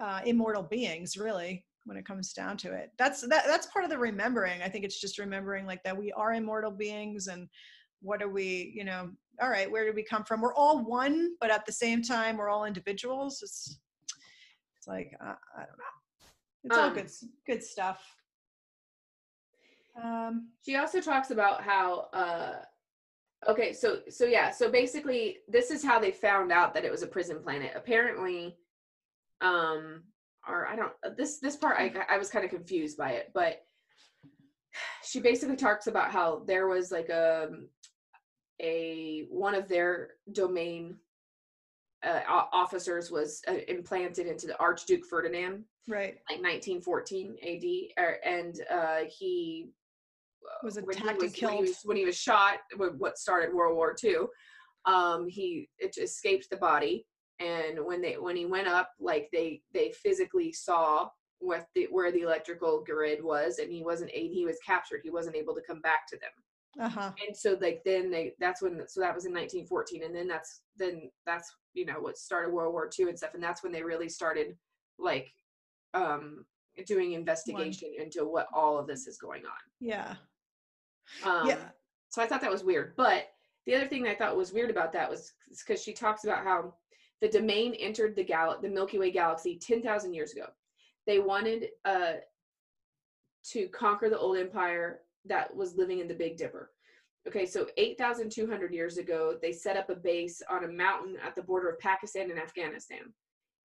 uh, 0.00 0.20
immortal 0.24 0.62
beings 0.62 1.16
really 1.16 1.64
when 1.84 1.96
it 1.96 2.06
comes 2.06 2.32
down 2.32 2.56
to 2.58 2.72
it. 2.72 2.90
That's 2.98 3.20
that 3.28 3.44
that's 3.46 3.66
part 3.66 3.84
of 3.84 3.90
the 3.90 3.98
remembering. 3.98 4.62
I 4.62 4.68
think 4.68 4.84
it's 4.84 5.00
just 5.00 5.18
remembering 5.18 5.66
like 5.66 5.82
that 5.84 5.96
we 5.96 6.12
are 6.12 6.32
immortal 6.32 6.70
beings 6.70 7.26
and 7.26 7.48
what 8.02 8.22
are 8.22 8.28
we 8.28 8.72
you 8.74 8.84
know 8.84 9.10
all 9.42 9.50
right 9.50 9.70
where 9.70 9.84
did 9.84 9.94
we 9.94 10.02
come 10.02 10.24
from? 10.24 10.40
We're 10.40 10.54
all 10.54 10.84
one 10.84 11.34
but 11.40 11.50
at 11.50 11.66
the 11.66 11.72
same 11.72 12.02
time 12.02 12.36
we're 12.36 12.48
all 12.48 12.64
individuals. 12.64 13.40
It's 13.42 13.78
it's 14.78 14.86
like 14.86 15.12
uh, 15.20 15.34
i 15.56 15.58
don't 15.58 15.78
know. 15.78 16.24
It's 16.64 16.76
um, 16.76 16.84
all 16.84 16.90
good 16.90 17.10
good 17.46 17.62
stuff 17.62 18.02
um 20.02 20.48
she 20.64 20.76
also 20.76 21.00
talks 21.00 21.30
about 21.30 21.62
how 21.62 22.08
uh 22.12 22.56
okay 23.48 23.72
so 23.72 24.00
so 24.08 24.24
yeah 24.24 24.50
so 24.50 24.70
basically 24.70 25.38
this 25.48 25.70
is 25.70 25.84
how 25.84 25.98
they 25.98 26.10
found 26.10 26.52
out 26.52 26.74
that 26.74 26.84
it 26.84 26.90
was 26.90 27.02
a 27.02 27.06
prison 27.06 27.40
planet 27.42 27.72
apparently 27.74 28.56
um 29.40 30.02
or 30.48 30.66
I 30.66 30.76
don't 30.76 30.92
this 31.16 31.38
this 31.38 31.56
part 31.56 31.76
I 31.78 31.92
I 32.08 32.18
was 32.18 32.30
kind 32.30 32.44
of 32.44 32.50
confused 32.50 32.96
by 32.96 33.12
it, 33.12 33.30
but 33.34 33.62
she 35.04 35.20
basically 35.20 35.56
talks 35.56 35.86
about 35.86 36.10
how 36.10 36.42
there 36.46 36.68
was 36.68 36.90
like 36.90 37.08
a 37.08 37.48
um, 37.48 37.68
a 38.60 39.26
one 39.30 39.54
of 39.54 39.68
their 39.68 40.10
domain 40.32 40.96
uh, 42.02 42.20
officers 42.26 43.10
was 43.10 43.42
uh, 43.48 43.58
implanted 43.68 44.26
into 44.26 44.46
the 44.46 44.58
Archduke 44.58 45.04
Ferdinand, 45.04 45.64
right? 45.88 46.18
Like 46.30 46.42
1914 46.42 47.36
AD, 47.42 48.02
er, 48.02 48.16
and 48.24 48.60
uh, 48.70 49.00
he 49.08 49.70
was 50.62 50.76
attacked 50.76 51.22
and 51.22 51.34
killed 51.34 51.52
when 51.52 51.64
he 51.64 51.70
was, 51.70 51.78
when 51.84 51.96
he 51.96 52.04
was 52.04 52.16
shot. 52.16 52.58
What 52.76 53.18
started 53.18 53.54
World 53.54 53.76
War 53.76 53.94
II? 54.02 54.16
Um, 54.86 55.28
he 55.28 55.68
it 55.78 55.96
escaped 55.98 56.48
the 56.50 56.56
body, 56.56 57.06
and 57.40 57.84
when 57.84 58.00
they 58.00 58.14
when 58.14 58.36
he 58.36 58.46
went 58.46 58.68
up 58.68 58.90
like 59.00 59.28
they 59.32 59.62
they 59.72 59.92
physically 60.02 60.52
saw 60.52 61.08
what 61.40 61.66
the 61.74 61.88
where 61.90 62.12
the 62.12 62.20
electrical 62.20 62.84
grid 62.84 63.24
was 63.24 63.58
and 63.58 63.72
he 63.72 63.82
wasn't 63.82 64.10
he 64.10 64.44
was 64.44 64.58
captured 64.64 65.00
he 65.02 65.10
wasn't 65.10 65.34
able 65.34 65.54
to 65.54 65.62
come 65.66 65.80
back 65.80 66.06
to 66.06 66.18
them 66.18 66.84
uh-huh. 66.84 67.10
and 67.26 67.36
so 67.36 67.56
like 67.60 67.80
then 67.84 68.10
they 68.10 68.32
that's 68.38 68.62
when 68.62 68.82
so 68.86 69.00
that 69.00 69.14
was 69.14 69.24
in 69.24 69.32
1914 69.32 70.04
and 70.04 70.14
then 70.14 70.28
that's 70.28 70.60
then 70.76 71.10
that's 71.26 71.50
you 71.72 71.86
know 71.86 71.98
what 71.98 72.16
started 72.16 72.52
world 72.52 72.72
war 72.72 72.90
ii 72.98 73.08
and 73.08 73.18
stuff 73.18 73.34
and 73.34 73.42
that's 73.42 73.62
when 73.62 73.72
they 73.72 73.82
really 73.82 74.08
started 74.08 74.54
like 74.98 75.32
um 75.94 76.44
doing 76.86 77.12
investigation 77.12 77.88
One. 77.96 78.06
into 78.06 78.26
what 78.26 78.46
all 78.54 78.78
of 78.78 78.86
this 78.86 79.06
is 79.06 79.18
going 79.18 79.44
on 79.44 79.60
yeah 79.80 80.14
um 81.24 81.46
yeah 81.48 81.58
so 82.08 82.22
i 82.22 82.26
thought 82.26 82.40
that 82.40 82.50
was 82.50 82.64
weird 82.64 82.94
but 82.96 83.28
the 83.66 83.74
other 83.74 83.86
thing 83.86 84.06
i 84.06 84.14
thought 84.14 84.36
was 84.36 84.52
weird 84.52 84.70
about 84.70 84.92
that 84.92 85.10
was 85.10 85.32
because 85.66 85.82
she 85.82 85.92
talks 85.92 86.24
about 86.24 86.44
how 86.44 86.72
the 87.20 87.28
domain 87.28 87.74
entered 87.74 88.16
the 88.16 88.24
gal 88.24 88.58
the 88.60 88.68
Milky 88.68 88.98
Way 88.98 89.10
galaxy 89.10 89.56
10,000 89.56 90.14
years 90.14 90.32
ago. 90.32 90.46
They 91.06 91.18
wanted 91.18 91.68
uh, 91.84 92.14
to 93.50 93.68
conquer 93.68 94.08
the 94.08 94.18
old 94.18 94.38
empire 94.38 95.00
that 95.26 95.54
was 95.54 95.76
living 95.76 96.00
in 96.00 96.08
the 96.08 96.14
Big 96.14 96.36
Dipper. 96.36 96.70
Okay, 97.28 97.44
so 97.44 97.66
8,200 97.76 98.72
years 98.72 98.96
ago, 98.96 99.36
they 99.42 99.52
set 99.52 99.76
up 99.76 99.90
a 99.90 99.94
base 99.94 100.40
on 100.48 100.64
a 100.64 100.68
mountain 100.68 101.16
at 101.24 101.34
the 101.34 101.42
border 101.42 101.68
of 101.68 101.78
Pakistan 101.78 102.30
and 102.30 102.40
Afghanistan. 102.40 103.12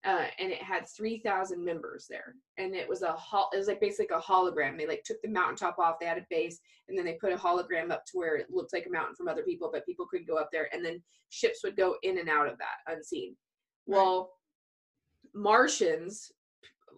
Uh, 0.05 0.25
and 0.39 0.51
it 0.51 0.61
had 0.61 0.87
3,000 0.87 1.63
members 1.63 2.05
there. 2.07 2.35
And 2.59 2.75
it 2.75 2.87
was 2.87 3.01
a 3.01 3.11
hol- 3.13 3.49
it 3.53 3.57
was 3.57 3.67
like 3.67 3.81
basically 3.81 4.15
a 4.15 4.19
hologram. 4.19 4.77
They 4.77 4.85
like 4.85 5.03
took 5.03 5.19
the 5.23 5.29
mountaintop 5.29 5.79
off, 5.79 5.95
they 5.99 6.05
had 6.05 6.19
a 6.19 6.25
base, 6.29 6.59
and 6.87 6.97
then 6.97 7.05
they 7.05 7.13
put 7.13 7.33
a 7.33 7.37
hologram 7.37 7.91
up 7.91 8.05
to 8.05 8.11
where 8.13 8.35
it 8.35 8.51
looked 8.51 8.71
like 8.71 8.85
a 8.85 8.91
mountain 8.91 9.15
from 9.15 9.27
other 9.27 9.41
people, 9.41 9.69
but 9.73 9.85
people 9.85 10.05
couldn't 10.05 10.27
go 10.27 10.37
up 10.37 10.49
there. 10.51 10.69
And 10.71 10.85
then 10.85 11.01
ships 11.29 11.61
would 11.63 11.75
go 11.75 11.95
in 12.03 12.19
and 12.19 12.29
out 12.29 12.47
of 12.47 12.57
that 12.59 12.93
unseen. 12.93 13.35
Well, 13.87 14.33
Martians, 15.33 16.31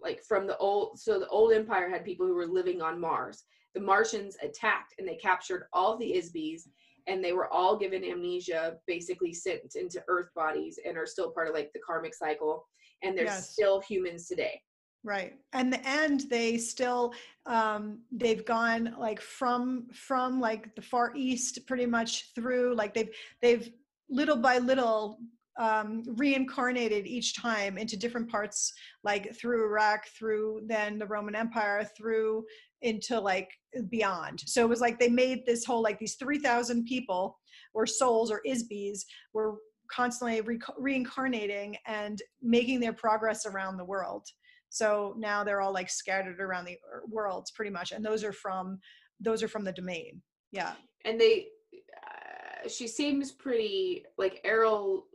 like 0.02 0.22
from 0.22 0.46
the 0.46 0.56
old, 0.58 0.98
so 0.98 1.18
the 1.18 1.28
old 1.28 1.52
empire 1.52 1.88
had 1.88 2.04
people 2.04 2.26
who 2.26 2.34
were 2.34 2.46
living 2.46 2.82
on 2.82 3.00
Mars. 3.00 3.44
The 3.74 3.80
Martians 3.80 4.36
attacked 4.42 4.94
and 4.98 5.08
they 5.08 5.16
captured 5.16 5.64
all 5.72 5.96
the 5.96 6.14
IS-BEs 6.14 6.68
and 7.08 7.24
they 7.24 7.32
were 7.32 7.52
all 7.52 7.76
given 7.76 8.04
amnesia, 8.04 8.76
basically 8.86 9.32
sent 9.32 9.74
into 9.74 10.02
Earth 10.08 10.28
bodies 10.36 10.78
and 10.86 10.96
are 10.96 11.06
still 11.06 11.30
part 11.30 11.48
of 11.48 11.54
like 11.54 11.72
the 11.72 11.80
karmic 11.80 12.14
cycle. 12.14 12.66
And 13.02 13.16
they're 13.16 13.24
yes. 13.24 13.50
still 13.50 13.80
humans 13.80 14.28
today. 14.28 14.60
right 15.04 15.34
and 15.52 15.72
the 15.72 15.88
end 15.88 16.24
they 16.28 16.58
still 16.58 17.14
um 17.46 18.00
they've 18.10 18.44
gone 18.44 18.96
like 18.98 19.20
from 19.20 19.86
from 19.92 20.40
like 20.40 20.74
the 20.74 20.82
far 20.82 21.12
east 21.14 21.64
pretty 21.68 21.86
much 21.86 22.32
through 22.34 22.74
like 22.74 22.92
they've 22.94 23.14
they've 23.40 23.70
little 24.10 24.36
by 24.36 24.58
little 24.58 25.20
um, 25.58 26.04
reincarnated 26.16 27.06
each 27.06 27.34
time 27.34 27.78
into 27.78 27.96
different 27.96 28.30
parts, 28.30 28.72
like 29.02 29.34
through 29.34 29.64
Iraq, 29.64 30.06
through 30.16 30.62
then 30.66 30.98
the 30.98 31.06
Roman 31.06 31.34
Empire, 31.34 31.84
through 31.96 32.44
into 32.82 33.18
like 33.18 33.50
beyond. 33.88 34.42
So 34.46 34.64
it 34.64 34.68
was 34.68 34.80
like 34.80 34.98
they 34.98 35.08
made 35.08 35.44
this 35.46 35.64
whole 35.64 35.82
like 35.82 35.98
these 35.98 36.16
3,000 36.16 36.84
people 36.84 37.38
or 37.74 37.86
souls 37.86 38.30
or 38.30 38.40
IS-BEs 38.44 39.04
were 39.32 39.56
constantly 39.90 40.40
re- 40.40 40.58
reincarnating 40.78 41.76
and 41.86 42.20
making 42.42 42.80
their 42.80 42.92
progress 42.92 43.46
around 43.46 43.76
the 43.76 43.84
world. 43.84 44.26
So 44.70 45.14
now 45.18 45.44
they're 45.44 45.60
all 45.60 45.72
like 45.72 45.90
scattered 45.90 46.40
around 46.40 46.66
the 46.66 46.76
world 47.08 47.48
pretty 47.54 47.70
much. 47.70 47.92
And 47.92 48.04
those 48.04 48.22
are 48.22 48.32
from, 48.32 48.78
those 49.20 49.42
are 49.42 49.48
from 49.48 49.64
the 49.64 49.72
domain. 49.72 50.22
Yeah. 50.52 50.72
And 51.04 51.20
they, 51.20 51.46
uh, 51.74 52.68
she 52.68 52.86
seems 52.86 53.32
pretty 53.32 54.04
like 54.18 54.40
Airl 54.44 55.06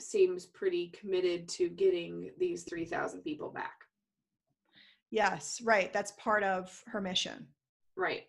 seems 0.00 0.46
pretty 0.46 0.88
committed 0.88 1.48
to 1.48 1.68
getting 1.68 2.30
these 2.38 2.64
3,000 2.64 3.22
people 3.22 3.50
back. 3.50 3.81
Yes, 5.12 5.60
right. 5.62 5.92
That's 5.92 6.12
part 6.12 6.42
of 6.42 6.82
her 6.86 7.00
mission. 7.00 7.46
Right. 7.96 8.24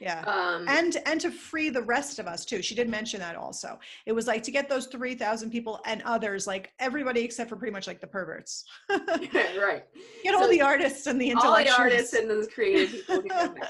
Yeah. 0.00 0.22
Um, 0.22 0.66
and 0.66 0.96
and 1.06 1.20
to 1.20 1.30
free 1.30 1.68
the 1.68 1.82
rest 1.82 2.18
of 2.18 2.26
us 2.26 2.44
too. 2.44 2.60
She 2.60 2.74
did 2.74 2.88
mention 2.88 3.20
that 3.20 3.36
also. 3.36 3.78
It 4.06 4.12
was 4.12 4.26
like 4.26 4.42
to 4.44 4.50
get 4.50 4.68
those 4.68 4.86
3,000 4.86 5.50
people 5.50 5.80
and 5.84 6.02
others, 6.02 6.46
like 6.46 6.72
everybody 6.80 7.20
except 7.20 7.50
for 7.50 7.54
pretty 7.54 7.72
much 7.72 7.86
like 7.86 8.00
the 8.00 8.06
perverts. 8.08 8.64
right. 8.90 9.84
Get 10.24 10.34
so 10.34 10.40
all 10.40 10.48
the 10.48 10.62
artists 10.62 11.06
and 11.06 11.20
the 11.20 11.30
intellectuals. 11.30 11.78
All 11.78 11.84
the 11.84 11.92
artists 11.92 12.14
and 12.14 12.28
those 12.28 12.48
creative 12.48 13.06
people. 13.06 13.54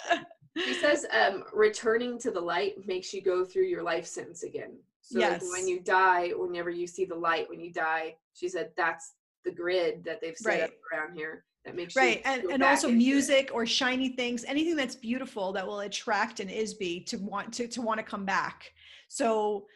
She 0.55 0.75
says 0.75 1.07
um, 1.19 1.45
returning 1.55 2.19
to 2.19 2.31
the 2.31 2.39
light 2.39 2.87
makes 2.87 3.15
you 3.15 3.23
go 3.23 3.43
through 3.43 3.63
your 3.63 3.83
life 3.83 4.05
sentence 4.05 4.43
again. 4.43 4.77
So 5.01 5.19
yes. 5.19 5.43
like 5.43 5.51
when 5.51 5.67
you 5.67 5.81
die, 5.81 6.29
whenever 6.37 6.69
you 6.69 6.87
see 6.87 7.07
the 7.07 7.15
light, 7.15 7.49
when 7.49 7.59
you 7.59 7.73
die, 7.73 8.17
she 8.35 8.51
said 8.51 8.69
that's 8.77 9.15
the 9.47 9.51
grid 9.51 10.05
that 10.05 10.21
they've 10.21 10.37
set 10.37 10.51
right. 10.51 10.63
up 10.65 10.73
around 10.93 11.15
here 11.15 11.47
that 11.65 11.77
makes 11.77 11.95
right 11.95 12.21
and 12.25 12.45
and 12.45 12.63
also 12.63 12.91
music 12.91 13.47
it. 13.47 13.51
or 13.53 13.65
shiny 13.65 14.09
things 14.09 14.45
anything 14.45 14.77
that's 14.77 14.97
beautiful 14.97 15.53
that 15.53 15.67
will 15.67 15.81
attract 15.81 16.41
an 16.41 16.49
IS-BE 16.49 17.05
to 17.05 17.17
want 17.19 17.53
to 17.53 17.69
to 17.69 17.81
want 17.81 17.99
to 17.99 18.05
come 18.05 18.25
back. 18.25 18.73
So 19.09 19.67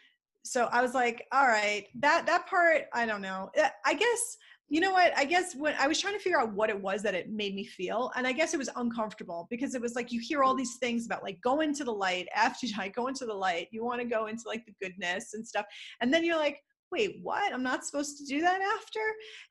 so 0.43 0.69
i 0.73 0.81
was 0.81 0.95
like 0.95 1.27
all 1.33 1.47
right 1.47 1.87
that 1.97 2.25
that 2.27 2.47
part 2.47 2.85
i 2.93 3.05
don't 3.07 3.23
know. 3.23 3.51
Uh, 3.61 3.69
i 3.85 3.95
guess 3.95 4.37
you 4.69 4.81
know 4.81 4.91
what? 4.91 5.17
I 5.17 5.25
guess 5.25 5.55
when 5.55 5.75
i 5.79 5.87
was 5.87 6.01
trying 6.01 6.15
to 6.15 6.21
figure 6.21 6.41
out 6.41 6.53
what 6.53 6.71
it 6.71 6.81
was 6.81 7.03
that 7.03 7.15
it 7.15 7.31
made 7.31 7.55
me 7.55 7.65
feel 7.65 8.11
and 8.17 8.27
i 8.27 8.33
guess 8.33 8.53
it 8.53 8.57
was 8.57 8.71
uncomfortable 8.77 9.47
because 9.51 9.75
it 9.75 9.81
was 9.81 9.95
like 9.95 10.11
you 10.11 10.21
hear 10.21 10.43
all 10.43 10.57
these 10.57 10.77
things 10.77 11.07
about 11.07 11.23
like 11.23 11.41
go 11.41 11.61
into 11.61 11.85
the 11.85 11.93
light 11.93 12.27
after 12.35 12.67
you 12.67 12.75
die 12.75 12.89
go 12.89 13.07
into 13.07 13.27
the 13.27 13.35
light 13.35 13.69
you 13.71 13.85
want 13.85 14.01
to 14.01 14.07
go 14.07 14.27
into 14.27 14.43
like 14.47 14.65
the 14.67 14.75
goodness 14.81 15.35
and 15.35 15.47
stuff 15.47 15.67
and 16.01 16.13
then 16.13 16.25
you're 16.25 16.37
like 16.37 16.63
wait, 16.91 17.19
what? 17.23 17.53
I'm 17.53 17.63
not 17.63 17.85
supposed 17.85 18.19
to 18.19 18.25
do 18.25 18.41
that 18.41 18.61
after? 18.61 19.01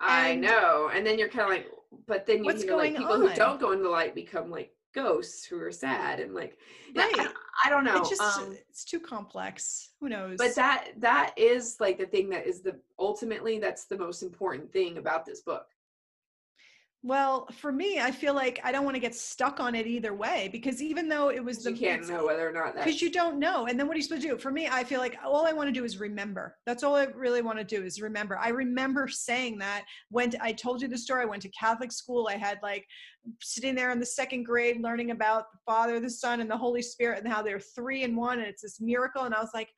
And 0.02 0.12
I 0.12 0.36
know. 0.36 0.89
And 0.93 1.06
then 1.06 1.19
you're 1.19 1.30
kind 1.30 1.43
of 1.43 1.50
like, 1.50 1.67
but 2.08 2.26
then 2.26 2.39
you 2.39 2.45
what's 2.45 2.63
hear, 2.63 2.76
like 2.76 2.95
people 2.95 3.13
on? 3.13 3.21
who 3.21 3.34
don't 3.34 3.60
go 3.60 3.71
into 3.71 3.84
the 3.84 3.89
light 3.89 4.15
become 4.15 4.50
like 4.50 4.71
ghosts 4.93 5.45
who 5.45 5.60
are 5.60 5.71
sad 5.71 6.19
and 6.21 6.34
like 6.34 6.58
right. 6.95 7.13
I, 7.17 7.28
I 7.65 7.69
don't 7.69 7.84
know. 7.84 7.98
It's 7.98 8.10
just 8.10 8.21
um, 8.21 8.56
it's 8.69 8.86
too 8.86 9.00
complex. 9.00 9.91
Who 10.00 10.10
knows? 10.10 10.38
But 10.38 10.56
that 10.56 10.89
that 10.98 11.34
is 11.38 11.78
like 11.80 11.98
the 11.98 12.06
thing 12.06 12.30
that 12.30 12.48
is 12.48 12.62
the 12.62 12.80
ultimately 12.98 13.60
that's 13.60 13.86
the 13.86 13.98
most 13.98 14.24
important 14.24 14.71
thing 14.71 14.98
about 14.98 15.26
this 15.26 15.41
book. 15.41 15.67
Well, 17.06 17.48
for 17.52 17.72
me, 17.72 18.00
I 18.00 18.10
feel 18.10 18.34
like 18.34 18.60
I 18.63 18.72
don't 18.72 18.84
want 18.84 18.96
to 18.96 19.00
get 19.00 19.13
stuck 19.13 19.60
on 19.60 19.76
it 19.76 19.86
either 19.86 20.15
way 20.15 20.50
because 20.52 20.82
even 20.82 21.08
though 21.08 21.30
it 21.30 21.44
was 21.44 21.63
the 21.63 21.72
you 21.72 21.78
can't 21.78 22.10
know 22.10 22.26
whether 22.26 22.50
or 22.50 22.52
not 22.52 22.74
because 22.74 23.00
you 23.00 23.12
don't 23.12 23.38
know, 23.38 23.68
and 23.68 23.80
then 23.80 23.86
what 23.86 23.94
are 23.94 23.98
you 23.98 24.04
supposed 24.04 24.24
to 24.24 24.30
do? 24.30 24.38
For 24.39 24.50
me, 24.50 24.68
I 24.68 24.84
feel 24.84 25.00
like 25.00 25.15
all 25.24 25.46
I 25.46 25.54
want 25.54 25.68
to 25.68 25.72
do 25.72 25.86
is 25.86 26.00
remember. 26.00 26.58
That's 26.65 26.82
all 26.82 26.96
I 26.96 27.04
really 27.04 27.44
want 27.44 27.60
to 27.60 27.63
do 27.63 27.84
is 27.84 28.02
remember. 28.02 28.39
I 28.39 28.50
remember 28.50 29.08
saying 29.08 29.60
that 29.60 29.86
when 30.10 30.32
I 30.41 30.52
told 30.52 30.82
you 30.82 30.88
the 30.88 30.98
story. 30.98 31.22
I 31.22 31.26
went 31.26 31.44
to 31.44 31.50
Catholic 31.50 31.91
school. 31.91 32.28
I 32.28 32.38
had 32.38 32.58
like 32.63 32.88
sitting 33.39 33.76
there 33.76 33.91
in 33.91 34.00
the 34.00 34.06
second 34.08 34.44
grade 34.44 34.82
learning 34.82 35.12
about 35.12 35.52
the 35.52 35.60
Father, 35.63 36.00
the 36.00 36.10
Son, 36.10 36.41
and 36.41 36.50
the 36.50 36.58
Holy 36.58 36.82
Spirit, 36.82 37.24
and 37.24 37.32
how 37.32 37.44
they're 37.44 37.60
three 37.60 38.02
in 38.02 38.15
one, 38.15 38.39
and 38.39 38.48
it's 38.48 38.63
this 38.63 38.82
miracle. 38.82 39.26
And 39.26 39.36
I 39.36 39.41
was 39.41 39.52
like, 39.54 39.70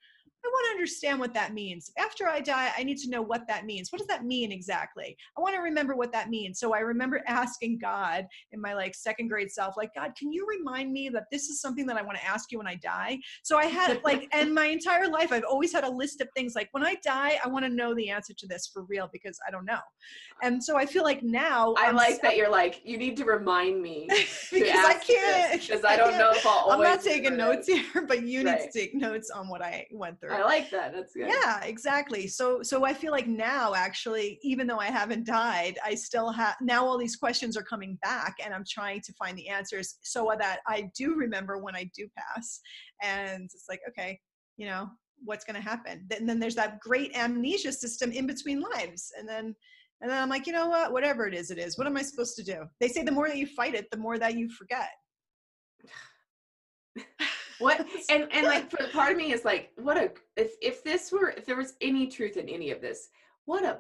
I 0.48 0.50
want 0.50 0.66
to 0.68 0.72
understand 0.72 1.20
what 1.20 1.34
that 1.34 1.54
means. 1.54 1.92
After 1.98 2.28
I 2.28 2.40
die, 2.40 2.72
I 2.78 2.84
need 2.84 2.98
to 3.00 3.10
know 3.10 3.22
what 3.22 3.48
that 3.48 3.66
means. 3.66 3.92
What 3.92 4.00
does 4.00 4.08
that 4.08 4.26
mean 4.26 4.52
exactly? 4.52 5.18
I 5.38 5.42
want 5.42 5.56
to 5.56 5.62
remember 5.62 5.96
what 5.96 6.14
that 6.14 6.30
means. 6.30 6.60
So 6.60 6.74
I 6.74 6.80
remember 6.80 7.22
asking 7.28 7.80
God 7.80 8.26
in 8.54 8.62
my 8.62 8.74
like 8.74 8.96
second 8.96 9.28
grade 9.28 9.52
self, 9.52 9.76
like, 9.76 9.94
God, 9.94 10.14
can 10.18 10.32
you 10.32 10.48
remind 10.48 10.94
me 10.94 11.10
that 11.10 11.26
this 11.32 11.50
is 11.50 11.60
something 11.60 11.86
that 11.88 11.98
I 11.98 12.02
want 12.02 12.18
to 12.18 12.26
ask 12.26 12.52
you 12.52 12.60
when 12.60 12.68
I 12.68 12.76
die? 12.76 13.20
So 13.44 13.58
I 13.58 13.66
had 13.66 14.02
like, 14.06 14.30
and 14.32 14.54
my 14.54 14.68
entire 14.68 15.10
life, 15.10 15.34
I've 15.34 15.44
always 15.44 15.74
had 15.74 15.84
a 15.84 15.90
list 15.90 16.22
of 16.22 16.30
things 16.36 16.56
like, 16.56 16.70
when 16.72 16.86
I 16.86 16.96
die, 17.04 17.40
I 17.44 17.50
want 17.50 17.66
to 17.66 17.70
know 17.70 17.94
the 17.94 18.10
answer 18.10 18.34
to 18.34 18.48
this 18.48 18.70
for 18.74 18.84
real 18.84 19.10
because 19.12 19.38
I 19.46 19.52
don't 19.52 19.66
know. 19.66 19.80
And 20.42 20.64
so 20.64 20.78
I 20.78 20.86
feel 20.86 21.04
like 21.04 21.24
now 21.24 21.74
I 21.78 21.88
I'm 21.88 21.96
like 21.96 22.22
that 22.22 22.38
you're 22.38 22.50
like, 22.50 22.82
you 22.86 22.98
need 22.98 23.18
to 23.18 23.26
remind 23.26 23.82
me 23.82 24.08
because 24.52 24.86
I 24.86 24.94
can't, 24.94 25.62
because 25.62 25.84
I 25.84 25.98
don't 25.98 26.14
I 26.14 26.18
know 26.20 26.32
if 26.32 26.46
I'll 26.46 26.70
I'm 26.72 26.82
not 26.82 27.02
taking 27.02 27.36
notes 27.36 27.68
here, 27.68 28.06
but 28.08 28.24
you 28.24 28.46
right. 28.46 28.60
need 28.60 28.72
to 28.72 28.80
take 28.80 28.96
notes 28.96 29.30
on 29.30 29.50
what 29.50 29.62
I 29.62 29.88
went 29.92 30.22
through. 30.22 30.37
I 30.38 30.44
like 30.44 30.70
that. 30.72 30.94
That's 30.94 31.14
good. 31.14 31.28
Yeah, 31.28 31.64
exactly. 31.64 32.28
So 32.28 32.62
so 32.62 32.86
I 32.86 32.94
feel 32.94 33.12
like 33.12 33.28
now 33.28 33.74
actually, 33.74 34.40
even 34.42 34.68
though 34.68 34.80
I 34.80 34.88
haven't 34.88 35.26
died, 35.26 35.78
I 35.84 35.96
still 35.96 36.32
have 36.32 36.56
now 36.62 36.86
all 36.86 36.98
these 36.98 37.16
questions 37.16 37.58
are 37.58 37.64
coming 37.64 37.98
back 38.02 38.36
and 38.44 38.54
I'm 38.54 38.66
trying 38.70 39.02
to 39.02 39.14
find 39.14 39.38
the 39.38 39.50
answers 39.50 39.98
so 40.02 40.32
that 40.40 40.60
I 40.68 40.90
do 40.96 41.16
remember 41.16 41.58
when 41.58 41.76
I 41.76 41.90
do 41.96 42.08
pass. 42.18 42.60
And 43.02 43.44
it's 43.46 43.66
like, 43.70 43.82
okay, 43.90 44.20
you 44.58 44.68
know, 44.68 44.90
what's 45.24 45.46
gonna 45.46 45.62
happen? 45.62 46.08
And 46.18 46.28
then 46.28 46.40
there's 46.40 46.56
that 46.56 46.80
great 46.80 47.16
amnesia 47.16 47.72
system 47.72 48.12
in 48.12 48.28
between 48.28 48.62
lives. 48.62 49.12
And 49.18 49.28
then 49.28 49.56
and 50.02 50.12
then 50.12 50.22
I'm 50.22 50.30
like, 50.30 50.46
you 50.46 50.54
know 50.54 50.70
what? 50.70 50.94
Whatever 50.94 51.26
it 51.26 51.34
is, 51.34 51.50
it 51.50 51.58
is. 51.58 51.78
What 51.78 51.88
am 51.88 51.98
I 51.98 52.04
supposed 52.04 52.36
to 52.36 52.44
do? 52.44 52.66
They 52.80 52.88
say 52.88 53.04
the 53.04 53.12
more 53.12 53.28
that 53.28 53.38
you 53.38 53.48
fight 53.48 53.74
it, 53.74 53.90
the 53.92 53.98
more 53.98 54.20
that 54.20 54.38
you 54.38 54.50
forget. 54.50 54.90
What? 57.60 57.86
And 58.10 58.28
and 58.32 58.46
like 58.46 58.70
for 58.70 58.88
part 58.90 59.12
of 59.12 59.18
me 59.18 59.34
is 59.34 59.44
like 59.44 59.72
what 59.76 59.98
a 59.98 60.12
if 60.36 60.54
if 60.62 60.84
this 60.84 61.12
were 61.12 61.32
if 61.32 61.46
there 61.46 61.56
was 61.56 61.74
any 61.82 62.08
truth 62.08 62.38
in 62.38 62.48
any 62.48 62.72
of 62.72 62.82
this 62.82 63.10
what 63.46 63.64
a 63.64 63.80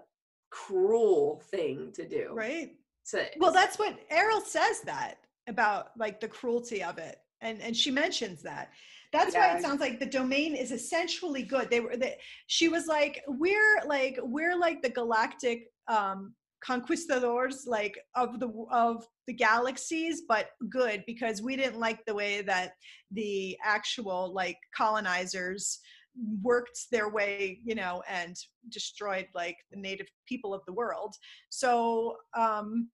cruel 0.50 1.42
thing 1.52 1.92
to 1.94 2.08
do 2.08 2.32
right. 2.34 2.72
to, 3.10 3.26
well 3.38 3.52
that's 3.52 3.78
what 3.78 3.98
Airl 4.10 4.42
says 4.42 4.82
that 4.82 5.16
about 5.48 5.92
like 5.98 6.20
the 6.20 6.28
cruelty 6.28 6.84
of 6.84 6.98
it 6.98 7.20
and 7.42 7.62
and 7.62 7.76
she 7.76 7.92
mentions 7.92 8.42
that. 8.44 8.72
That's 9.13 9.34
yeah. 9.34 9.54
why 9.54 9.58
it 9.58 9.62
sounds 9.62 9.80
like 9.80 10.00
the 10.00 10.06
domain 10.06 10.54
is 10.56 10.72
essentially 10.72 11.44
good. 11.44 11.70
They 11.70 11.80
were 11.80 11.96
that 11.98 12.18
she 12.48 12.68
was 12.68 12.88
like 12.88 13.24
we're 13.28 13.82
like 13.86 14.20
we're 14.22 14.58
like 14.58 14.82
the 14.82 14.90
galactic 14.90 15.72
um 15.88 16.34
conquistadors 16.63 17.65
like 17.67 17.98
of 18.15 18.39
the 18.39 18.52
of 18.72 19.06
the 19.28 19.34
galaxies 19.34 20.24
but 20.28 20.50
good 20.70 21.04
because 21.06 21.41
we 21.41 21.56
didn't 21.56 21.80
like 21.80 22.04
the 22.06 22.13
way 22.13 22.41
that 22.41 22.72
the 23.12 23.58
actual 23.63 24.34
like 24.34 24.58
colonizers 24.76 25.80
worked 26.41 26.80
their 26.91 27.10
way 27.10 27.60
you 27.63 27.76
know 27.76 28.02
and 28.10 28.36
destroyed 28.70 29.28
like 29.36 29.58
the 29.72 29.80
native 29.80 30.08
people 30.28 30.54
of 30.54 30.62
the 30.65 30.74
world. 30.74 31.13
So 31.50 32.17
um 32.36 32.89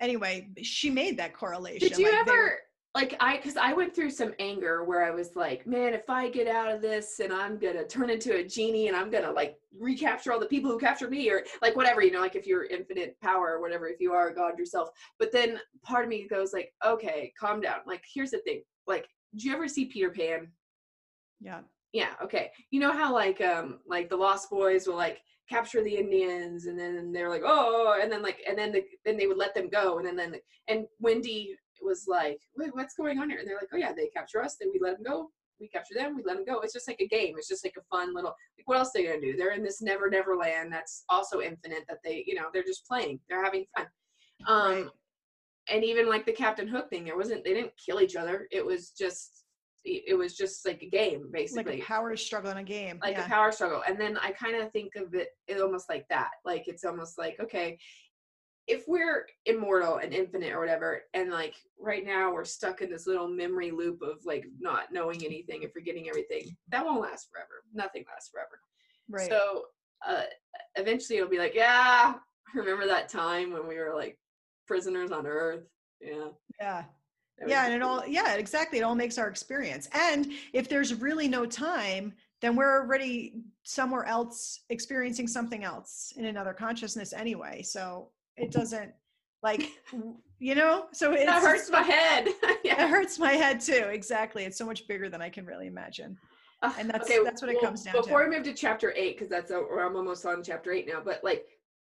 anyway 0.00 0.48
she 0.62 0.90
made 0.90 1.18
that 1.18 1.36
correlation 1.36 1.88
did 1.88 1.98
you 1.98 2.06
like 2.06 2.28
ever 2.28 2.58
like 2.94 3.14
I 3.20 3.36
because 3.36 3.56
I 3.56 3.74
went 3.74 3.94
through 3.94 4.10
some 4.10 4.32
anger 4.38 4.82
where 4.82 5.04
I 5.04 5.10
was 5.10 5.36
like, 5.36 5.66
man, 5.66 5.92
if 5.92 6.08
I 6.08 6.30
get 6.30 6.48
out 6.48 6.72
of 6.72 6.80
this 6.80 7.20
and 7.20 7.32
I'm 7.32 7.58
gonna 7.58 7.86
turn 7.86 8.10
into 8.10 8.36
a 8.36 8.44
genie 8.44 8.88
and 8.88 8.96
I'm 8.96 9.10
gonna 9.10 9.30
like 9.30 9.56
recapture 9.78 10.32
all 10.32 10.40
the 10.40 10.46
people 10.46 10.70
who 10.70 10.78
captured 10.78 11.10
me 11.10 11.30
or 11.30 11.44
like 11.60 11.76
whatever, 11.76 12.02
you 12.02 12.10
know, 12.10 12.20
like 12.20 12.34
if 12.34 12.46
you're 12.46 12.64
infinite 12.64 13.16
power 13.20 13.52
or 13.52 13.60
whatever, 13.60 13.88
if 13.88 14.00
you 14.00 14.12
are 14.12 14.32
God 14.32 14.58
yourself. 14.58 14.88
But 15.18 15.32
then 15.32 15.60
part 15.82 16.04
of 16.04 16.08
me 16.08 16.26
goes 16.26 16.52
like, 16.52 16.72
okay, 16.84 17.32
calm 17.38 17.60
down. 17.60 17.80
Like 17.86 18.02
here's 18.12 18.30
the 18.30 18.38
thing. 18.38 18.62
Like, 18.86 19.06
did 19.32 19.44
you 19.44 19.52
ever 19.52 19.68
see 19.68 19.84
Peter 19.84 20.10
Pan? 20.10 20.48
Yeah. 21.40 21.60
Yeah, 21.92 22.14
okay. 22.22 22.50
You 22.70 22.80
know 22.80 22.92
how 22.92 23.12
like 23.12 23.40
um 23.42 23.80
like 23.86 24.08
the 24.08 24.16
Lost 24.16 24.48
Boys 24.48 24.86
will 24.86 24.96
like 24.96 25.20
capture 25.48 25.82
the 25.82 25.94
Indians 25.94 26.66
and 26.66 26.78
then 26.78 27.12
they're 27.12 27.30
like, 27.30 27.42
oh 27.44 27.98
and 28.00 28.10
then 28.10 28.22
like 28.22 28.40
and 28.48 28.56
then 28.56 28.72
the, 28.72 28.82
then 29.04 29.18
they 29.18 29.26
would 29.26 29.38
let 29.38 29.54
them 29.54 29.68
go 29.68 29.98
and 29.98 30.06
then 30.06 30.16
then 30.16 30.34
and 30.68 30.86
Wendy 31.00 31.54
was 31.82 32.06
like, 32.08 32.40
wait, 32.56 32.74
what's 32.74 32.94
going 32.94 33.18
on 33.18 33.30
here? 33.30 33.38
And 33.38 33.48
they're 33.48 33.56
like, 33.56 33.68
oh 33.72 33.76
yeah, 33.76 33.92
they 33.92 34.08
capture 34.08 34.42
us, 34.42 34.56
then 34.60 34.70
we 34.72 34.80
let 34.80 34.96
them 34.96 35.04
go. 35.04 35.30
We 35.60 35.68
capture 35.68 35.94
them, 35.94 36.16
we 36.16 36.22
let 36.24 36.36
them 36.36 36.44
go. 36.44 36.60
It's 36.60 36.72
just 36.72 36.86
like 36.86 37.00
a 37.00 37.08
game. 37.08 37.34
It's 37.36 37.48
just 37.48 37.64
like 37.64 37.74
a 37.76 37.96
fun 37.96 38.14
little. 38.14 38.34
Like, 38.56 38.66
what 38.66 38.78
else 38.78 38.90
are 38.90 38.98
they 38.98 39.06
gonna 39.06 39.20
do? 39.20 39.36
They're 39.36 39.52
in 39.52 39.62
this 39.62 39.82
never 39.82 40.08
never 40.08 40.36
land 40.36 40.72
that's 40.72 41.04
also 41.08 41.40
infinite. 41.40 41.84
That 41.88 41.98
they, 42.04 42.24
you 42.26 42.34
know, 42.34 42.46
they're 42.52 42.62
just 42.62 42.86
playing. 42.86 43.18
They're 43.28 43.44
having 43.44 43.64
fun. 43.76 43.86
Um, 44.46 44.72
right. 44.72 44.86
and 45.72 45.84
even 45.84 46.08
like 46.08 46.26
the 46.26 46.32
Captain 46.32 46.68
Hook 46.68 46.88
thing, 46.90 47.04
there 47.04 47.16
wasn't. 47.16 47.44
They 47.44 47.54
didn't 47.54 47.72
kill 47.84 48.00
each 48.00 48.16
other. 48.16 48.46
It 48.52 48.64
was 48.64 48.90
just. 48.90 49.44
It 49.84 50.18
was 50.18 50.36
just 50.36 50.66
like 50.66 50.82
a 50.82 50.90
game, 50.90 51.30
basically. 51.32 51.74
Like 51.74 51.82
a 51.82 51.86
power 51.86 52.14
struggle 52.16 52.50
in 52.50 52.58
a 52.58 52.64
game. 52.64 52.98
Like 53.02 53.16
yeah. 53.16 53.24
a 53.24 53.28
power 53.28 53.50
struggle, 53.50 53.82
and 53.88 53.98
then 53.98 54.18
I 54.18 54.32
kind 54.32 54.56
of 54.56 54.70
think 54.72 54.96
of 54.96 55.14
it, 55.14 55.28
it 55.46 55.60
almost 55.62 55.88
like 55.88 56.04
that. 56.10 56.30
Like 56.44 56.64
it's 56.66 56.84
almost 56.84 57.16
like 57.16 57.36
okay, 57.40 57.78
if 58.68 58.84
we're 58.86 59.26
immortal 59.46 59.96
and 59.96 60.12
infinite 60.12 60.52
or 60.52 60.60
whatever, 60.60 61.00
and 61.14 61.30
like 61.30 61.54
right 61.80 62.04
now 62.04 62.32
we're 62.32 62.44
stuck 62.44 62.82
in 62.82 62.90
this 62.90 63.06
little 63.06 63.26
memory 63.26 63.70
loop 63.70 64.02
of 64.02 64.18
like 64.24 64.44
not 64.60 64.92
knowing 64.92 65.24
anything 65.24 65.64
and 65.64 65.72
forgetting 65.72 66.08
everything, 66.08 66.54
that 66.68 66.84
won't 66.84 67.00
last 67.00 67.28
forever. 67.32 67.64
Nothing 67.72 68.04
lasts 68.12 68.30
forever. 68.30 68.60
Right. 69.08 69.28
So 69.28 69.64
uh, 70.06 70.24
eventually 70.76 71.16
it'll 71.16 71.30
be 71.30 71.38
like, 71.38 71.54
yeah, 71.54 72.14
remember 72.54 72.86
that 72.86 73.08
time 73.08 73.52
when 73.52 73.66
we 73.66 73.78
were 73.78 73.94
like 73.94 74.18
prisoners 74.66 75.10
on 75.10 75.26
Earth? 75.26 75.64
Yeah. 76.00 76.28
yeah. 76.60 76.84
Yeah, 77.46 77.66
and 77.66 77.74
it 77.74 77.82
all 77.82 78.04
yeah, 78.04 78.34
exactly. 78.34 78.80
It 78.80 78.82
all 78.82 78.96
makes 78.96 79.16
our 79.16 79.28
experience. 79.28 79.88
And 79.92 80.32
if 80.52 80.68
there's 80.68 80.94
really 80.94 81.28
no 81.28 81.46
time, 81.46 82.12
then 82.40 82.56
we're 82.56 82.80
already 82.80 83.34
somewhere 83.62 84.04
else 84.04 84.60
experiencing 84.70 85.28
something 85.28 85.62
else 85.62 86.12
in 86.16 86.24
another 86.24 86.52
consciousness 86.52 87.12
anyway. 87.12 87.62
So 87.62 88.10
it 88.38 88.50
doesn't 88.50 88.92
like 89.42 89.70
you 90.38 90.54
know, 90.54 90.86
so 90.92 91.12
it 91.12 91.26
that 91.26 91.42
hurts 91.42 91.70
my 91.70 91.82
head. 91.96 92.28
yeah. 92.64 92.84
it 92.84 92.90
hurts 92.90 93.18
my 93.18 93.32
head 93.32 93.60
too. 93.60 93.88
Exactly. 93.90 94.44
It's 94.44 94.56
so 94.56 94.64
much 94.66 94.86
bigger 94.86 95.08
than 95.08 95.20
I 95.20 95.28
can 95.28 95.44
really 95.44 95.66
imagine. 95.66 96.16
And 96.62 96.90
that's- 96.90 97.08
that's 97.24 97.42
what 97.42 97.50
it 97.50 97.60
comes 97.60 97.82
down 97.84 97.94
to. 97.94 98.02
Before 98.02 98.24
we 98.28 98.34
move 98.36 98.44
to 98.44 98.52
chapter 98.52 98.92
eight, 98.96 99.16
because 99.16 99.28
that's 99.28 99.50
a, 99.50 99.58
I'm 99.58 99.96
almost 99.96 100.26
on 100.26 100.42
chapter 100.42 100.72
eight 100.72 100.88
now, 100.88 101.00
but 101.04 101.22
like 101.22 101.46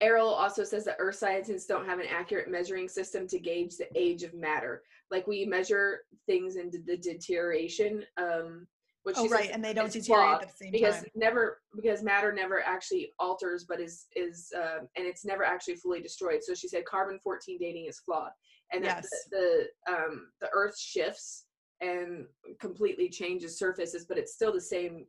Airl 0.03 0.29
also 0.29 0.65
says 0.65 0.85
that 0.87 0.97
Earth 0.99 1.17
scientists 1.17 1.67
don't 1.67 1.87
have 1.87 1.99
an 1.99 2.07
accurate 2.11 2.51
measuring 2.51 2.89
system 2.89 3.27
to 3.29 3.39
gauge 3.39 3.77
the 3.77 3.89
age 3.95 4.23
of 4.23 4.33
matter. 4.35 4.83
Like 5.11 5.27
we 5.27 5.45
measure 5.45 6.01
things 6.27 6.57
into 6.57 6.79
the 6.79 6.97
deterioration, 6.97 8.05
um, 8.17 8.67
which 9.03 9.17
Oh 9.19 9.29
right, 9.29 9.51
and 9.53 9.65
they 9.65 9.73
don't 9.73 9.91
deteriorate 9.93 10.43
at 10.43 10.49
the 10.49 10.55
same 10.55 10.73
time. 10.73 10.81
because 10.81 10.95
time. 10.97 11.11
never 11.15 11.59
because 11.75 12.03
matter 12.03 12.33
never 12.33 12.63
actually 12.63 13.13
alters, 13.19 13.65
but 13.65 13.81
is 13.81 14.07
is 14.15 14.53
um, 14.57 14.89
and 14.97 15.07
it's 15.07 15.25
never 15.25 15.45
actually 15.45 15.77
fully 15.77 16.01
destroyed. 16.01 16.43
So 16.43 16.55
she 16.55 16.69
said 16.69 16.85
carbon 16.85 17.19
14 17.23 17.59
dating 17.59 17.87
is 17.87 18.01
flawed, 18.01 18.33
and 18.73 18.85
that 18.85 19.03
Yes. 19.03 19.11
the, 19.31 19.69
the 19.87 19.95
um, 19.95 20.27
the 20.41 20.49
Earth 20.53 20.79
shifts 20.79 21.47
and 21.81 22.27
completely 22.61 23.09
changes 23.09 23.59
surfaces, 23.59 24.05
but 24.05 24.19
it's 24.19 24.35
still 24.35 24.53
the 24.53 24.61
same 24.61 25.07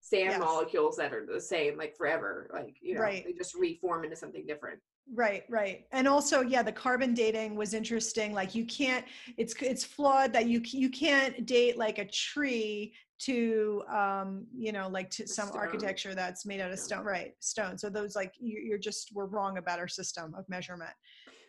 sand 0.00 0.30
Yes. 0.30 0.40
molecules 0.40 0.96
that 0.96 1.12
are 1.14 1.26
the 1.26 1.40
same 1.40 1.78
like 1.78 1.96
forever. 1.96 2.50
Like 2.52 2.76
you 2.82 2.94
know, 2.94 3.00
Right. 3.00 3.24
they 3.24 3.32
just 3.32 3.54
reform 3.54 4.04
into 4.04 4.16
something 4.16 4.46
different. 4.46 4.78
Right, 5.14 5.44
right. 5.48 5.86
And 5.92 6.08
also, 6.08 6.40
yeah, 6.40 6.64
the 6.64 6.72
carbon 6.72 7.14
dating 7.14 7.54
was 7.54 7.74
interesting. 7.74 8.34
Like 8.34 8.54
you 8.54 8.66
can't 8.66 9.04
it's 9.36 9.54
it's 9.62 9.84
flawed 9.84 10.32
that 10.32 10.46
you 10.46 10.60
you 10.64 10.90
can't 10.90 11.46
date 11.46 11.78
like 11.78 11.98
a 11.98 12.04
tree 12.04 12.92
to 13.18 13.82
um 13.90 14.46
you 14.54 14.72
know 14.72 14.88
like 14.88 15.08
to 15.08 15.26
some 15.26 15.48
stone. 15.48 15.58
architecture 15.58 16.14
that's 16.14 16.44
made 16.44 16.60
out 16.60 16.70
of 16.70 16.78
stone 16.78 17.02
right 17.04 17.32
stone 17.40 17.78
so 17.78 17.88
those 17.88 18.14
like 18.14 18.34
you, 18.38 18.60
you're 18.60 18.76
just 18.78 19.10
we're 19.14 19.24
wrong 19.26 19.56
about 19.56 19.78
our 19.78 19.88
system 19.88 20.34
of 20.36 20.46
measurement 20.48 20.90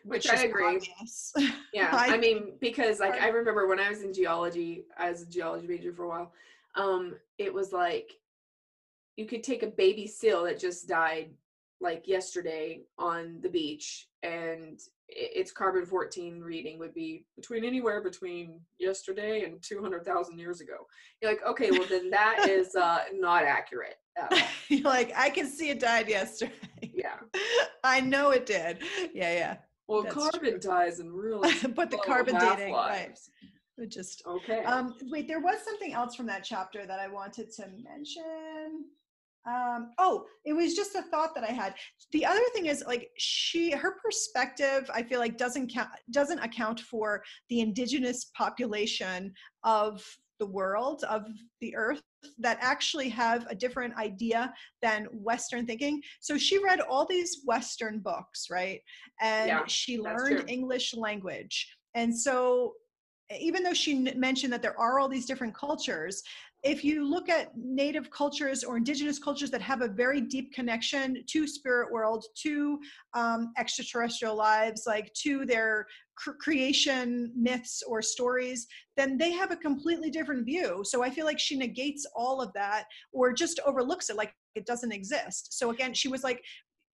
Which 0.04 0.24
is 0.24 0.32
I 0.32 0.44
agree. 0.44 0.64
obvious. 0.76 1.32
Yeah, 1.74 1.90
I- 1.92 2.14
I, 2.14 2.16
mean, 2.18 2.54
because 2.60 2.98
like 2.98 3.20
I 3.20 3.28
remember 3.28 3.66
when 3.66 3.78
I 3.78 3.90
was 3.90 4.02
in 4.02 4.12
geology, 4.14 4.86
I 4.96 5.10
was 5.10 5.20
a 5.22 5.26
geology 5.26 5.66
major 5.66 5.92
for 5.92 6.04
a 6.04 6.08
while. 6.08 6.32
Um, 6.76 7.16
it 7.36 7.52
was 7.52 7.72
like 7.72 8.12
you 9.16 9.26
could 9.26 9.42
take 9.44 9.62
a 9.62 9.66
baby 9.66 10.06
seal 10.06 10.44
that 10.44 10.58
just 10.58 10.88
died 10.88 11.30
like 11.80 12.08
yesterday 12.08 12.80
on 12.98 13.40
the 13.42 13.50
beach, 13.50 14.08
and 14.22 14.80
its 15.08 15.52
carbon 15.52 15.86
fourteen 15.86 16.40
reading 16.40 16.78
would 16.78 16.94
be 16.94 17.24
between 17.36 17.64
anywhere 17.64 18.02
between 18.02 18.60
yesterday 18.78 19.44
and 19.44 19.62
two 19.62 19.80
hundred 19.80 20.04
thousand 20.04 20.38
years 20.38 20.60
ago. 20.60 20.86
You're 21.20 21.32
like, 21.32 21.44
okay, 21.46 21.70
well 21.70 21.86
then 21.88 22.10
that 22.10 22.46
is 22.48 22.74
uh, 22.74 22.98
not 23.14 23.44
accurate. 23.44 23.96
at 24.16 24.48
you're 24.68 24.82
like 24.82 25.12
i 25.16 25.30
can 25.30 25.46
see 25.46 25.70
it 25.70 25.78
died 25.78 26.08
yesterday 26.08 26.52
yeah. 26.92 27.16
i 27.84 28.00
know 28.00 28.30
it 28.30 28.46
did 28.46 28.78
yeah 29.14 29.32
yeah 29.32 29.56
Well, 29.86 30.04
carbon 30.04 30.58
dies 30.60 30.98
in 30.98 31.12
really 31.12 31.52
but 31.74 31.90
the 31.90 31.98
carbon 31.98 32.34
dating 32.34 32.72
right 32.74 32.98
half-lives. 32.98 33.30
it 33.78 33.90
just 33.90 34.22
Okay. 34.26 34.64
Um, 34.64 34.94
wait, 35.12 35.28
there 35.28 35.40
was 35.40 35.58
something 35.64 35.92
else 35.92 36.16
from 36.16 36.26
that 36.26 36.42
chapter 36.44 36.84
that 36.86 36.98
I 36.98 37.06
wanted 37.08 37.50
to 37.52 37.62
mention. 37.82 38.86
Um, 39.48 39.90
oh, 39.98 40.24
it 40.44 40.52
was 40.52 40.74
just 40.74 40.94
a 40.94 41.02
thought 41.02 41.34
that 41.34 41.44
I 41.44 41.52
had. 41.52 41.74
The 42.12 42.26
other 42.26 42.42
thing 42.54 42.66
is 42.66 42.84
like 42.86 43.08
she, 43.16 43.70
her 43.70 43.96
perspective, 44.04 44.90
I 44.92 45.02
feel 45.02 45.20
like 45.20 45.38
doesn't 45.38 45.72
count, 45.72 45.88
doesn't 46.10 46.40
account 46.40 46.80
for 46.80 47.22
the 47.48 47.60
indigenous 47.60 48.30
population 48.36 49.32
of 49.64 50.04
the 50.38 50.46
world, 50.46 51.02
of 51.08 51.26
the 51.60 51.74
earth 51.74 52.02
that 52.38 52.58
actually 52.60 53.08
have 53.08 53.46
a 53.48 53.54
different 53.54 53.96
idea 53.96 54.52
than 54.82 55.06
Western 55.12 55.66
thinking. 55.66 56.00
So 56.20 56.36
she 56.36 56.62
read 56.62 56.80
all 56.80 57.06
these 57.06 57.42
Western 57.44 58.00
books, 58.00 58.46
right? 58.50 58.80
And 59.20 59.48
Yeah, 59.48 59.66
she 59.66 59.98
learned. 59.98 60.48
English 60.48 60.94
language. 60.94 61.74
And 61.94 62.16
so 62.16 62.74
even 63.38 63.62
though 63.62 63.74
she 63.74 63.98
mentioned 64.14 64.52
that 64.52 64.62
there 64.62 64.78
are 64.78 64.98
all 64.98 65.08
these 65.08 65.26
different 65.26 65.54
cultures, 65.54 66.22
if 66.64 66.82
you 66.84 67.08
look 67.08 67.28
at 67.28 67.56
native 67.56 68.10
cultures 68.10 68.64
or 68.64 68.76
indigenous 68.76 69.18
cultures 69.18 69.50
that 69.50 69.60
have 69.60 69.80
a 69.80 69.88
very 69.88 70.20
deep 70.20 70.52
connection 70.52 71.24
to 71.28 71.46
spirit 71.46 71.92
world, 71.92 72.24
to 72.42 72.80
um, 73.14 73.52
extraterrestrial 73.56 74.36
lives, 74.36 74.82
like 74.86 75.12
to 75.14 75.46
their 75.46 75.86
cr- 76.16 76.32
creation 76.40 77.32
myths 77.36 77.82
or 77.86 78.02
stories, 78.02 78.66
then 78.96 79.16
they 79.16 79.30
have 79.30 79.52
a 79.52 79.56
completely 79.56 80.10
different 80.10 80.44
view. 80.44 80.82
So 80.84 81.02
I 81.02 81.10
feel 81.10 81.26
like 81.26 81.38
she 81.38 81.56
negates 81.56 82.04
all 82.16 82.42
of 82.42 82.52
that 82.54 82.84
or 83.12 83.32
just 83.32 83.60
overlooks 83.64 84.10
it 84.10 84.16
like 84.16 84.34
it 84.56 84.66
doesn't 84.66 84.92
exist. 84.92 85.56
So 85.56 85.70
again, 85.70 85.94
she 85.94 86.08
was 86.08 86.24
like, 86.24 86.42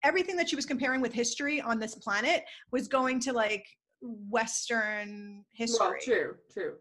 everything 0.02 0.36
that 0.36 0.50
she 0.50 0.56
was 0.56 0.66
comparing 0.66 1.00
with 1.00 1.14
history 1.14 1.62
on 1.62 1.78
this 1.78 1.94
planet 1.94 2.44
was 2.70 2.86
going 2.86 3.18
to 3.20 3.32
like 3.32 3.64
Western 4.02 5.42
history. 5.54 5.86
Well, 5.86 5.96
true, 6.02 6.34
true. 6.52 6.74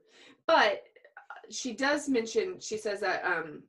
But 0.46 0.82
she 1.50 1.74
does 1.74 2.10
mention, 2.10 2.60
she 2.60 2.78
says 2.78 3.00
that, 3.02 3.24
um, 3.26 3.64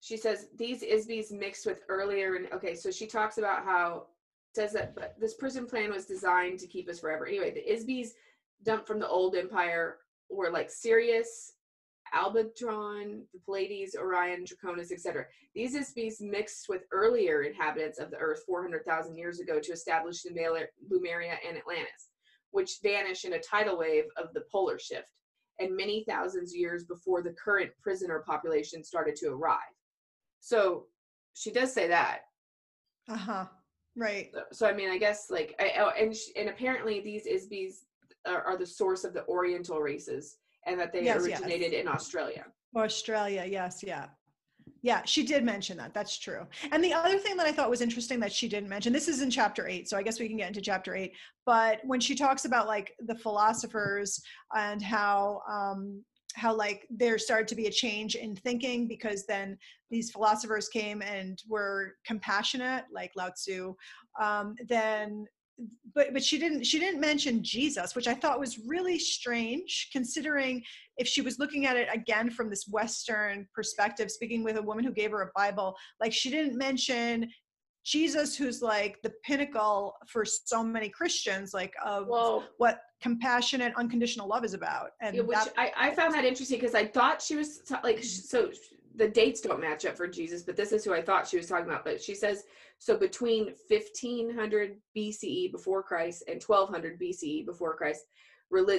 she 0.00 0.16
says 0.16 0.48
these 0.56 0.82
IS-BEs 0.82 1.30
mixed 1.30 1.66
with 1.66 1.82
earlier, 1.88 2.36
and 2.36 2.50
okay, 2.52 2.74
so 2.74 2.90
she 2.90 3.06
talks 3.06 3.38
about 3.38 3.64
how, 3.64 4.06
says 4.54 4.72
that 4.72 4.94
but 4.94 5.14
this 5.20 5.34
prison 5.34 5.66
plan 5.66 5.92
was 5.92 6.06
designed 6.06 6.58
to 6.58 6.66
keep 6.66 6.88
us 6.88 7.00
forever. 7.00 7.26
Anyway, 7.26 7.52
the 7.52 7.72
IS-BEs 7.72 8.14
dumped 8.64 8.86
from 8.86 8.98
the 8.98 9.08
old 9.08 9.36
empire 9.36 9.98
were 10.30 10.50
like 10.50 10.70
Sirius, 10.70 11.54
Aldebaran, 12.12 13.22
the 13.32 13.40
Pleiades, 13.44 13.94
Orion, 13.94 14.44
Draconis, 14.44 14.92
etc. 14.92 15.26
These 15.54 15.74
IS-BEs 15.74 16.20
mixed 16.20 16.68
with 16.68 16.84
earlier 16.92 17.42
inhabitants 17.42 17.98
of 17.98 18.10
the 18.10 18.16
Earth 18.16 18.42
400,000 18.46 19.16
years 19.16 19.40
ago 19.40 19.60
to 19.60 19.72
establish 19.72 20.24
Lemuria 20.24 21.36
and 21.46 21.56
Atlantis, 21.56 22.10
which 22.50 22.78
vanished 22.82 23.24
in 23.24 23.34
a 23.34 23.40
tidal 23.40 23.78
wave 23.78 24.04
of 24.16 24.32
the 24.34 24.44
polar 24.50 24.78
shift, 24.78 25.08
and 25.60 25.76
many 25.76 26.04
thousands 26.08 26.52
of 26.52 26.56
years 26.58 26.84
before 26.84 27.22
the 27.22 27.34
current 27.42 27.70
prisoner 27.82 28.24
population 28.26 28.82
started 28.82 29.14
to 29.16 29.28
arrive. 29.28 29.58
So 30.40 30.86
she 31.34 31.50
does 31.52 31.72
say 31.72 31.86
that. 31.88 32.20
Uh 33.08 33.16
huh. 33.16 33.44
Right. 33.96 34.30
So, 34.32 34.42
so 34.52 34.66
I 34.66 34.72
mean, 34.72 34.90
I 34.90 34.98
guess 34.98 35.26
like, 35.30 35.54
I, 35.60 35.72
oh, 35.78 35.90
and 35.98 36.16
sh- 36.16 36.30
and 36.36 36.48
apparently 36.48 37.00
these 37.00 37.26
IS-BEs 37.26 37.84
are, 38.26 38.42
are 38.42 38.56
the 38.56 38.66
source 38.66 39.04
of 39.04 39.12
the 39.12 39.26
Oriental 39.26 39.80
races, 39.80 40.36
and 40.66 40.78
that 40.80 40.92
they 40.92 41.04
Yes, 41.04 41.26
yes. 41.26 41.40
originated 41.40 41.72
in 41.72 41.88
Australia. 41.88 42.46
Australia. 42.76 43.44
Yes. 43.46 43.82
Yeah. 43.82 44.06
Yeah, 44.82 45.02
she 45.04 45.24
did 45.24 45.44
mention 45.44 45.76
that. 45.76 45.92
That's 45.92 46.18
true. 46.18 46.46
And 46.72 46.82
the 46.82 46.94
other 46.94 47.18
thing 47.18 47.36
that 47.36 47.46
I 47.46 47.52
thought 47.52 47.68
was 47.68 47.82
interesting 47.82 48.18
that 48.20 48.32
she 48.32 48.48
didn't 48.48 48.68
mention, 48.68 48.92
this 48.92 49.08
is 49.08 49.20
in 49.20 49.30
chapter 49.30 49.68
eight, 49.68 49.88
so 49.88 49.96
I 49.96 50.02
guess 50.02 50.18
we 50.18 50.28
can 50.28 50.38
get 50.38 50.48
into 50.48 50.60
chapter 50.60 50.94
eight. 50.94 51.12
But 51.44 51.80
when 51.84 52.00
she 52.00 52.14
talks 52.14 52.44
about 52.46 52.66
like 52.66 52.94
the 53.06 53.14
philosophers 53.14 54.22
and 54.56 54.82
how 54.82 55.42
um, 55.50 56.02
how 56.34 56.54
like 56.54 56.86
there 56.90 57.18
started 57.18 57.48
to 57.48 57.54
be 57.54 57.66
a 57.66 57.70
change 57.70 58.14
in 58.14 58.36
thinking 58.36 58.86
because 58.86 59.26
then 59.26 59.58
these 59.90 60.10
philosophers 60.10 60.68
came 60.68 61.02
and 61.02 61.42
were 61.48 61.96
compassionate, 62.06 62.84
like 62.92 63.10
Lao 63.16 63.30
Tzu. 63.30 63.74
Um, 64.20 64.54
then 64.68 65.26
but 65.94 66.12
but 66.12 66.22
she 66.22 66.38
didn't 66.38 66.64
she 66.64 66.78
didn't 66.78 67.00
mention 67.00 67.42
Jesus, 67.42 67.94
which 67.94 68.06
I 68.06 68.14
thought 68.14 68.40
was 68.40 68.58
really 68.66 68.98
strange 68.98 69.88
considering 69.92 70.62
if 70.96 71.08
she 71.08 71.22
was 71.22 71.38
looking 71.38 71.66
at 71.66 71.76
it 71.76 71.88
again 71.92 72.30
from 72.30 72.50
this 72.50 72.66
Western 72.68 73.48
perspective, 73.54 74.10
speaking 74.10 74.44
with 74.44 74.56
a 74.56 74.62
woman 74.62 74.84
who 74.84 74.92
gave 74.92 75.10
her 75.10 75.22
a 75.22 75.30
Bible, 75.34 75.74
like 76.00 76.12
she 76.12 76.30
didn't 76.30 76.56
mention 76.56 77.28
Jesus, 77.84 78.36
who's 78.36 78.60
like 78.60 78.98
the 79.02 79.12
pinnacle 79.24 79.94
for 80.06 80.24
so 80.24 80.62
many 80.62 80.88
Christians, 80.88 81.54
like 81.54 81.72
of 81.84 82.08
Well, 82.08 82.44
what 82.58 82.82
compassionate, 83.00 83.72
unconditional 83.76 84.28
love 84.28 84.44
is 84.44 84.54
about. 84.54 84.90
And 85.00 85.16
Yeah, 85.16 85.22
which 85.22 85.38
that, 85.38 85.52
I, 85.56 85.72
I 85.76 85.94
found 85.94 86.14
that 86.14 86.24
interesting 86.24 86.58
because 86.58 86.74
I 86.74 86.86
thought 86.86 87.22
she 87.22 87.36
was 87.36 87.62
like 87.82 88.04
so 88.04 88.50
the 89.00 89.08
dates 89.08 89.40
don't 89.40 89.62
match 89.62 89.86
up 89.86 89.96
for 89.96 90.06
Jesus, 90.06 90.42
but 90.42 90.56
this 90.56 90.72
is 90.72 90.84
who 90.84 90.92
I 90.92 91.00
thought 91.00 91.26
she 91.26 91.38
was 91.38 91.46
talking 91.46 91.64
about. 91.64 91.86
But 91.86 92.02
she 92.02 92.14
says 92.14 92.44
so 92.78 92.98
between 92.98 93.54
1500 93.68 94.76
BCE 94.94 95.50
before 95.50 95.82
Christ 95.82 96.24
and 96.28 96.42
1200 96.42 97.00
BCE 97.00 97.46
before 97.46 97.74
Christ, 97.74 98.04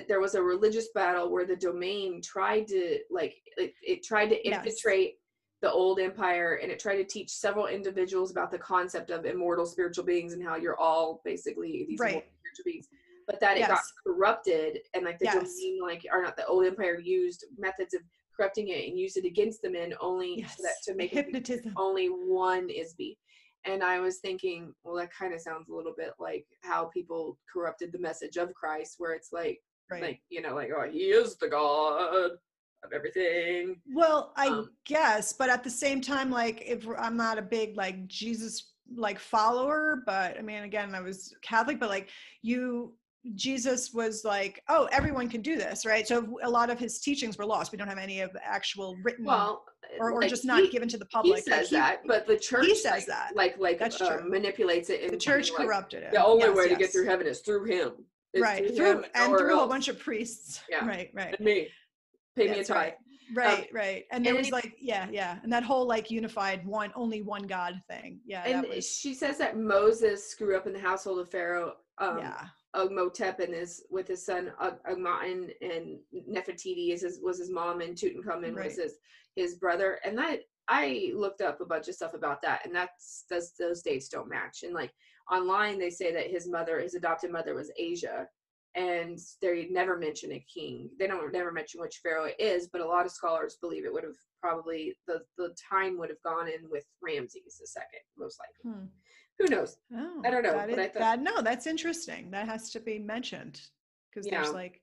there 0.08 0.20
was 0.20 0.36
a 0.36 0.44
religious 0.44 0.90
battle 0.94 1.32
where 1.32 1.46
the 1.46 1.56
domain 1.56 2.22
tried 2.22 2.68
to 2.68 3.00
like 3.10 3.36
it, 3.58 3.74
it 3.82 4.04
tried 4.04 4.28
to 4.28 4.48
Yes. 4.48 4.58
infiltrate 4.64 5.16
the 5.64 5.72
old 5.72 6.00
empire 6.00 6.60
and 6.62 6.72
it 6.72 6.80
tried 6.80 6.98
to 6.98 7.04
teach 7.04 7.32
several 7.32 7.66
individuals 7.66 8.30
about 8.30 8.52
the 8.52 8.60
concept 8.60 9.10
of 9.10 9.26
immortal 9.26 9.66
spiritual 9.66 10.04
beings 10.04 10.34
and 10.34 10.44
how 10.44 10.56
you're 10.56 10.80
all 10.80 11.22
basically 11.26 11.86
these 11.88 12.00
right. 12.00 12.10
spiritual 12.10 12.64
beings 12.66 12.88
but 13.28 13.40
that 13.40 13.58
it 13.58 13.62
yes. 13.62 13.70
got 13.70 13.82
corrupted 14.04 14.80
and 14.94 15.06
like 15.06 15.20
the 15.20 15.26
yes. 15.26 15.36
domain 15.36 15.80
like 15.84 16.06
are 16.12 16.24
not 16.24 16.36
the 16.36 16.46
old 16.48 16.66
empire 16.66 17.00
used 17.00 17.46
methods 17.60 17.94
of 17.94 18.02
corrupting 18.36 18.70
it 18.70 18.88
and 18.88 18.98
use 18.98 19.18
it 19.18 19.26
against 19.26 19.62
the 19.62 19.70
men 19.70 19.94
only 20.00 20.40
yes. 20.40 20.58
so 20.58 20.64
that 20.64 20.76
to 20.84 20.96
make 20.96 21.12
hypnotism 21.12 21.74
only 21.78 22.08
one 22.08 22.70
IS-BE 22.70 23.18
and 23.66 23.84
i 23.84 24.00
was 24.00 24.18
thinking 24.18 24.74
well 24.84 24.96
that 24.96 25.14
kind 25.14 25.34
of 25.34 25.42
sounds 25.42 25.70
a 25.70 25.76
little 25.76 25.94
bit 25.96 26.12
like 26.20 26.46
how 26.64 26.86
people 26.86 27.38
corrupted 27.52 27.92
the 27.92 28.00
message 28.00 28.38
of 28.38 28.54
christ 28.54 28.96
where 28.98 29.14
it's 29.14 29.32
like 29.32 29.60
right. 29.90 30.02
like 30.02 30.22
you 30.30 30.42
know 30.42 30.56
like 30.56 30.72
oh 30.76 30.90
he 30.90 31.10
is 31.10 31.36
the 31.38 31.48
god 31.48 32.32
of 32.84 32.94
everything. 32.94 33.80
Well, 33.94 34.34
I 34.36 34.48
um, 34.48 34.72
guess, 34.86 35.34
but 35.34 35.50
at 35.50 35.64
the 35.64 35.70
same 35.70 36.02
time, 36.02 36.32
like 36.32 36.64
if 36.66 36.88
I'm 36.98 37.18
not 37.18 37.38
a 37.38 37.42
big 37.42 37.78
like 37.78 38.08
Jesus 38.08 38.74
like 38.96 39.20
follower, 39.20 40.04
but 40.06 40.38
I 40.38 40.42
mean, 40.42 40.64
again, 40.64 40.94
I 40.96 41.02
was 41.02 41.34
Catholic, 41.42 41.80
but 41.80 41.90
like 41.90 42.10
you, 42.42 42.94
Jesus 43.36 43.94
was 43.94 44.26
like, 44.26 44.64
oh, 44.68 44.88
everyone 44.92 45.30
can 45.30 45.42
do 45.42 45.56
this, 45.56 45.86
right? 45.86 46.08
So 46.08 46.40
a 46.44 46.50
lot 46.50 46.70
of 46.70 46.80
his 46.80 47.00
teachings 47.00 47.38
were 47.38 47.46
lost. 47.46 47.72
We 47.72 47.78
don't 47.78 47.88
have 47.88 48.00
any 48.00 48.22
of 48.22 48.36
actual 48.44 48.98
written, 49.04 49.26
well, 49.26 49.64
or, 50.00 50.12
or 50.12 50.22
like 50.22 50.30
just 50.30 50.44
not 50.44 50.62
he, 50.62 50.70
given 50.70 50.88
to 50.90 50.98
the 50.98 51.06
public. 51.06 51.38
He 51.38 51.42
says 51.42 51.52
like 51.52 51.68
he, 51.68 51.76
that, 51.76 52.02
but 52.08 52.26
the 52.26 52.38
church 52.38 52.66
he 52.66 52.76
says 52.76 52.94
like, 52.94 53.06
that, 53.08 53.32
like 53.36 53.56
like 53.60 53.80
That's 53.80 54.02
uh, 54.02 54.22
manipulates 54.28 54.90
it. 54.90 55.12
the 55.12 55.18
church 55.18 55.54
corrupted 55.54 56.04
it. 56.04 56.12
The 56.12 56.26
only 56.26 56.46
yes, 56.46 56.58
way 56.58 56.64
yes. 56.64 56.74
to 56.74 56.80
get 56.80 56.92
through 56.92 57.06
heaven 57.06 57.28
is 57.28 57.42
through 57.42 57.66
him. 57.66 57.92
right, 58.38 58.66
through, 58.68 58.76
through 58.76 59.04
and 59.14 59.38
through 59.38 59.52
else. 59.52 59.66
a 59.66 59.70
bunch 59.70 59.88
of 59.88 60.00
priests. 60.00 60.62
Yeah, 60.70 60.86
right, 60.88 61.12
right. 61.14 61.36
And 61.38 61.46
me, 61.46 61.68
pay 62.36 62.50
me 62.50 62.60
a 62.60 62.64
tithe. 62.64 62.94
Right. 62.94 62.98
Right, 63.34 63.60
um, 63.60 63.66
right. 63.74 64.04
And 64.12 64.26
there 64.26 64.34
and 64.34 64.40
was 64.40 64.48
it, 64.48 64.54
like, 64.54 64.74
yeah, 64.82 65.08
yeah. 65.10 65.38
And 65.44 65.54
that 65.54 65.64
whole 65.64 65.88
like 65.88 66.12
unified 66.12 66.66
one, 66.66 66.92
only 66.96 67.22
one 67.22 67.44
God 67.44 67.80
thing. 67.88 68.20
Yeah. 68.26 68.44
And 68.46 68.68
was, 68.68 68.90
she 68.90 69.14
says 69.14 69.38
that 69.38 69.58
Moses 69.58 70.34
grew 70.36 70.58
up 70.58 70.68
in 70.68 70.74
the 70.74 70.80
household 70.80 71.20
of 71.20 71.30
Pharaoh. 71.30 71.76
Um, 71.98 72.18
yeah. 72.18 72.48
Ugmotep 72.76 73.40
and 73.40 73.54
his 73.54 73.84
with 73.90 74.08
his 74.08 74.26
son 74.26 74.52
Ugmaten 74.62 75.52
and 75.62 76.00
Nefertiti 76.30 76.94
is 76.94 77.02
his, 77.02 77.20
was 77.22 77.40
his 77.40 77.52
mom 77.52 77.82
and 77.82 77.96
Tutankhamun 77.96 78.56
right. 78.56 78.66
was 78.66 78.78
his 78.78 78.98
his 79.36 79.56
brother 79.56 80.00
and 80.06 80.18
that 80.18 80.42
I 80.68 81.12
looked 81.14 81.42
up 81.42 81.60
a 81.60 81.66
bunch 81.66 81.90
of 81.90 81.96
stuff 81.96 82.14
about 82.14 82.42
that 82.44 82.66
and 82.66 82.74
that's 82.74 83.26
those 83.30 83.54
those 83.60 83.82
dates 83.82 84.08
don't 84.08 84.30
match 84.30 84.64
and 84.64 84.74
like 84.74 84.92
online 85.30 85.80
they 85.80 85.90
say 85.90 86.14
that 86.14 86.30
his 86.30 86.48
mother 86.48 86.80
his 86.80 86.96
adopted 86.96 87.32
mother 87.32 87.56
was 87.56 87.72
Asia 87.78 88.28
and 88.76 89.20
they 89.42 89.68
never 89.70 89.98
mention 89.98 90.32
a 90.32 90.46
king. 90.54 90.90
They 90.98 91.08
don't 91.08 91.34
never 91.34 91.52
mention 91.52 91.82
which 91.82 92.00
pharaoh 92.02 92.26
it 92.26 92.40
is, 92.40 92.70
but 92.72 92.82
a 92.82 92.88
lot 92.88 93.06
of 93.06 93.12
scholars 93.12 93.58
believe 93.60 93.86
it 93.86 93.92
would 93.92 94.04
have 94.04 94.16
probably 94.40 94.96
the 95.08 95.22
the 95.38 95.54
time 95.70 95.98
would 95.98 96.10
have 96.10 96.22
gone 96.24 96.48
in 96.48 96.70
with 96.70 96.86
Ramses 97.02 97.58
the 97.60 97.68
second, 97.68 98.00
most 98.18 98.40
likely. 98.40 98.80
Hmm. 98.80 98.86
Who 99.42 99.56
knows? 99.56 99.78
Oh, 99.96 100.22
I 100.24 100.30
don't 100.30 100.44
know. 100.44 100.54
That 100.54 100.70
but 100.70 100.80
is, 100.80 100.92
thought, 100.92 101.00
that, 101.00 101.22
no, 101.22 101.42
that's 101.42 101.68
interesting. 101.68 102.30
That 102.32 102.48
has 102.48 102.70
to 102.72 102.80
be 102.80 103.00
mentioned 103.00 103.62
because 104.10 104.28
yeah. 104.28 104.42
there's 104.42 104.54
like 104.54 104.82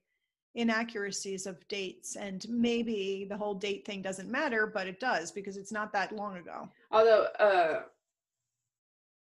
inaccuracies 0.55 1.45
of 1.45 1.65
dates, 1.67 2.15
and 2.15 2.45
maybe 2.49 3.25
the 3.29 3.37
whole 3.37 3.55
date 3.55 3.85
thing 3.85 4.01
doesn't 4.01 4.29
matter, 4.29 4.67
but 4.67 4.87
it 4.87 4.99
does 4.99 5.31
because 5.31 5.57
it's 5.57 5.71
not 5.71 5.93
that 5.93 6.15
long 6.15 6.37
ago. 6.37 6.69
Although, 6.91 7.27
uh, 7.39 7.81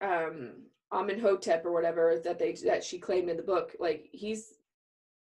um, 0.00 0.52
Amenhotep 0.92 1.64
or 1.64 1.72
whatever 1.72 2.20
that 2.24 2.38
they 2.38 2.52
that 2.64 2.84
she 2.84 2.98
claimed 2.98 3.30
in 3.30 3.36
the 3.36 3.42
book, 3.42 3.76
like 3.78 4.08
he's 4.12 4.54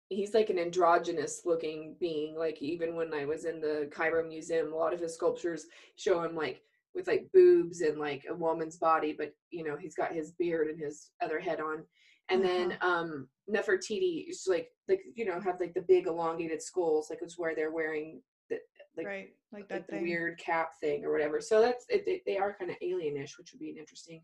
he's 0.10 0.34
like 0.34 0.50
an 0.50 0.60
androgynous 0.60 1.42
looking 1.46 1.96
being. 2.00 2.36
Like 2.36 2.62
even 2.62 2.96
when 2.96 3.14
I 3.14 3.26
was 3.26 3.46
in 3.46 3.60
the 3.60 3.90
Cairo 3.92 4.26
Museum, 4.26 4.72
a 4.72 4.76
lot 4.76 4.94
of 4.94 5.00
his 5.00 5.14
sculptures 5.14 5.66
show 5.96 6.22
him 6.22 6.36
like 6.36 6.62
with 6.96 7.08
like 7.08 7.30
boobs 7.34 7.82
and 7.82 8.00
like 8.00 8.24
a 8.30 8.34
woman's 8.34 8.78
body, 8.78 9.16
but 9.18 9.34
you 9.52 9.64
know 9.64 9.78
he's 9.78 9.96
got 9.96 10.14
his 10.14 10.32
beard 10.34 10.68
and 10.68 10.80
his 10.80 11.12
other 11.22 11.40
head 11.40 11.60
on. 11.60 11.84
And 12.30 12.44
then 12.44 12.74
uh-huh. 12.74 12.88
um 12.88 13.28
Nefertiti 13.50 14.30
is 14.30 14.46
like 14.48 14.70
like 14.88 15.02
you 15.16 15.26
know 15.26 15.40
have 15.40 15.60
like 15.60 15.74
the 15.74 15.86
big 15.88 16.08
elongated 16.08 16.62
skulls, 16.62 17.08
like 17.10 17.20
it's 17.22 17.38
where 17.38 17.56
they're 17.56 17.72
wearing 17.72 18.22
the 18.50 18.58
like 18.96 19.06
right 19.06 19.30
like 19.54 19.70
that 19.70 19.86
like 19.92 20.02
weird 20.02 20.40
cap 20.40 20.72
thing 20.82 21.06
or 21.06 21.12
whatever. 21.12 21.40
So 21.40 21.62
that's 21.62 21.86
it, 21.90 22.04
it, 22.08 22.22
they 22.26 22.38
are 22.38 22.56
kind 22.58 22.72
of 22.72 22.78
alienish, 22.84 23.38
which 23.38 23.52
would 23.54 23.60
be 23.60 23.70
an 23.70 23.78
interesting 23.78 24.22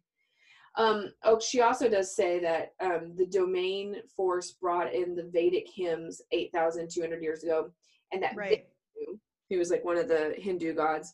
um, 0.76 1.12
oh, 1.24 1.40
she 1.40 1.62
also 1.62 1.88
does 1.88 2.16
say 2.16 2.40
that 2.40 2.74
um, 2.82 3.14
the 3.16 3.28
domain 3.28 3.98
force 4.16 4.54
brought 4.54 4.94
in 4.94 5.16
the 5.16 5.30
Vedic 5.32 5.68
hymns 5.74 6.22
8,200 6.32 7.22
years 7.22 7.44
ago, 7.44 7.72
and 8.12 8.24
that 8.24 8.36
right. 8.36 8.66
Vishnu, 8.98 9.20
he 9.50 9.58
was 9.58 9.70
like 9.70 9.86
one 9.86 9.98
of 9.98 10.08
the 10.08 10.34
Hindu 10.38 10.74
gods, 10.74 11.14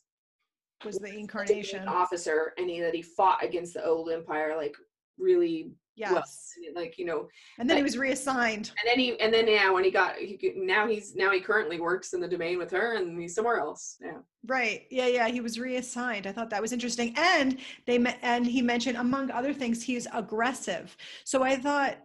was 0.85 0.97
the 0.97 1.13
incarnation. 1.13 1.87
officer, 1.87 2.53
and 2.57 2.69
he 2.69 2.79
that 2.81 2.95
he 2.95 3.01
fought 3.01 3.43
against 3.43 3.73
the 3.73 3.85
old 3.85 4.09
empire 4.09 4.55
like 4.55 4.75
really 5.17 5.71
yes. 5.95 6.11
well, 6.11 6.23
like 6.81 6.97
you 6.97 7.05
know 7.05 7.27
and 7.59 7.69
then 7.69 7.77
he 7.77 7.83
was 7.83 7.97
reassigned. 7.97 8.71
And 8.81 8.89
then 8.89 8.99
he 8.99 9.19
and 9.19 9.33
then 9.33 9.47
yeah 9.47 9.69
when 9.69 9.83
he 9.83 9.91
got 9.91 10.15
he 10.15 10.53
now 10.55 10.87
he's 10.87 11.15
now 11.15 11.31
he 11.31 11.41
currently 11.41 11.79
works 11.79 12.13
in 12.13 12.21
the 12.21 12.27
domain 12.27 12.57
with 12.57 12.71
her 12.71 12.95
and 12.95 13.19
he's 13.19 13.35
somewhere 13.35 13.59
else 13.59 13.97
yeah. 14.01 14.19
Right 14.47 14.85
yeah 14.89 15.07
yeah 15.07 15.27
he 15.27 15.41
was 15.41 15.59
reassigned. 15.59 16.25
I 16.25 16.31
thought 16.31 16.49
that 16.49 16.61
was 16.61 16.71
interesting 16.71 17.13
and 17.17 17.59
they 17.85 17.97
met 17.97 18.17
and 18.21 18.45
he 18.45 18.61
mentioned 18.61 18.97
among 18.97 19.31
other 19.31 19.53
things 19.53 19.83
he's 19.83 20.07
aggressive. 20.13 20.95
So 21.25 21.43
i 21.43 21.55
thought 21.55 21.97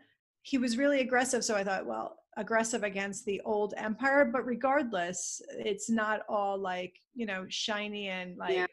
he 0.42 0.58
was 0.58 0.76
really 0.76 1.00
aggressive 1.00 1.42
so 1.42 1.54
i 1.54 1.64
thought 1.64 1.86
well 1.86 2.18
aggressive 2.36 2.82
against 2.82 3.24
the 3.24 3.40
old 3.44 3.74
empire 3.76 4.24
but 4.24 4.44
regardless 4.44 5.40
it's 5.50 5.88
not 5.88 6.20
all 6.28 6.58
like 6.58 6.94
you 7.14 7.26
know 7.26 7.44
shiny 7.48 8.08
and 8.08 8.36
like 8.36 8.54
yeah. 8.54 8.66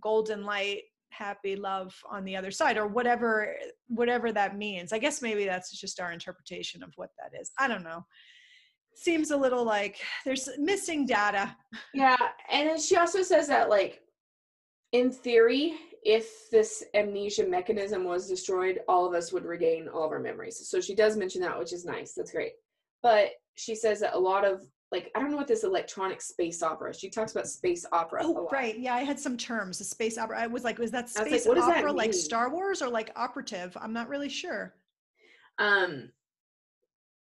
golden 0.00 0.44
light 0.44 0.82
happy 1.12 1.56
love 1.56 1.94
on 2.10 2.24
the 2.24 2.34
other 2.34 2.50
side 2.50 2.76
or 2.76 2.86
whatever 2.86 3.54
whatever 3.88 4.32
that 4.32 4.56
means. 4.56 4.92
I 4.92 4.98
guess 4.98 5.22
maybe 5.22 5.44
that's 5.44 5.70
just 5.78 6.00
our 6.00 6.12
interpretation 6.12 6.82
of 6.82 6.92
what 6.96 7.10
that 7.18 7.38
is. 7.38 7.52
I 7.58 7.68
don't 7.68 7.84
know. 7.84 8.04
Seems 8.94 9.30
a 9.30 9.36
little 9.36 9.64
like 9.64 10.00
there's 10.24 10.48
missing 10.58 11.06
data. 11.06 11.54
Yeah 11.94 12.16
and 12.50 12.68
then 12.68 12.80
she 12.80 12.96
also 12.96 13.22
says 13.22 13.46
that 13.48 13.68
like 13.68 14.00
in 14.92 15.10
theory 15.10 15.74
if 16.04 16.50
this 16.50 16.84
amnesia 16.94 17.46
mechanism 17.46 18.04
was 18.04 18.28
destroyed 18.28 18.80
all 18.88 19.06
of 19.06 19.14
us 19.14 19.32
would 19.32 19.44
regain 19.44 19.88
all 19.88 20.04
of 20.04 20.10
our 20.10 20.20
memories 20.20 20.68
so 20.68 20.80
she 20.80 20.94
does 20.94 21.16
mention 21.16 21.40
that 21.40 21.58
which 21.58 21.72
is 21.72 21.84
nice 21.84 22.12
that's 22.14 22.32
great 22.32 22.52
but 23.02 23.30
she 23.54 23.74
says 23.74 24.00
that 24.00 24.14
a 24.14 24.18
lot 24.18 24.44
of 24.44 24.62
like 24.92 25.10
I 25.16 25.20
don't 25.20 25.30
know 25.30 25.38
what 25.38 25.48
this 25.48 25.64
electronic 25.64 26.20
space 26.20 26.62
opera. 26.62 26.94
She 26.94 27.08
talks 27.08 27.32
about 27.32 27.48
space 27.48 27.86
opera. 27.92 28.20
Oh, 28.22 28.46
right. 28.52 28.78
Yeah, 28.78 28.94
I 28.94 29.02
had 29.02 29.18
some 29.18 29.38
terms. 29.38 29.80
A 29.80 29.84
space 29.84 30.18
opera. 30.18 30.38
I 30.38 30.46
was 30.46 30.64
like, 30.64 30.78
was 30.78 30.90
that 30.90 31.08
space 31.08 31.46
like, 31.46 31.58
opera 31.58 31.88
that 31.88 31.96
like 31.96 32.12
Star 32.12 32.50
Wars 32.50 32.82
or 32.82 32.90
like 32.90 33.10
operative? 33.16 33.76
I'm 33.80 33.94
not 33.94 34.10
really 34.10 34.28
sure. 34.28 34.74
Um, 35.58 36.10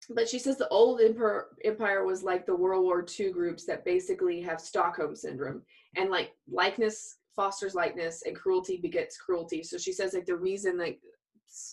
but 0.09 0.27
she 0.27 0.39
says 0.39 0.57
the 0.57 0.67
old 0.69 1.01
empire, 1.01 1.47
empire 1.63 2.03
was 2.03 2.23
like 2.23 2.47
the 2.47 2.55
World 2.55 2.83
War 2.83 3.05
II 3.07 3.31
groups 3.31 3.65
that 3.67 3.85
basically 3.85 4.41
have 4.41 4.59
Stockholm 4.59 5.15
syndrome, 5.15 5.61
and 5.95 6.09
like 6.09 6.31
likeness 6.51 7.17
fosters 7.35 7.75
lightness 7.75 8.23
and 8.25 8.35
cruelty 8.35 8.77
begets 8.77 9.17
cruelty. 9.17 9.63
So 9.63 9.77
she 9.77 9.93
says 9.93 10.13
like 10.13 10.25
the 10.25 10.35
reason 10.35 10.77
like 10.77 10.99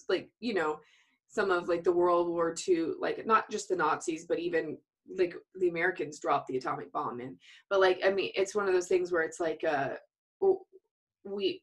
like 0.08 0.30
you 0.40 0.54
know 0.54 0.80
some 1.28 1.50
of 1.50 1.68
like 1.68 1.84
the 1.84 1.92
World 1.92 2.28
War 2.28 2.54
II, 2.66 2.92
like 2.98 3.26
not 3.26 3.50
just 3.50 3.68
the 3.68 3.76
Nazis, 3.76 4.24
but 4.26 4.38
even 4.38 4.78
like 5.18 5.34
the 5.54 5.68
Americans 5.68 6.18
dropped 6.18 6.48
the 6.48 6.56
atomic 6.56 6.92
bomb 6.92 7.20
in. 7.20 7.36
But 7.70 7.80
like 7.80 8.00
I 8.04 8.10
mean, 8.10 8.30
it's 8.34 8.54
one 8.54 8.66
of 8.66 8.74
those 8.74 8.88
things 8.88 9.12
where 9.12 9.22
it's 9.22 9.40
like 9.40 9.62
uh 9.64 9.94
we 11.24 11.62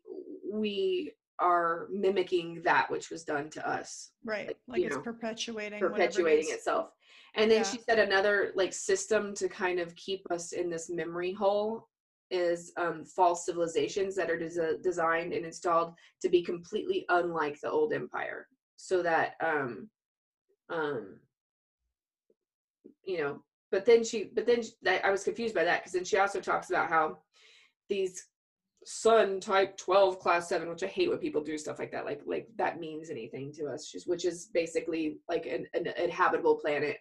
we 0.52 1.14
are 1.40 1.88
mimicking 1.92 2.62
that 2.64 2.90
which 2.90 3.10
was 3.10 3.24
done 3.24 3.50
to 3.50 3.68
us. 3.68 4.12
Right. 4.24 4.48
Like, 4.48 4.58
like 4.68 4.82
it's 4.82 4.96
know, 4.96 5.02
perpetuating 5.02 5.80
perpetuating 5.80 6.50
it 6.50 6.54
itself. 6.54 6.92
And 7.36 7.52
then 7.52 7.60
yeah. 7.60 7.70
she 7.70 7.80
said 7.80 8.00
another 8.00 8.52
like 8.56 8.72
system 8.72 9.34
to 9.36 9.50
kind 9.50 9.80
of 9.80 9.94
keep 9.96 10.26
us 10.32 10.54
in 10.54 10.70
this 10.70 10.90
memory 10.90 11.34
hole 11.34 11.90
is 12.32 12.74
um, 12.78 13.06
false 13.06 13.46
civilizations 13.46 14.16
that 14.16 14.32
are 14.32 14.38
des- 14.38 14.78
designed 14.82 15.34
and 15.34 15.46
installed 15.46 15.94
to 16.22 16.30
be 16.30 16.42
completely 16.42 17.06
unlike 17.10 17.60
the 17.62 17.70
old 17.70 17.94
empire 17.94 18.48
so 18.78 19.02
that 19.02 19.36
um 19.44 19.90
um 20.70 21.18
you 23.06 23.20
know 23.20 23.42
but 23.72 23.86
then 23.86 24.04
she 24.04 24.32
but 24.34 24.46
then 24.46 24.62
she, 24.62 24.72
i 25.04 25.12
was 25.12 25.24
confused 25.24 25.56
by 25.56 25.64
that 25.64 25.82
because 25.82 25.94
then 25.94 26.04
she 26.04 26.18
also 26.18 26.40
talks 26.40 26.70
about 26.70 26.90
how 26.90 27.18
these 27.90 28.28
sun 28.84 29.40
type 29.40 29.78
12 29.78 30.20
class 30.20 30.50
7 30.50 30.70
which 30.70 30.84
i 30.84 30.88
hate 30.88 31.10
when 31.10 31.18
people 31.18 31.44
do 31.44 31.58
stuff 31.58 31.80
like 31.80 31.92
that 31.92 32.06
like 32.06 32.22
like 32.26 32.48
that 32.58 32.80
means 32.80 33.10
anything 33.10 33.52
to 33.52 33.66
us 33.66 33.88
She's, 33.88 34.06
which 34.06 34.26
is 34.26 34.50
basically 34.54 35.18
like 35.28 35.46
an, 35.46 35.66
an 35.74 35.88
inhabitable 35.98 36.56
planet 36.56 36.98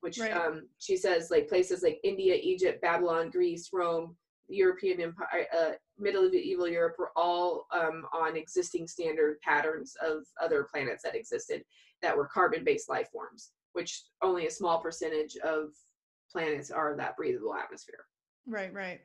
which 0.00 0.18
right. 0.18 0.32
um 0.32 0.66
she 0.78 0.96
says 0.96 1.30
like 1.30 1.48
places 1.48 1.82
like 1.82 2.00
india 2.04 2.36
egypt 2.42 2.82
babylon 2.82 3.30
greece 3.30 3.70
rome 3.72 4.16
european 4.50 5.00
empire 5.00 5.46
uh, 5.56 5.72
middle 5.98 6.28
medieval 6.28 6.68
europe 6.68 6.96
were 6.98 7.12
all 7.16 7.66
um, 7.72 8.04
on 8.12 8.36
existing 8.36 8.86
standard 8.86 9.40
patterns 9.40 9.94
of 10.04 10.24
other 10.42 10.66
planets 10.70 11.02
that 11.02 11.14
existed 11.14 11.62
that 12.02 12.16
were 12.16 12.26
carbon 12.26 12.64
based 12.64 12.88
life 12.88 13.08
forms 13.12 13.52
which 13.72 14.02
only 14.22 14.46
a 14.46 14.50
small 14.50 14.80
percentage 14.80 15.36
of 15.38 15.70
planets 16.30 16.70
are 16.70 16.96
that 16.96 17.16
breathable 17.16 17.54
atmosphere. 17.54 18.06
Right, 18.46 18.72
right. 18.72 19.00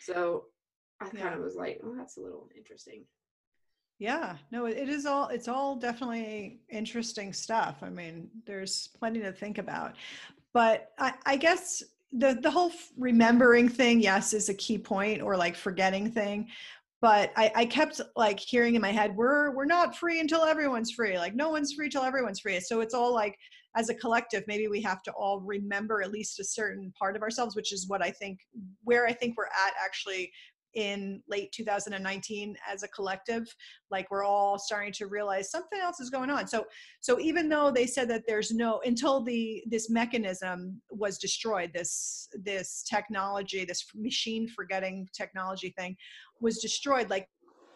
So 0.00 0.44
I 1.00 1.08
kind 1.08 1.34
of 1.34 1.40
was 1.40 1.56
like, 1.56 1.80
oh, 1.84 1.94
that's 1.96 2.16
a 2.16 2.20
little 2.20 2.48
interesting. 2.56 3.04
Yeah, 3.98 4.36
no, 4.52 4.66
it 4.66 4.76
it 4.76 4.88
is 4.88 5.06
all, 5.06 5.28
it's 5.28 5.48
all 5.48 5.74
definitely 5.74 6.60
interesting 6.70 7.32
stuff. 7.32 7.78
I 7.82 7.90
mean, 7.90 8.28
there's 8.46 8.88
plenty 8.98 9.20
to 9.20 9.32
think 9.32 9.58
about. 9.58 9.96
But 10.54 10.92
I, 10.98 11.14
I 11.26 11.36
guess 11.36 11.82
the, 12.12 12.38
the 12.40 12.50
whole 12.50 12.72
remembering 12.96 13.68
thing, 13.68 14.00
yes, 14.00 14.32
is 14.32 14.48
a 14.48 14.54
key 14.54 14.78
point 14.78 15.22
or 15.22 15.36
like 15.36 15.56
forgetting 15.56 16.10
thing. 16.10 16.48
But 17.00 17.32
I, 17.36 17.52
I 17.54 17.64
kept 17.66 18.00
like 18.16 18.40
hearing 18.40 18.74
in 18.74 18.82
my 18.82 18.90
head, 18.90 19.14
we're 19.14 19.54
we're 19.54 19.66
not 19.66 19.96
free 19.96 20.18
until 20.18 20.42
everyone's 20.42 20.90
free. 20.90 21.16
Like 21.16 21.36
no 21.36 21.48
one's 21.48 21.72
free 21.72 21.88
till 21.88 22.02
everyone's 22.02 22.40
free. 22.40 22.58
So 22.58 22.80
it's 22.80 22.94
all 22.94 23.14
like 23.14 23.36
as 23.76 23.88
a 23.88 23.94
collective, 23.94 24.42
maybe 24.48 24.66
we 24.66 24.82
have 24.82 25.02
to 25.04 25.12
all 25.12 25.40
remember 25.40 26.02
at 26.02 26.10
least 26.10 26.40
a 26.40 26.44
certain 26.44 26.92
part 26.98 27.14
of 27.14 27.22
ourselves, 27.22 27.54
which 27.54 27.72
is 27.72 27.88
what 27.88 28.02
I 28.02 28.10
think 28.10 28.40
where 28.82 29.06
I 29.06 29.12
think 29.12 29.36
we're 29.36 29.44
at 29.44 29.74
actually 29.82 30.32
in 30.74 31.22
late 31.28 31.50
2019 31.52 32.56
as 32.70 32.82
a 32.82 32.88
collective 32.88 33.46
like 33.90 34.10
we're 34.10 34.24
all 34.24 34.58
starting 34.58 34.92
to 34.92 35.06
realize 35.06 35.50
something 35.50 35.80
else 35.80 36.00
is 36.00 36.10
going 36.10 36.30
on. 36.30 36.46
So 36.46 36.64
so 37.00 37.18
even 37.20 37.48
though 37.48 37.70
they 37.70 37.86
said 37.86 38.08
that 38.10 38.24
there's 38.26 38.50
no 38.50 38.80
until 38.84 39.22
the 39.22 39.62
this 39.66 39.90
mechanism 39.90 40.80
was 40.90 41.18
destroyed 41.18 41.70
this 41.74 42.28
this 42.42 42.84
technology 42.88 43.64
this 43.64 43.84
machine 43.94 44.48
forgetting 44.48 45.08
technology 45.16 45.74
thing 45.78 45.96
was 46.40 46.58
destroyed 46.58 47.08
like 47.10 47.28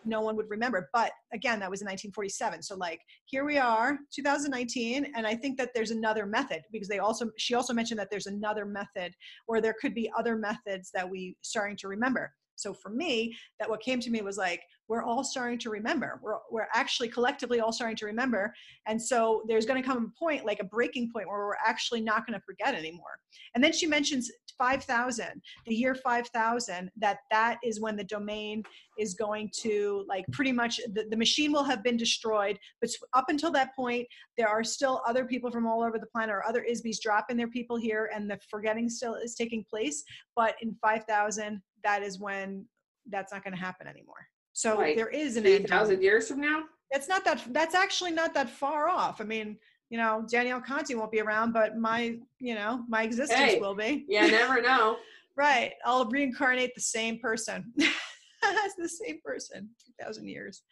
no 0.05 0.20
one 0.20 0.36
would 0.36 0.51
remember. 0.51 0.90
But 0.93 1.12
again 1.32 1.61
that 1.61 1.70
was 1.70 1.80
in 1.80 1.86
1947 1.86 2.62
so 2.62 2.76
like 2.76 3.01
here 3.24 3.45
we 3.45 3.57
are 3.57 3.99
2019 4.14 5.12
and 5.16 5.26
i 5.26 5.34
think 5.34 5.57
that 5.57 5.70
there's 5.74 5.90
another 5.90 6.26
method 6.26 6.62
because 6.70 6.88
they 6.88 6.99
also 6.99 7.30
she 7.38 7.55
also 7.55 7.72
mentioned 7.72 7.99
that 7.99 8.09
there's 8.11 8.26
another 8.26 8.64
method 8.64 9.14
or 9.49 9.61
there 9.61 9.74
could 9.80 9.95
be 9.95 10.11
other 10.16 10.36
methods 10.36 10.90
that 10.93 11.09
we 11.09 11.36
starting 11.43 11.76
to 11.76 11.88
remember 11.88 12.32
so 12.57 12.72
for 12.72 12.90
me, 12.90 13.36
that 13.59 13.68
what 13.68 13.80
came 13.80 14.00
to 14.00 14.11
me 14.11 14.22
was 14.22 14.36
like, 14.36 14.62
we're 14.88 15.03
all 15.03 15.24
starting 15.24 15.59
to 15.61 15.70
remember. 15.70 16.20
We're, 16.22 16.38
we're 16.50 16.68
actually 16.74 17.09
collectively 17.09 17.61
all 17.61 17.72
starting 17.72 17.96
to 17.96 18.07
remember. 18.07 18.53
And 18.86 19.00
so 19.00 19.42
there's 19.48 19.64
going 19.64 19.80
to 19.80 19.86
come 19.86 20.12
a 20.14 20.18
point, 20.18 20.44
like 20.44 20.61
a 20.61 20.64
breaking 20.64 21.11
point, 21.12 21.28
where 21.28 21.38
we're 21.38 21.55
actually 21.64 22.00
not 22.00 22.26
going 22.26 22.38
to 22.38 22.44
forget 22.44 22.74
anymore. 22.74 23.18
And 23.55 23.62
then 23.62 23.72
she 23.72 23.86
mentions 23.86 24.30
5,000, 24.59 25.42
the 25.66 25.74
year 25.74 25.94
5,000, 25.94 26.90
that 26.96 27.18
that 27.30 27.59
is 27.64 27.80
when 27.80 27.96
the 27.96 28.05
domain 28.05 28.62
is 28.98 29.14
going 29.14 29.50
to, 29.61 30.05
like, 30.09 30.24
pretty 30.32 30.53
much 30.53 30.80
the, 30.92 31.05
the 31.11 31.16
machine 31.16 31.53
will 31.53 31.64
have 31.64 31.82
been 31.82 31.96
destroyed. 31.96 32.59
But 32.80 32.90
up 33.14 33.26
until 33.28 33.50
that 33.53 33.74
point, 33.74 34.07
there 34.36 34.48
are 34.48 34.64
still 34.64 35.03
other 35.07 35.24
people 35.24 35.50
from 35.50 35.66
all 35.66 35.82
over 35.82 35.98
the 35.98 36.07
planet 36.07 36.34
or 36.34 36.46
other 36.46 36.64
ISBEs 36.70 37.00
dropping 37.03 37.36
their 37.36 37.48
people 37.48 37.76
here, 37.76 38.11
and 38.14 38.30
the 38.30 38.38
forgetting 38.50 38.88
still 38.88 39.14
is 39.14 39.34
taking 39.34 39.64
place. 39.68 40.03
But 40.36 40.55
in 40.62 40.74
5,000, 40.82 41.61
that 41.84 42.03
is 42.03 42.20
when 42.20 42.66
that's 43.11 43.32
not 43.32 43.42
going 43.42 43.55
to 43.55 43.61
happen 43.61 43.86
anymore. 43.86 44.26
So 44.53 44.76
there 44.76 45.09
is 45.09 45.36
an 45.36 45.44
Three 45.44 45.57
end. 45.57 45.68
thousand 45.68 46.03
years 46.03 46.28
from 46.28 46.40
now? 46.40 46.64
That's 46.92 47.09
not 47.09 47.24
that. 47.24 47.42
That's 47.53 47.74
actually 47.74 48.12
not 48.12 48.34
that 48.34 48.50
far 48.50 48.88
off. 48.88 49.20
I 49.20 49.24
mean, 49.24 49.57
you 49.93 49.99
know, 49.99 50.24
Danielle 50.26 50.62
Conti 50.62 50.95
won't 50.95 51.12
be 51.12 51.20
around, 51.20 51.53
but 51.53 51.76
my, 51.76 52.16
you 52.38 52.55
know, 52.55 52.82
my 52.88 53.03
existence 53.03 53.38
Hey. 53.38 53.61
will 53.61 53.74
be. 53.74 54.07
Yeah, 54.09 54.26
never 54.26 54.62
know. 54.68 54.97
Right. 55.36 55.74
I'll 55.84 56.07
reincarnate 56.07 56.74
the 56.74 56.80
same 56.80 57.18
person. 57.18 57.74
As 58.43 58.74
the 58.78 58.88
same 58.88 59.20
person, 59.22 59.68
two 59.84 59.93
thousand 60.03 60.28
years. 60.28 60.62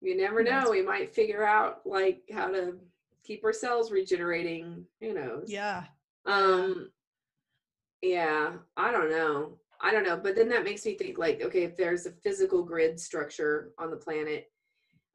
You 0.00 0.16
never 0.16 0.42
know. 0.42 0.70
We 0.70 0.80
might 0.80 1.14
figure 1.14 1.46
out 1.46 1.82
like 1.84 2.22
how 2.32 2.48
to 2.48 2.78
keep 3.24 3.44
our 3.44 3.52
cells 3.52 3.92
regenerating. 3.92 4.86
Who 5.02 5.12
knows? 5.12 5.44
Yeah. 5.48 5.84
Um 6.24 6.90
yeah, 8.00 8.52
I 8.76 8.90
don't 8.90 9.10
know. 9.10 9.58
I 9.82 9.92
don't 9.92 10.04
know, 10.04 10.16
but 10.16 10.34
then 10.34 10.48
that 10.48 10.64
makes 10.64 10.84
me 10.86 10.94
think 10.94 11.18
like 11.18 11.42
okay, 11.42 11.62
if 11.64 11.76
there's 11.76 12.06
a 12.06 12.10
physical 12.10 12.62
grid 12.62 12.98
structure 12.98 13.72
on 13.78 13.90
the 13.90 13.96
planet, 13.96 14.50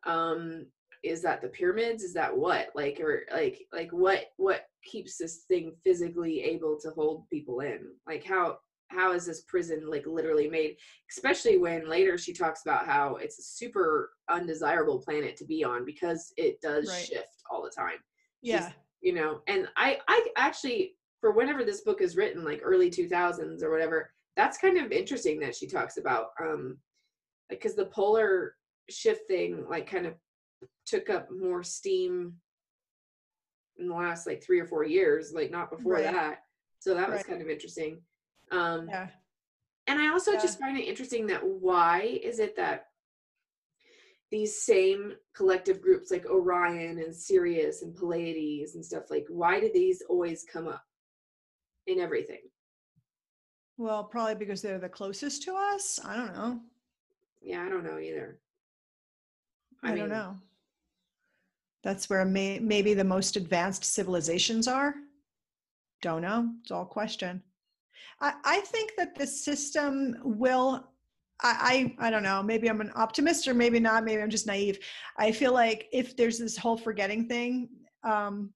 um 0.05 0.67
is 1.03 1.21
that 1.23 1.41
the 1.41 1.47
pyramids? 1.49 2.03
Is 2.03 2.13
that 2.13 2.35
what? 2.35 2.67
Like 2.75 2.99
or 2.99 3.23
like 3.33 3.65
like 3.73 3.91
what 3.91 4.25
what 4.37 4.65
keeps 4.83 5.17
this 5.17 5.45
thing 5.47 5.73
physically 5.83 6.41
able 6.41 6.77
to 6.81 6.91
hold 6.91 7.27
people 7.29 7.61
in? 7.61 7.87
Like 8.07 8.23
how 8.23 8.57
how 8.89 9.13
is 9.13 9.25
this 9.25 9.41
prison 9.47 9.89
like 9.89 10.05
literally 10.05 10.49
made? 10.49 10.75
Especially 11.09 11.57
when 11.57 11.89
later 11.89 12.17
she 12.17 12.33
talks 12.33 12.61
about 12.65 12.85
how 12.85 13.15
it's 13.15 13.39
a 13.39 13.43
super 13.43 14.11
undesirable 14.29 14.99
planet 14.99 15.35
to 15.37 15.45
be 15.45 15.63
on 15.63 15.85
because 15.85 16.33
it 16.37 16.59
does 16.61 16.89
Right. 16.89 17.05
shift 17.05 17.43
all 17.49 17.63
the 17.63 17.71
time 17.75 17.97
Yeah. 18.41 18.71
you 19.01 19.13
know 19.13 19.41
and 19.47 19.67
i 19.77 19.97
i 20.07 20.27
actually 20.37 20.95
for 21.19 21.31
whenever 21.31 21.63
this 21.63 21.81
book 21.81 22.01
is 22.01 22.15
written 22.15 22.43
like 22.45 22.61
early 22.63 22.89
2000s 22.89 23.61
or 23.63 23.71
whatever 23.71 24.11
that's 24.37 24.57
kind 24.57 24.77
of 24.77 24.91
interesting 24.91 25.39
that 25.39 25.55
she 25.55 25.67
talks 25.67 25.97
about 25.97 26.27
um 26.39 26.77
because 27.49 27.75
the 27.75 27.85
polar 27.87 28.55
shift 28.89 29.27
thing 29.27 29.65
like 29.69 29.89
kind 29.89 30.05
of 30.05 30.13
took 30.85 31.09
up 31.09 31.29
more 31.31 31.63
steam 31.63 32.33
in 33.77 33.87
the 33.87 33.93
last 33.95 34.27
like 34.27 34.43
three 34.43 34.59
or 34.59 34.65
four 34.65 34.83
years 34.83 35.31
like 35.33 35.49
not 35.51 35.71
before 35.71 35.93
Right. 35.93 36.03
that 36.03 36.43
so 36.79 36.93
that 36.93 37.07
was 37.09 37.17
Right. 37.17 37.27
kind 37.27 37.41
of 37.41 37.49
interesting 37.49 38.01
um 38.51 38.87
Yeah. 38.89 39.07
and 39.87 39.99
I 39.99 40.07
also 40.09 40.33
Yeah. 40.33 40.41
just 40.41 40.59
find 40.59 40.77
it 40.77 40.83
interesting 40.83 41.27
that 41.27 41.43
why 41.45 42.01
is 42.01 42.39
it 42.39 42.55
that 42.57 42.87
these 44.29 44.61
same 44.61 45.13
collective 45.33 45.81
groups 45.81 46.09
like 46.11 46.25
Orion 46.25 46.99
and 46.99 47.15
Sirius 47.15 47.81
and 47.81 47.95
Pleiades 47.95 48.75
and 48.75 48.85
stuff 48.85 49.09
like 49.09 49.25
why 49.29 49.59
do 49.59 49.69
these 49.73 50.01
always 50.09 50.43
come 50.43 50.67
up 50.67 50.83
in 51.87 51.99
everything? 51.99 52.41
Well, 53.77 54.03
probably 54.03 54.35
because 54.35 54.61
they're 54.61 54.77
the 54.79 54.87
closest 54.87 55.43
to 55.43 55.55
us. 55.55 55.99
I 56.05 56.15
don't 56.15 56.33
know. 56.35 56.61
Yeah, 57.41 57.63
I 57.63 57.69
don't 57.69 57.83
know 57.83 57.97
either. 57.97 58.39
I, 59.83 59.93
I 59.93 59.95
don't 59.95 60.09
know. 60.09 60.37
That's 61.83 62.09
where 62.09 62.23
may, 62.25 62.59
maybe 62.59 62.93
the 62.93 63.03
most 63.03 63.35
advanced 63.35 63.83
civilizations 63.83 64.67
are. 64.67 64.93
Don't 66.01 66.21
know. 66.21 66.51
It's 66.61 66.71
all 66.71 66.85
question. 66.85 67.41
I, 68.19 68.33
I 68.43 68.59
think 68.61 68.91
that 68.97 69.15
the 69.15 69.27
system 69.27 70.15
will. 70.23 70.87
I, 71.43 71.95
I 71.99 72.07
I 72.07 72.09
don't 72.11 72.23
know. 72.23 72.43
Maybe 72.43 72.69
I'm 72.69 72.81
an 72.81 72.91
optimist, 72.95 73.47
or 73.47 73.55
maybe 73.55 73.79
not. 73.79 74.03
Maybe 74.03 74.21
I'm 74.21 74.29
just 74.29 74.45
naive. 74.45 74.79
I 75.17 75.31
feel 75.31 75.53
like 75.53 75.87
if 75.91 76.15
there's 76.15 76.37
this 76.37 76.55
whole 76.55 76.77
forgetting 76.77 77.27
thing, 77.27 77.69
um, 78.03 78.51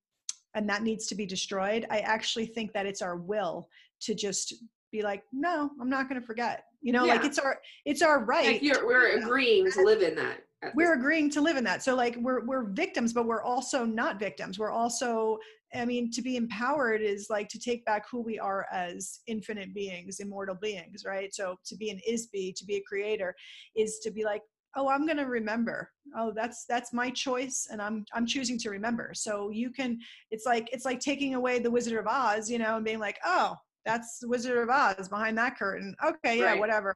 and 0.53 0.69
that 0.69 0.83
needs 0.83 1.07
to 1.07 1.15
be 1.15 1.25
destroyed, 1.25 1.85
I 1.89 1.99
actually 1.99 2.45
think 2.45 2.73
that 2.73 2.85
it's 2.85 3.01
our 3.01 3.17
will 3.17 3.69
to 4.01 4.13
just 4.13 4.53
be 4.91 5.01
like, 5.01 5.23
no, 5.33 5.69
I'm 5.81 5.89
not 5.89 6.07
going 6.07 6.21
to 6.21 6.25
forget. 6.25 6.65
You 6.81 6.93
know, 6.93 7.05
like 7.05 7.25
it's 7.25 7.39
our 7.39 7.59
it's 7.85 8.01
our 8.01 8.23
right 8.23 8.61
Like 8.61 8.83
we're 8.83 9.17
agreeing 9.17 9.69
to 9.71 9.81
live 9.81 10.03
in 10.03 10.15
that. 10.15 10.43
We're 10.73 10.93
agreeing 10.93 11.29
to 11.31 11.41
live 11.41 11.57
in 11.57 11.63
that. 11.65 11.83
So 11.83 11.95
like 11.95 12.15
we're 12.19 12.45
we're 12.45 12.65
victims 12.65 13.13
but 13.13 13.25
we're 13.25 13.43
also 13.43 13.85
not 13.85 14.19
victims. 14.19 14.57
We're 14.59 14.71
also 14.71 15.37
i 15.73 15.83
mean 15.83 16.09
to 16.11 16.21
be 16.21 16.37
empowered 16.37 17.01
is 17.01 17.27
like 17.29 17.49
to 17.49 17.59
take 17.59 17.83
back 17.85 18.05
who 18.09 18.21
we 18.21 18.39
are 18.39 18.65
as 18.71 19.19
infinite 19.27 19.73
beings 19.73 20.19
immortal 20.19 20.55
beings 20.55 21.03
right? 21.05 21.33
So 21.33 21.57
to 21.65 21.75
be 21.75 21.89
an 21.89 21.99
IS-BE 22.07 22.53
to 22.57 22.65
be 22.65 22.75
a 22.75 22.81
creator 22.87 23.35
is 23.75 23.99
to 24.03 24.11
be 24.11 24.23
like 24.23 24.41
oh 24.77 24.87
i'm 24.89 25.05
going 25.05 25.17
to 25.17 25.23
remember. 25.25 25.89
Oh 26.17 26.31
that's 26.35 26.65
that's 26.69 26.93
my 26.93 27.09
choice 27.09 27.67
and 27.71 27.81
i'm 27.81 28.05
i'm 28.13 28.25
choosing 28.25 28.57
to 28.59 28.69
remember. 28.69 29.11
So 29.13 29.49
you 29.49 29.69
can 29.71 29.99
it's 30.31 30.45
like 30.45 30.69
it's 30.71 30.85
like 30.85 30.99
taking 30.99 31.35
away 31.35 31.59
the 31.59 31.71
wizard 31.71 31.97
of 31.99 32.07
oz 32.07 32.49
you 32.49 32.59
know 32.59 32.75
and 32.77 32.85
being 32.85 32.99
like 32.99 33.17
oh 33.25 33.55
that's 33.85 34.19
the 34.19 34.27
wizard 34.27 34.57
of 34.57 34.69
oz 34.69 35.09
behind 35.09 35.37
that 35.37 35.57
curtain. 35.57 35.95
Okay 36.05 36.39
yeah 36.39 36.51
Right. 36.51 36.59
whatever 36.59 36.95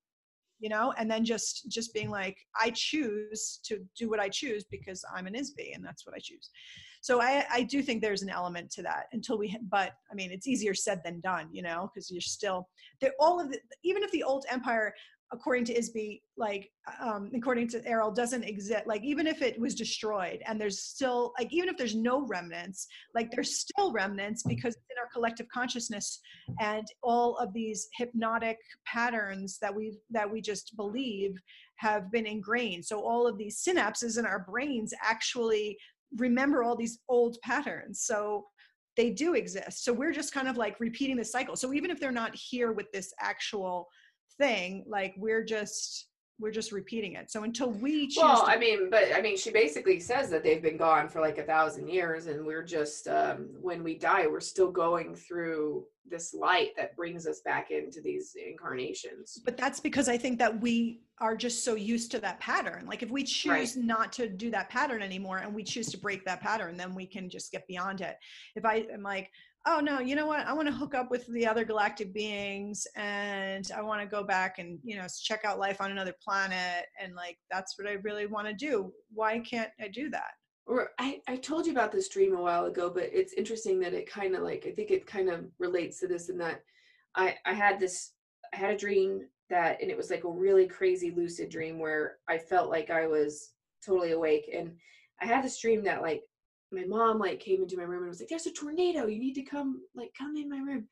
you 0.60 0.70
know 0.70 0.94
and 0.98 1.10
then 1.10 1.24
just 1.24 1.70
just 1.70 1.94
being 1.94 2.10
like 2.10 2.38
i 2.60 2.72
choose 2.76 3.60
to 3.64 3.80
do 3.98 4.10
what 4.10 4.20
i 4.20 4.30
choose 4.30 4.66
because 4.70 5.04
i'm 5.16 5.28
an 5.28 5.36
IS-BE 5.36 5.72
and 5.74 5.84
that's 5.84 6.06
what 6.06 6.16
i 6.16 6.20
choose. 6.20 6.50
So 7.02 7.22
i 7.22 7.46
i 7.52 7.64
do 7.64 7.82
think 7.82 8.02
there's 8.02 8.22
an 8.22 8.30
element 8.30 8.70
to 8.72 8.82
that 8.84 9.06
until 9.14 9.38
we 9.38 9.58
but 9.70 9.94
i 10.12 10.16
mean 10.16 10.32
it's 10.32 10.48
easier 10.48 10.74
said 10.74 11.02
than 11.04 11.22
done 11.22 11.48
you 11.52 11.62
know 11.62 11.90
because 11.94 12.12
you're 12.12 12.22
still 12.22 12.68
all 13.20 13.40
of 13.40 13.52
the 13.52 13.60
even 13.84 14.04
if 14.04 14.12
the 14.12 14.24
old 14.24 14.46
empire 14.50 14.94
according 15.32 15.64
to 15.64 15.74
IS-BE 15.74 16.22
like 16.38 16.70
um 17.02 17.30
according 17.36 17.68
to 17.68 17.86
Airl 17.88 18.12
doesn't 18.12 18.44
exist 18.44 18.88
like 18.88 19.04
even 19.04 19.28
if 19.28 19.42
it 19.42 19.60
was 19.60 19.76
destroyed 19.76 20.42
and 20.48 20.60
there's 20.60 20.80
still 20.80 21.34
like 21.38 21.54
even 21.54 21.70
if 21.70 21.78
there's 21.78 21.96
no 21.96 22.26
remnants 22.26 22.88
like 23.14 23.30
there's 23.32 23.60
still 23.60 23.92
remnants 23.92 24.44
because 24.44 24.76
in 24.76 24.98
our 25.00 25.08
collective 25.14 25.48
consciousness 25.54 26.20
and 26.60 26.86
all 27.04 27.38
of 27.38 27.54
these 27.54 27.88
hypnotic 27.98 28.58
patterns 28.86 29.60
that 29.62 29.74
we 29.74 29.98
that 30.10 30.30
we 30.30 30.42
just 30.42 30.76
believe 30.76 31.36
have 31.80 32.12
been 32.12 32.26
ingrained. 32.26 32.86
So 32.86 33.00
all 33.00 33.26
of 33.26 33.38
these 33.38 33.64
synapses 33.64 34.20
in 34.20 34.26
our 34.26 34.40
brains 34.40 34.94
actually 35.02 35.78
remember 36.18 36.64
all 36.64 36.76
these 36.76 37.00
old 37.08 37.38
patterns. 37.42 38.02
So 38.02 38.46
they 38.98 39.12
do 39.12 39.34
exist. 39.34 39.86
So 39.86 39.94
we're 39.94 40.12
just 40.12 40.34
kind 40.34 40.50
of 40.50 40.58
like 40.58 40.80
repeating 40.80 41.16
the 41.16 41.24
cycle. 41.24 41.56
So 41.56 41.74
even 41.74 41.90
if 41.90 42.00
they're 42.00 42.12
not 42.12 42.36
here 42.36 42.74
with 42.74 42.92
this 42.92 43.14
actual 43.22 43.88
thing 44.40 44.84
like 44.88 45.14
we're 45.18 45.44
just 45.44 46.08
we're 46.40 46.52
just 46.52 46.72
repeating 46.72 47.16
it. 47.16 47.30
So 47.30 47.44
until 47.44 47.70
we 47.70 48.08
choose 48.08 48.24
well 48.24 48.46
to- 48.46 48.52
i 48.52 48.58
mean 48.58 48.90
but 48.90 49.14
i 49.14 49.22
mean 49.22 49.38
she 49.38 49.52
basically 49.52 50.00
says 50.00 50.30
that 50.30 50.42
they've 50.42 50.62
been 50.62 50.78
gone 50.78 51.10
for 51.10 51.20
like 51.20 51.38
a 51.38 51.44
thousand 51.44 51.90
years 51.90 52.28
and 52.28 52.46
we're 52.46 52.64
just 52.64 53.08
um 53.10 53.50
when 53.62 53.84
we 53.84 53.96
die 53.96 54.26
we're 54.26 54.40
still 54.40 54.72
going 54.72 55.14
through 55.14 55.86
this 56.10 56.34
light 56.34 56.70
that 56.76 56.96
brings 56.96 57.28
us 57.28 57.42
back 57.42 57.70
into 57.70 58.02
these 58.02 58.36
incarnations. 58.50 59.40
But 59.46 59.58
that's 59.58 59.80
because 59.80 60.08
i 60.10 60.18
think 60.18 60.40
that 60.40 60.60
we 60.60 61.02
are 61.20 61.36
just 61.36 61.66
so 61.66 61.76
used 61.76 62.10
to 62.12 62.20
that 62.22 62.40
pattern. 62.40 62.86
Like 62.88 63.04
if 63.04 63.12
we 63.12 63.24
choose 63.24 63.76
not 63.76 64.14
to 64.14 64.30
do 64.30 64.50
that 64.52 64.70
pattern 64.70 65.02
anymore 65.02 65.40
and 65.40 65.54
we 65.54 65.64
choose 65.64 65.88
to 65.92 65.98
break 65.98 66.24
that 66.24 66.40
pattern 66.40 66.78
then 66.78 66.96
we 66.96 67.06
can 67.06 67.30
just 67.30 67.52
get 67.52 67.68
beyond 67.68 68.00
it. 68.02 68.16
If 68.56 68.64
i 68.66 68.86
am 68.92 69.04
like 69.04 69.30
oh 69.70 69.80
no 69.80 70.00
you 70.00 70.16
know 70.16 70.26
what? 70.26 70.46
I 70.46 70.54
want 70.54 70.68
to 70.68 70.74
hook 70.74 70.96
up 70.96 71.12
with 71.12 71.28
the 71.28 71.46
other 71.46 71.64
galactic 71.64 72.14
beings 72.14 72.88
and 72.96 73.70
i 73.76 73.82
want 73.82 74.02
to 74.02 74.08
go 74.08 74.24
back 74.24 74.58
and 74.58 74.80
you 74.84 74.98
know 74.98 75.06
check 75.22 75.46
out 75.46 75.60
life 75.60 75.80
on 75.80 75.92
another 75.92 76.16
planet 76.24 76.88
and 77.00 77.14
like 77.16 77.38
that's 77.52 77.78
what 77.78 77.88
i 77.88 77.94
really 78.04 78.26
want 78.26 78.48
to 78.48 78.54
do. 78.54 78.92
Why 79.14 79.40
can't 79.40 79.72
i 79.80 79.88
do 79.88 80.10
that? 80.10 80.32
Or 80.66 80.92
I, 81.00 81.20
I 81.28 81.38
told 81.38 81.66
you 81.66 81.72
about 81.72 81.92
this 81.92 82.10
dream 82.10 82.36
a 82.36 82.42
while 82.42 82.66
ago 82.66 82.90
but 82.90 83.10
it's 83.14 83.34
interesting 83.34 83.80
that 83.82 83.94
it 83.94 84.10
kind 84.10 84.36
of 84.36 84.42
like 84.42 84.66
i 84.68 84.72
think 84.72 84.92
it 84.92 85.06
kind 85.06 85.30
of 85.30 85.46
relates 85.60 86.00
to 86.00 86.08
this 86.08 86.30
and 86.30 86.42
that 86.42 86.62
i 87.16 87.36
i 87.46 87.54
had 87.54 87.80
this 87.80 88.14
i 88.54 88.58
had 88.58 88.74
a 88.74 88.78
dream 88.78 89.22
that 89.50 89.82
and 89.82 89.90
it 89.90 89.98
was 89.98 90.10
like 90.12 90.24
a 90.24 90.30
really 90.30 90.68
crazy 90.68 91.12
lucid 91.12 91.50
dream 91.50 91.80
where 91.80 92.18
i 92.28 92.38
felt 92.38 92.70
like 92.70 92.90
i 92.90 93.08
was 93.08 93.54
totally 93.84 94.12
awake 94.12 94.50
and 94.56 94.72
i 95.22 95.26
had 95.26 95.44
this 95.44 95.60
dream 95.60 95.84
that 95.84 96.04
like 96.04 96.22
my 96.72 96.86
mom 96.86 97.20
like 97.20 97.40
came 97.40 97.62
into 97.62 97.78
my 97.78 97.84
room 97.84 98.04
and 98.04 98.10
was 98.10 98.20
like 98.20 98.30
there's 98.30 98.46
a 98.46 98.52
tornado. 98.52 99.08
You 99.08 99.20
need 99.20 99.36
to 99.36 99.42
come 99.42 99.82
like 99.96 100.12
come 100.18 100.36
in 100.38 100.50
my 100.50 100.60
room. 100.60 100.88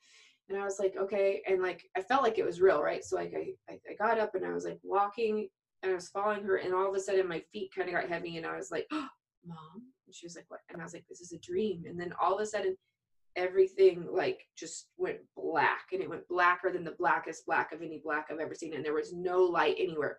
And 0.50 0.58
i 0.58 0.64
was 0.64 0.80
like 0.80 0.96
okay. 0.98 1.42
And 1.48 1.62
like 1.62 1.84
i 1.96 2.02
felt 2.02 2.24
like 2.24 2.38
it 2.38 2.46
was 2.46 2.62
real 2.62 2.82
right? 2.82 3.04
So 3.04 3.16
like 3.16 3.34
i 3.36 3.74
i, 3.74 3.94
got 3.98 4.20
up 4.20 4.36
and 4.36 4.46
i 4.46 4.54
was 4.54 4.66
like 4.66 4.80
walking 4.84 5.48
and 5.84 5.92
i 5.92 5.96
was 5.96 6.10
following 6.10 6.44
her 6.44 6.58
and 6.58 6.74
all 6.74 6.90
of 6.90 6.96
a 6.96 7.00
sudden 7.00 7.28
my 7.28 7.42
feet 7.52 7.72
kind 7.76 7.88
of 7.88 7.96
got 7.96 8.10
heavy 8.10 8.38
and 8.38 8.46
i 8.46 8.56
was 8.58 8.72
like 8.72 8.88
oh, 8.92 9.08
mom. 9.46 9.84
And 10.06 10.16
she 10.16 10.26
was 10.26 10.36
like 10.36 10.46
what? 10.48 10.62
And 10.72 10.82
i 10.82 10.84
was 10.84 10.94
like 10.94 11.06
this 11.08 11.22
is 11.22 11.34
a 11.34 11.40
dream. 11.40 11.84
And 11.88 12.00
then 12.00 12.14
all 12.22 12.36
of 12.36 12.42
a 12.42 12.46
sudden 12.46 12.76
everything 13.36 14.08
like 14.10 14.40
just 14.58 14.88
went 14.98 15.20
black 15.36 15.90
and 15.94 16.02
it 16.02 16.10
went 16.10 16.28
blacker 16.28 16.72
than 16.72 16.84
the 16.84 16.96
blackest 16.98 17.46
black 17.46 17.72
of 17.72 17.84
any 17.84 18.02
black 18.04 18.30
i've 18.32 18.40
ever 18.40 18.56
seen 18.56 18.74
and 18.74 18.84
there 18.84 18.96
was 18.96 19.14
no 19.14 19.44
light 19.44 19.76
anywhere. 19.78 20.18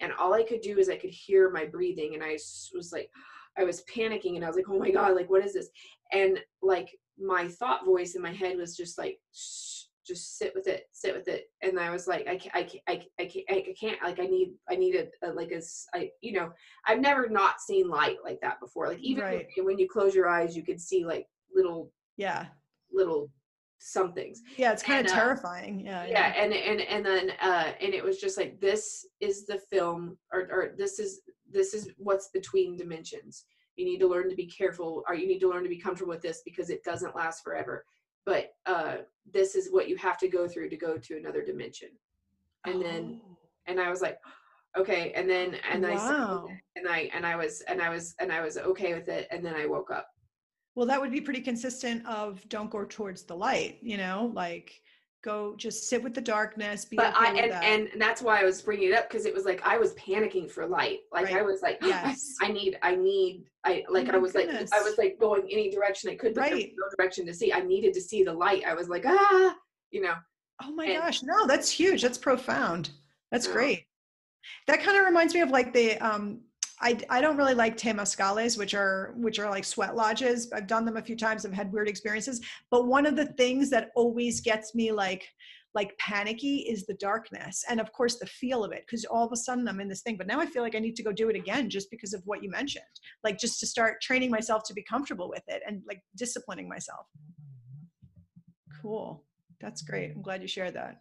And 0.00 0.12
all 0.12 0.32
i 0.32 0.44
could 0.44 0.60
do 0.60 0.78
is 0.78 0.88
i 0.88 0.96
could 0.96 1.10
hear 1.10 1.50
my 1.50 1.64
breathing 1.64 2.14
and 2.14 2.22
i 2.22 2.32
was 2.74 2.90
like 2.92 3.10
I 3.58 3.64
was 3.64 3.82
panicking 3.94 4.36
and 4.36 4.44
I 4.44 4.48
was 4.48 4.56
like, 4.56 4.68
oh 4.68 4.78
my 4.78 4.90
God, 4.90 5.14
like, 5.14 5.30
what 5.30 5.44
is 5.44 5.54
this? 5.54 5.68
And 6.12 6.38
like, 6.62 6.88
my 7.18 7.48
thought 7.48 7.84
voice 7.84 8.14
in 8.14 8.22
my 8.22 8.32
head 8.32 8.56
was 8.56 8.76
just 8.76 8.98
like, 8.98 9.18
Shh, 9.32 9.84
just 10.06 10.38
sit 10.38 10.52
with 10.54 10.66
it, 10.66 10.84
sit 10.92 11.14
with 11.14 11.28
it. 11.28 11.44
And 11.62 11.78
I 11.78 11.90
was 11.90 12.08
like, 12.08 12.26
I 12.26 12.36
can't, 12.36 12.54
I 12.54 12.62
can't, 12.64 12.82
I, 12.88 13.02
I 13.20 13.24
can't, 13.26 13.46
I 13.48 13.74
can't, 13.78 14.02
like, 14.02 14.18
I 14.18 14.26
need, 14.26 14.54
I 14.68 14.74
need 14.76 14.96
a, 14.96 15.28
a 15.28 15.32
like 15.32 15.52
a, 15.52 15.60
I, 15.94 16.10
you 16.22 16.32
know, 16.32 16.50
I've 16.86 17.00
never 17.00 17.28
not 17.28 17.60
seen 17.60 17.88
light 17.88 18.16
like 18.24 18.40
that 18.42 18.58
before. 18.60 18.88
Like, 18.88 19.00
even 19.00 19.24
Right. 19.24 19.46
when, 19.58 19.78
you 19.78 19.88
close 19.88 20.14
your 20.14 20.28
eyes, 20.28 20.56
you 20.56 20.64
could 20.64 20.80
see 20.80 21.04
like 21.04 21.26
little, 21.54 21.92
yeah 22.16 22.46
little 22.92 23.30
somethings 23.78 24.42
yeah 24.58 24.70
it's 24.70 24.82
kind 24.82 25.00
And, 25.00 25.08
of 25.08 25.12
uh, 25.12 25.16
terrifying 25.16 25.80
yeah 25.80 26.06
yeah 26.06 26.34
and 26.36 26.52
and 26.52 26.82
and 26.82 27.04
then 27.04 27.32
uh 27.40 27.72
and 27.80 27.92
it 27.94 28.04
was 28.04 28.20
just 28.20 28.36
like 28.36 28.60
this 28.60 29.04
is 29.20 29.44
the 29.46 29.58
film 29.58 30.16
or 30.32 30.42
or 30.52 30.74
this 30.78 31.00
is 31.00 31.22
this 31.52 31.74
is 31.74 31.90
what's 31.98 32.28
between 32.28 32.76
dimensions. 32.76 33.44
You 33.76 33.84
need 33.84 33.98
to 33.98 34.08
learn 34.08 34.28
to 34.28 34.36
be 34.36 34.46
careful 34.46 35.02
or 35.08 35.14
you 35.14 35.26
need 35.26 35.40
to 35.40 35.48
learn 35.48 35.62
to 35.62 35.68
be 35.68 35.78
comfortable 35.78 36.10
with 36.12 36.22
this 36.22 36.42
because 36.44 36.70
it 36.70 36.84
doesn't 36.84 37.16
last 37.16 37.42
forever. 37.42 37.84
But 38.26 38.54
uh 38.66 38.96
this 39.32 39.54
is 39.54 39.70
what 39.70 39.88
you 39.88 39.96
have 39.96 40.18
to 40.18 40.28
go 40.28 40.48
through 40.48 40.68
to 40.70 40.76
go 40.76 40.96
to 40.98 41.16
another 41.16 41.42
dimension. 41.44 41.88
And 42.66 42.82
then 42.82 43.20
Oh. 43.24 43.36
and 43.66 43.80
i 43.80 43.88
was 43.90 44.02
like 44.02 44.18
okay 44.76 45.12
and 45.14 45.28
then 45.28 45.56
and 45.70 45.84
i 45.86 45.96
and 46.76 46.88
i 46.88 47.10
and 47.14 47.26
i 47.26 47.36
was 47.36 47.60
and 47.68 47.80
i 47.82 47.88
was 47.90 48.14
and 48.20 48.32
i 48.32 48.40
was 48.40 48.56
okay 48.56 48.94
with 48.94 49.08
it 49.08 49.26
and 49.30 49.44
then 49.44 49.54
i 49.54 49.66
woke 49.66 49.90
up. 49.90 50.08
Well, 50.74 50.86
that 50.86 51.00
would 51.00 51.12
be 51.12 51.20
pretty 51.20 51.42
consistent 51.42 52.06
of 52.06 52.48
don't 52.48 52.70
go 52.70 52.86
towards 52.86 53.24
the 53.24 53.36
light, 53.36 53.78
you 53.82 53.98
know, 53.98 54.32
like 54.34 54.80
go 55.22 55.54
just 55.56 55.88
sit 55.88 56.02
with 56.02 56.14
the 56.14 56.20
darkness. 56.20 56.84
Be 56.84 56.96
but 56.96 57.14
okay 57.16 57.26
i 57.26 57.32
and, 57.34 57.52
that. 57.52 57.64
and 57.64 57.88
that's 58.00 58.20
why 58.22 58.40
i 58.40 58.44
was 58.44 58.60
bringing 58.60 58.88
it 58.88 58.94
up 58.94 59.08
because 59.08 59.24
it 59.24 59.32
was 59.32 59.44
like 59.44 59.62
i 59.64 59.78
was 59.78 59.94
panicking 59.94 60.50
for 60.50 60.66
light 60.66 60.98
like 61.12 61.32
i 61.32 61.42
was 61.42 61.62
like 61.62 61.78
yes. 61.82 62.34
I 62.42 62.48
need, 62.50 62.78
I 62.82 62.96
need, 62.96 63.44
I 63.64 63.84
like, 63.88 64.08
Oh 64.10 64.16
I 64.16 64.18
was 64.18 64.34
like. 64.34 64.48
I 64.48 64.82
was 64.82 64.98
like 64.98 65.18
going 65.20 65.42
any 65.50 65.70
direction 65.70 66.10
I 66.10 66.16
could, 66.16 66.34
but 66.34 66.44
there 66.46 66.54
was 66.54 66.64
Right. 66.64 66.72
no 66.76 66.86
direction 66.98 67.24
to 67.26 67.34
see. 67.34 67.52
I 67.52 67.60
needed 67.60 67.94
to 67.94 68.00
see 68.00 68.24
the 68.24 68.32
light. 68.32 68.64
I 68.66 68.74
was 68.74 68.88
like, 68.88 69.04
ah, 69.06 69.54
you 69.92 70.02
know, 70.02 70.14
oh 70.62 70.72
my 70.74 70.86
and- 70.86 71.02
gosh, 71.02 71.22
no, 71.22 71.46
that's 71.46 71.70
huge. 71.70 72.02
That's 72.02 72.18
profound. 72.18 72.90
That's 73.30 73.46
Yeah. 73.46 73.52
great. 73.52 73.84
That 74.66 74.82
kind 74.82 74.98
of 74.98 75.04
reminds 75.04 75.32
me 75.34 75.40
of 75.40 75.50
like 75.50 75.72
the 75.72 75.96
um 75.98 76.40
I, 76.82 76.98
I 77.08 77.20
don't 77.20 77.36
really 77.36 77.54
like 77.54 77.76
temazcales, 77.76 78.58
which 78.58 78.74
are 78.74 79.14
which 79.16 79.38
are 79.38 79.48
like 79.50 79.64
sweat 79.64 79.94
lodges. 79.94 80.50
I've 80.52 80.66
done 80.66 80.84
them 80.84 80.96
a 80.96 81.02
few 81.02 81.16
times. 81.16 81.46
I've 81.46 81.52
had 81.52 81.72
weird 81.72 81.88
experiences. 81.88 82.40
But 82.70 82.86
one 82.86 83.06
of 83.06 83.16
the 83.16 83.26
things 83.26 83.70
that 83.70 83.90
always 83.94 84.40
gets 84.40 84.74
me 84.74 84.92
like 84.92 85.24
like 85.74 85.96
panicky 85.96 86.58
is 86.68 86.84
the 86.84 86.94
darkness 86.94 87.64
and 87.70 87.80
of 87.80 87.90
course 87.92 88.18
the 88.18 88.26
feel 88.26 88.62
of 88.62 88.72
it 88.72 88.84
because 88.86 89.06
all 89.06 89.24
of 89.24 89.32
a 89.32 89.36
sudden 89.36 89.66
i'm 89.66 89.80
in 89.80 89.88
this 89.88 90.02
thing 90.02 90.18
but 90.18 90.26
now 90.26 90.38
i 90.38 90.44
feel 90.44 90.62
like 90.62 90.74
i 90.74 90.78
need 90.78 90.94
to 90.94 91.02
go 91.02 91.10
do 91.10 91.30
it 91.30 91.34
again 91.34 91.70
just 91.70 91.90
because 91.90 92.12
of 92.12 92.20
what 92.26 92.42
you 92.42 92.50
mentioned 92.50 92.84
like 93.24 93.38
just 93.38 93.58
to 93.58 93.66
start 93.66 93.98
training 94.02 94.30
myself 94.30 94.62
to 94.62 94.74
be 94.74 94.82
comfortable 94.82 95.30
with 95.30 95.42
it 95.48 95.62
and 95.66 95.80
like 95.88 96.02
disciplining 96.14 96.68
myself 96.68 97.06
cool 98.82 99.24
that's 99.62 99.80
great 99.80 100.12
i'm 100.14 100.20
glad 100.20 100.42
you 100.42 100.46
shared 100.46 100.74
that 100.74 101.00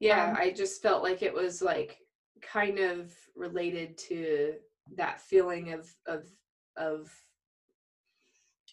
yeah, 0.00 0.30
Um, 0.30 0.36
I 0.38 0.50
just 0.50 0.82
felt 0.82 1.02
like 1.02 1.22
it 1.22 1.32
was 1.32 1.62
like 1.62 1.98
kind 2.40 2.78
of 2.78 3.12
related 3.36 3.96
to 3.96 4.54
that 4.96 5.20
feeling 5.20 5.72
of, 5.72 5.88
of, 6.06 6.24
of 6.76 7.10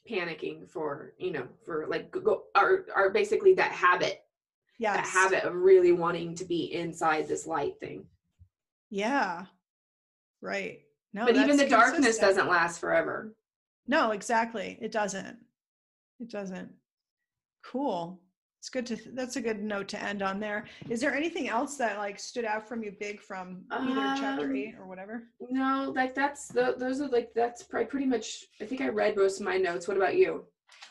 panicking 0.10 0.70
for, 0.70 1.14
you 1.18 1.32
know, 1.32 1.48
for 1.66 1.86
like 1.88 2.12
go, 2.12 2.44
or, 2.56 2.86
or 2.96 3.10
basically 3.12 3.54
that 3.56 3.72
habit, 3.72 4.24
yeah 4.80 4.96
that 4.96 5.06
habit 5.06 5.44
of 5.44 5.56
really 5.56 5.92
wanting 5.92 6.34
to 6.36 6.46
be 6.46 6.74
inside 6.74 7.28
this 7.28 7.46
light 7.46 7.80
thing. 7.80 8.06
yeah. 8.90 9.46
Right. 10.42 10.80
No 11.14 11.26
but 11.26 11.36
even 11.36 11.58
the 11.58 11.66
that's 11.66 11.72
darkness 11.72 12.18
doesn't 12.18 12.48
last 12.48 12.80
forever. 12.80 13.36
no 13.88 14.12
exactly. 14.12 14.78
It 14.82 14.92
doesn't. 14.92 15.38
It 16.20 16.30
doesn't. 16.30 16.72
Cool 17.64 18.22
it's 18.60 18.70
good 18.70 18.86
to 18.86 18.98
that's 19.14 19.38
a 19.38 19.42
good 19.42 19.62
note 19.64 19.88
to 19.88 20.04
end 20.04 20.22
on 20.22 20.38
there 20.40 20.66
is 20.90 21.00
there 21.00 21.16
anything 21.16 21.48
else 21.48 21.78
that 21.78 21.98
like 21.98 22.20
stood 22.20 22.44
out 22.44 22.68
from 22.68 22.84
you 22.84 22.92
big 23.00 23.22
from 23.22 23.62
either 23.72 24.20
chapter 24.20 24.46
Um, 24.48 24.56
eight 24.56 24.76
or 24.78 24.86
whatever 24.86 25.24
No, 25.50 25.94
like 25.96 26.14
that's 26.14 26.50
the 26.50 26.76
those 26.78 27.00
are 27.00 27.08
like 27.08 27.30
that's 27.34 27.64
probably 27.64 27.86
pretty 27.88 28.06
much. 28.06 28.46
I 28.62 28.66
think 28.66 28.82
I 28.82 28.90
read 28.90 29.16
most 29.16 29.40
of 29.40 29.46
my 29.46 29.58
notes. 29.58 29.88
What 29.88 29.96
about 29.98 30.16
you? 30.16 30.46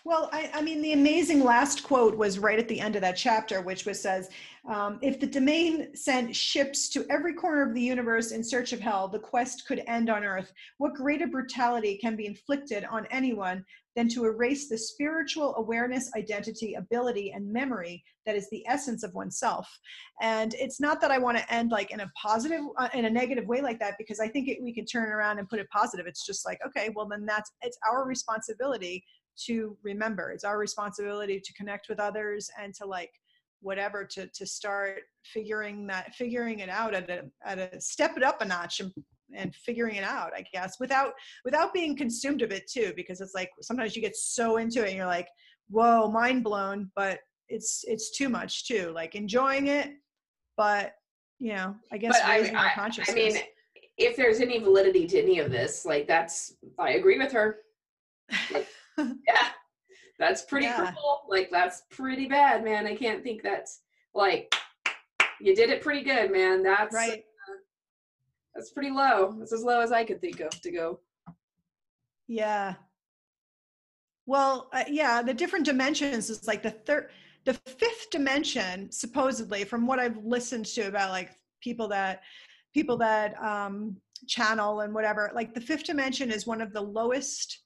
Well, 0.04 0.30
I, 0.32 0.50
I 0.54 0.62
mean, 0.62 0.80
the 0.80 0.92
amazing 0.92 1.44
last 1.44 1.82
quote 1.82 2.16
was 2.16 2.38
right 2.38 2.58
at 2.58 2.68
the 2.68 2.80
end 2.80 2.94
of 2.96 3.02
that 3.02 3.16
chapter, 3.16 3.60
which 3.60 3.84
was 3.84 4.00
says, 4.00 4.30
um, 4.66 4.98
"If 5.02 5.20
the 5.20 5.26
domain 5.26 5.94
sent 5.94 6.34
ships 6.34 6.88
to 6.90 7.04
every 7.10 7.34
corner 7.34 7.62
of 7.62 7.74
the 7.74 7.82
universe 7.82 8.30
in 8.30 8.42
search 8.42 8.72
of 8.72 8.80
hell, 8.80 9.08
the 9.08 9.18
quest 9.18 9.66
could 9.66 9.82
end 9.86 10.08
on 10.08 10.24
Earth. 10.24 10.52
What 10.78 10.94
greater 10.94 11.26
brutality 11.26 11.98
can 11.98 12.16
be 12.16 12.26
inflicted 12.26 12.84
on 12.84 13.06
anyone 13.10 13.64
than 13.96 14.08
to 14.10 14.24
erase 14.26 14.68
the 14.68 14.78
spiritual 14.78 15.56
awareness, 15.56 16.10
identity, 16.16 16.74
ability, 16.74 17.32
and 17.32 17.52
memory 17.52 18.04
that 18.24 18.36
is 18.36 18.48
the 18.50 18.64
essence 18.66 19.02
of 19.02 19.14
oneself?" 19.14 19.68
And 20.22 20.54
it's 20.54 20.80
not 20.80 21.00
that 21.02 21.10
I 21.10 21.18
want 21.18 21.36
to 21.38 21.52
end 21.52 21.70
like 21.70 21.90
in 21.90 22.00
a 22.00 22.10
positive, 22.16 22.62
uh, 22.78 22.88
in 22.94 23.04
a 23.04 23.10
negative 23.10 23.46
way 23.46 23.60
like 23.60 23.78
that, 23.80 23.96
because 23.98 24.20
I 24.20 24.28
think 24.28 24.48
it, 24.48 24.62
we 24.62 24.72
can 24.72 24.86
turn 24.86 25.10
around 25.10 25.38
and 25.38 25.48
put 25.48 25.58
it 25.60 25.68
positive. 25.70 26.06
It's 26.06 26.24
just 26.24 26.46
like, 26.46 26.60
okay, 26.66 26.88
well 26.94 27.06
then 27.06 27.26
that's 27.26 27.50
it's 27.62 27.78
our 27.90 28.06
responsibility 28.06 29.04
to 29.46 29.76
remember 29.82 30.30
it's 30.30 30.44
our 30.44 30.58
responsibility 30.58 31.40
to 31.40 31.52
connect 31.54 31.88
with 31.88 32.00
others 32.00 32.50
and 32.60 32.74
to 32.74 32.86
like 32.86 33.10
whatever 33.60 34.04
to 34.04 34.26
to 34.28 34.46
start 34.46 35.00
figuring 35.24 35.86
that 35.86 36.14
figuring 36.14 36.60
it 36.60 36.68
out 36.68 36.94
at 36.94 37.10
a 37.10 37.24
at 37.44 37.58
a 37.58 37.80
step 37.80 38.16
it 38.16 38.22
up 38.22 38.40
a 38.40 38.44
notch 38.44 38.80
and, 38.80 38.92
and 39.34 39.54
figuring 39.54 39.96
it 39.96 40.04
out 40.04 40.32
i 40.34 40.44
guess 40.52 40.78
without 40.78 41.12
without 41.44 41.74
being 41.74 41.96
consumed 41.96 42.42
of 42.42 42.52
it 42.52 42.68
too 42.70 42.92
because 42.96 43.20
it's 43.20 43.34
like 43.34 43.50
sometimes 43.60 43.96
you 43.96 44.02
get 44.02 44.16
so 44.16 44.58
into 44.58 44.84
it 44.84 44.88
and 44.88 44.96
you're 44.96 45.06
like 45.06 45.28
whoa 45.70 46.08
mind 46.10 46.44
blown 46.44 46.90
but 46.94 47.18
it's 47.48 47.84
it's 47.88 48.16
too 48.16 48.28
much 48.28 48.66
too 48.66 48.92
like 48.94 49.14
enjoying 49.14 49.66
it 49.66 49.90
but 50.56 50.92
you 51.38 51.52
know 51.52 51.74
i 51.92 51.98
guess 51.98 52.18
But 52.20 52.28
I, 52.28 52.38
raising 52.38 52.56
I, 52.56 52.68
I 52.68 52.72
consciousness 52.74 53.34
mean, 53.34 53.42
if 53.98 54.16
there's 54.16 54.40
any 54.40 54.58
validity 54.58 55.06
to 55.08 55.20
any 55.20 55.40
of 55.40 55.50
this, 55.50 55.84
like 55.84 56.06
that's 56.06 56.54
I 56.78 56.92
agree 56.92 57.18
with 57.18 57.32
her. 57.32 57.58
Yeah, 59.26 59.48
that's 60.18 60.42
pretty 60.42 60.66
Yeah. 60.66 60.92
cool. 61.00 61.22
Like 61.28 61.50
that's 61.50 61.82
pretty 61.90 62.26
bad, 62.26 62.64
man. 62.64 62.86
I 62.86 62.94
can't 62.96 63.22
think 63.22 63.42
that's 63.42 63.80
like 64.14 64.52
you 65.40 65.54
did 65.54 65.70
it 65.70 65.80
pretty 65.80 66.02
good, 66.02 66.32
man. 66.32 66.62
That's 66.62 66.94
right 66.94 67.24
That's 68.54 68.70
pretty 68.70 68.90
low. 68.90 69.36
That's 69.38 69.52
as 69.52 69.62
low 69.62 69.80
as 69.80 69.92
I 69.92 70.04
could 70.04 70.20
think 70.20 70.40
of 70.40 70.50
to 70.50 70.70
go. 70.72 71.00
Yeah. 72.26 72.74
Well, 74.26 74.68
uh, 74.72 74.84
yeah, 74.88 75.22
the 75.22 75.32
different 75.32 75.64
dimensions 75.64 76.28
is 76.28 76.46
like 76.46 76.62
the 76.62 76.70
third, 76.72 77.10
the 77.46 77.54
fifth 77.54 78.10
dimension, 78.10 78.90
supposedly, 78.90 79.64
from 79.64 79.86
what 79.86 79.98
I've 79.98 80.18
listened 80.24 80.66
to 80.66 80.82
about 80.88 81.10
like 81.10 81.30
people 81.62 81.88
that 81.88 82.22
people 82.74 82.98
that 82.98 83.40
um, 83.42 83.96
channel 84.26 84.80
and 84.80 84.92
whatever. 84.92 85.30
Like 85.34 85.54
the 85.54 85.60
fifth 85.60 85.84
dimension 85.84 86.30
is 86.30 86.46
one 86.46 86.60
of 86.60 86.72
the 86.72 86.82
lowest 86.82 87.60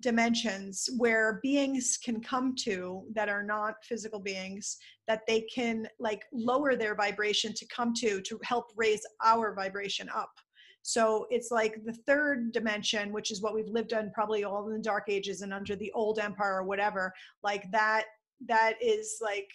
dimensions 0.00 0.88
where 0.96 1.40
beings 1.42 1.98
can 2.02 2.20
come 2.20 2.54
to 2.54 3.04
that 3.14 3.28
are 3.28 3.42
not 3.42 3.74
physical 3.84 4.20
beings 4.20 4.76
that 5.06 5.22
they 5.26 5.42
can 5.42 5.86
like 5.98 6.24
lower 6.32 6.76
their 6.76 6.94
vibration 6.94 7.52
to 7.54 7.66
come 7.66 7.92
to 7.94 8.20
to 8.22 8.38
help 8.42 8.66
raise 8.76 9.02
our 9.24 9.54
vibration 9.54 10.08
up. 10.14 10.32
So 10.82 11.26
it's 11.30 11.50
like 11.50 11.84
the 11.84 11.92
third 12.06 12.52
dimension 12.52 13.12
which 13.12 13.30
is 13.30 13.42
what 13.42 13.54
we've 13.54 13.68
lived 13.68 13.92
in 13.92 14.10
probably 14.12 14.44
all 14.44 14.66
in 14.68 14.74
the 14.74 14.82
dark 14.82 15.04
ages 15.08 15.42
and 15.42 15.52
under 15.52 15.76
the 15.76 15.92
old 15.92 16.18
empire 16.18 16.56
or 16.56 16.64
whatever 16.64 17.12
like 17.42 17.70
that 17.70 18.04
that 18.48 18.74
is 18.80 19.18
like 19.20 19.50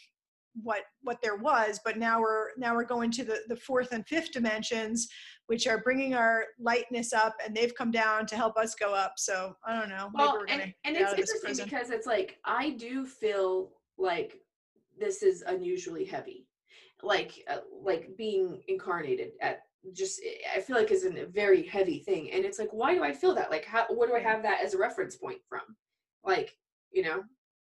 what 0.63 0.83
what 1.01 1.21
there 1.21 1.35
was 1.35 1.79
but 1.83 1.97
now 1.97 2.19
we're 2.19 2.47
now 2.57 2.73
we're 2.73 2.85
going 2.85 3.11
to 3.11 3.23
the 3.23 3.39
the 3.49 3.55
fourth 3.55 3.91
and 3.91 4.07
fifth 4.07 4.31
dimensions 4.31 5.09
which 5.47 5.67
are 5.67 5.79
bringing 5.79 6.15
our 6.15 6.45
lightness 6.59 7.13
up 7.13 7.35
and 7.45 7.55
they've 7.55 7.75
come 7.75 7.91
down 7.91 8.25
to 8.25 8.35
help 8.35 8.57
us 8.57 8.75
go 8.75 8.93
up. 8.93 9.13
So 9.17 9.55
i 9.65 9.77
don't 9.77 9.89
know. 9.89 10.09
Well 10.13 10.43
and, 10.47 10.73
and 10.83 10.97
it's 10.97 11.13
interesting 11.13 11.65
because 11.65 11.89
it's 11.89 12.07
like 12.07 12.37
i 12.45 12.71
do 12.71 13.05
feel 13.05 13.71
like 13.97 14.39
this 14.99 15.23
is 15.23 15.43
unusually 15.45 16.05
heavy. 16.05 16.47
Like 17.03 17.43
uh, 17.49 17.57
like 17.83 18.15
being 18.17 18.61
incarnated 18.67 19.31
at 19.41 19.61
just 19.93 20.19
i 20.55 20.59
feel 20.59 20.75
like 20.75 20.89
is 20.89 21.05
a 21.05 21.25
very 21.27 21.61
heavy 21.61 21.99
thing 21.99 22.31
and 22.31 22.43
it's 22.43 22.57
like 22.57 22.69
why 22.71 22.95
do 22.95 23.03
i 23.03 23.13
feel 23.13 23.35
that? 23.35 23.51
Like 23.51 23.65
how 23.65 23.85
what 23.89 24.07
do 24.07 24.15
i 24.15 24.19
have 24.19 24.41
that 24.43 24.63
as 24.63 24.73
a 24.73 24.77
reference 24.77 25.15
point 25.15 25.39
from? 25.47 25.61
Like 26.23 26.55
you 26.91 27.03
know? 27.03 27.23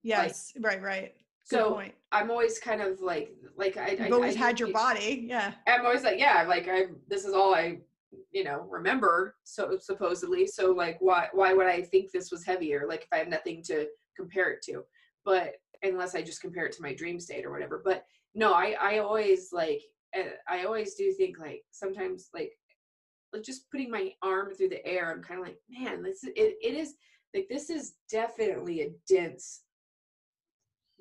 Yes 0.04 0.52
like, 0.56 0.66
right 0.66 0.82
right 0.82 1.14
so 1.44 1.74
point. 1.74 1.94
I'm 2.12 2.30
always 2.30 2.60
kind 2.60 2.82
of 2.82 3.02
like 3.02 3.32
like 3.58 3.78
I 3.78 3.92
You've 3.92 4.02
I, 4.02 4.10
always 4.10 4.36
I, 4.36 4.40
had 4.40 4.60
your 4.60 4.72
body, 4.72 5.26
yeah. 5.28 5.54
I'm 5.68 5.86
always 5.86 6.04
like 6.04 6.20
yeah, 6.20 6.44
like 6.48 6.68
I 6.70 6.86
this 7.08 7.26
is 7.26 7.34
all 7.34 7.54
I 7.54 7.80
you 8.32 8.44
know 8.44 8.68
remember 8.70 9.36
so 9.44 9.78
supposedly 9.80 10.48
so 10.48 10.72
like 10.72 10.98
why 11.00 11.28
why 11.34 11.54
would 11.54 11.68
I 11.68 11.82
think 11.82 12.12
this 12.12 12.32
was 12.32 12.46
heavier 12.46 12.86
like 12.88 13.04
if 13.04 13.08
I 13.12 13.18
have 13.18 13.28
nothing 13.28 13.64
to 13.64 13.88
compare 14.18 14.52
it 14.52 14.62
to 14.64 14.84
but 15.24 15.54
unless 15.84 16.16
I 16.16 16.22
just 16.22 16.42
compare 16.42 16.66
it 16.66 16.74
to 16.74 16.82
my 16.82 16.94
dream 16.94 17.20
state 17.20 17.46
or 17.46 17.52
whatever 17.52 17.82
but 17.84 18.06
no 18.36 18.54
I 18.54 18.76
I 18.82 18.98
always 19.00 19.50
like 19.52 19.82
eh, 20.14 20.32
I 20.48 20.66
always 20.66 20.96
do 20.96 21.12
think 21.14 21.40
like 21.40 21.64
sometimes 21.72 22.30
like 22.34 22.52
like 23.34 23.44
just 23.44 23.70
putting 23.72 23.90
my 23.90 24.12
arm 24.22 24.54
through 24.54 24.70
the 24.70 24.86
air 24.86 25.12
I'm 25.12 25.24
kind 25.24 25.40
of 25.40 25.46
like 25.46 25.58
man 25.70 26.04
this 26.04 26.24
is, 26.24 26.32
it, 26.36 26.58
it 26.62 26.76
is 26.76 26.96
like 27.34 27.48
this 27.50 27.70
is 27.70 27.94
definitely 28.10 28.82
a 28.82 28.92
dense 29.08 29.62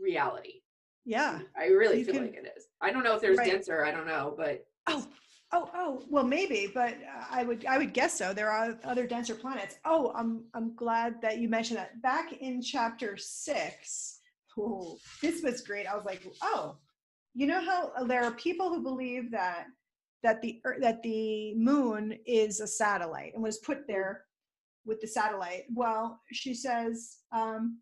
reality. 0.00 0.60
Yeah. 1.04 1.40
I 1.58 1.66
really 1.66 2.04
feel 2.04 2.14
can, 2.14 2.24
like 2.24 2.34
it 2.34 2.52
is. 2.56 2.66
I 2.80 2.90
don't 2.92 3.04
know 3.04 3.14
if 3.14 3.20
there's 3.20 3.38
right. 3.38 3.50
denser, 3.50 3.84
I 3.84 3.90
don't 3.90 4.06
know, 4.06 4.34
but 4.36 4.64
Oh, 4.86 5.06
oh, 5.52 5.70
oh, 5.74 6.02
well 6.08 6.24
maybe, 6.24 6.70
but 6.72 6.94
I 7.30 7.44
would 7.44 7.66
I 7.66 7.78
would 7.78 7.92
guess 7.92 8.16
so. 8.16 8.32
There 8.32 8.50
are 8.50 8.78
other 8.84 9.06
denser 9.06 9.34
planets. 9.34 9.76
Oh, 9.84 10.12
I'm 10.14 10.44
I'm 10.54 10.74
glad 10.74 11.20
that 11.22 11.38
you 11.38 11.48
mentioned 11.48 11.78
that. 11.78 12.00
Back 12.02 12.32
in 12.32 12.62
chapter 12.62 13.16
6, 13.16 14.20
oh, 14.58 14.98
this 15.22 15.42
was 15.42 15.62
great. 15.62 15.86
I 15.86 15.94
was 15.94 16.04
like, 16.04 16.22
"Oh, 16.42 16.76
you 17.34 17.46
know 17.46 17.60
how 17.60 18.04
there 18.04 18.24
are 18.24 18.32
people 18.32 18.68
who 18.68 18.82
believe 18.82 19.30
that 19.30 19.66
that 20.22 20.42
the 20.42 20.60
that 20.80 21.02
the 21.02 21.54
moon 21.54 22.18
is 22.26 22.60
a 22.60 22.66
satellite 22.66 23.32
and 23.34 23.42
was 23.42 23.58
put 23.58 23.86
there 23.86 24.24
with 24.84 25.00
the 25.00 25.06
satellite. 25.06 25.64
Well, 25.74 26.20
she 26.32 26.54
says 26.54 27.18
um, 27.32 27.78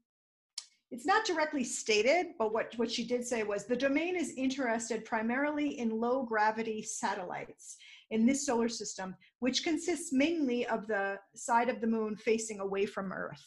it's 0.90 1.04
not 1.04 1.26
directly 1.26 1.64
stated, 1.64 2.28
but 2.38 2.52
what, 2.52 2.72
what 2.76 2.90
she 2.90 3.06
did 3.06 3.26
say 3.26 3.42
was 3.42 3.64
the 3.66 3.76
domain 3.76 4.16
is 4.16 4.32
interested 4.36 5.04
primarily 5.04 5.78
in 5.78 6.00
low 6.00 6.22
gravity 6.22 6.82
satellites 6.82 7.76
in 8.10 8.24
this 8.24 8.46
solar 8.46 8.68
system, 8.70 9.14
which 9.40 9.64
consists 9.64 10.12
mainly 10.12 10.66
of 10.66 10.86
the 10.86 11.18
side 11.34 11.68
of 11.68 11.82
the 11.82 11.86
moon 11.86 12.16
facing 12.16 12.60
away 12.60 12.86
from 12.86 13.12
Earth. 13.12 13.44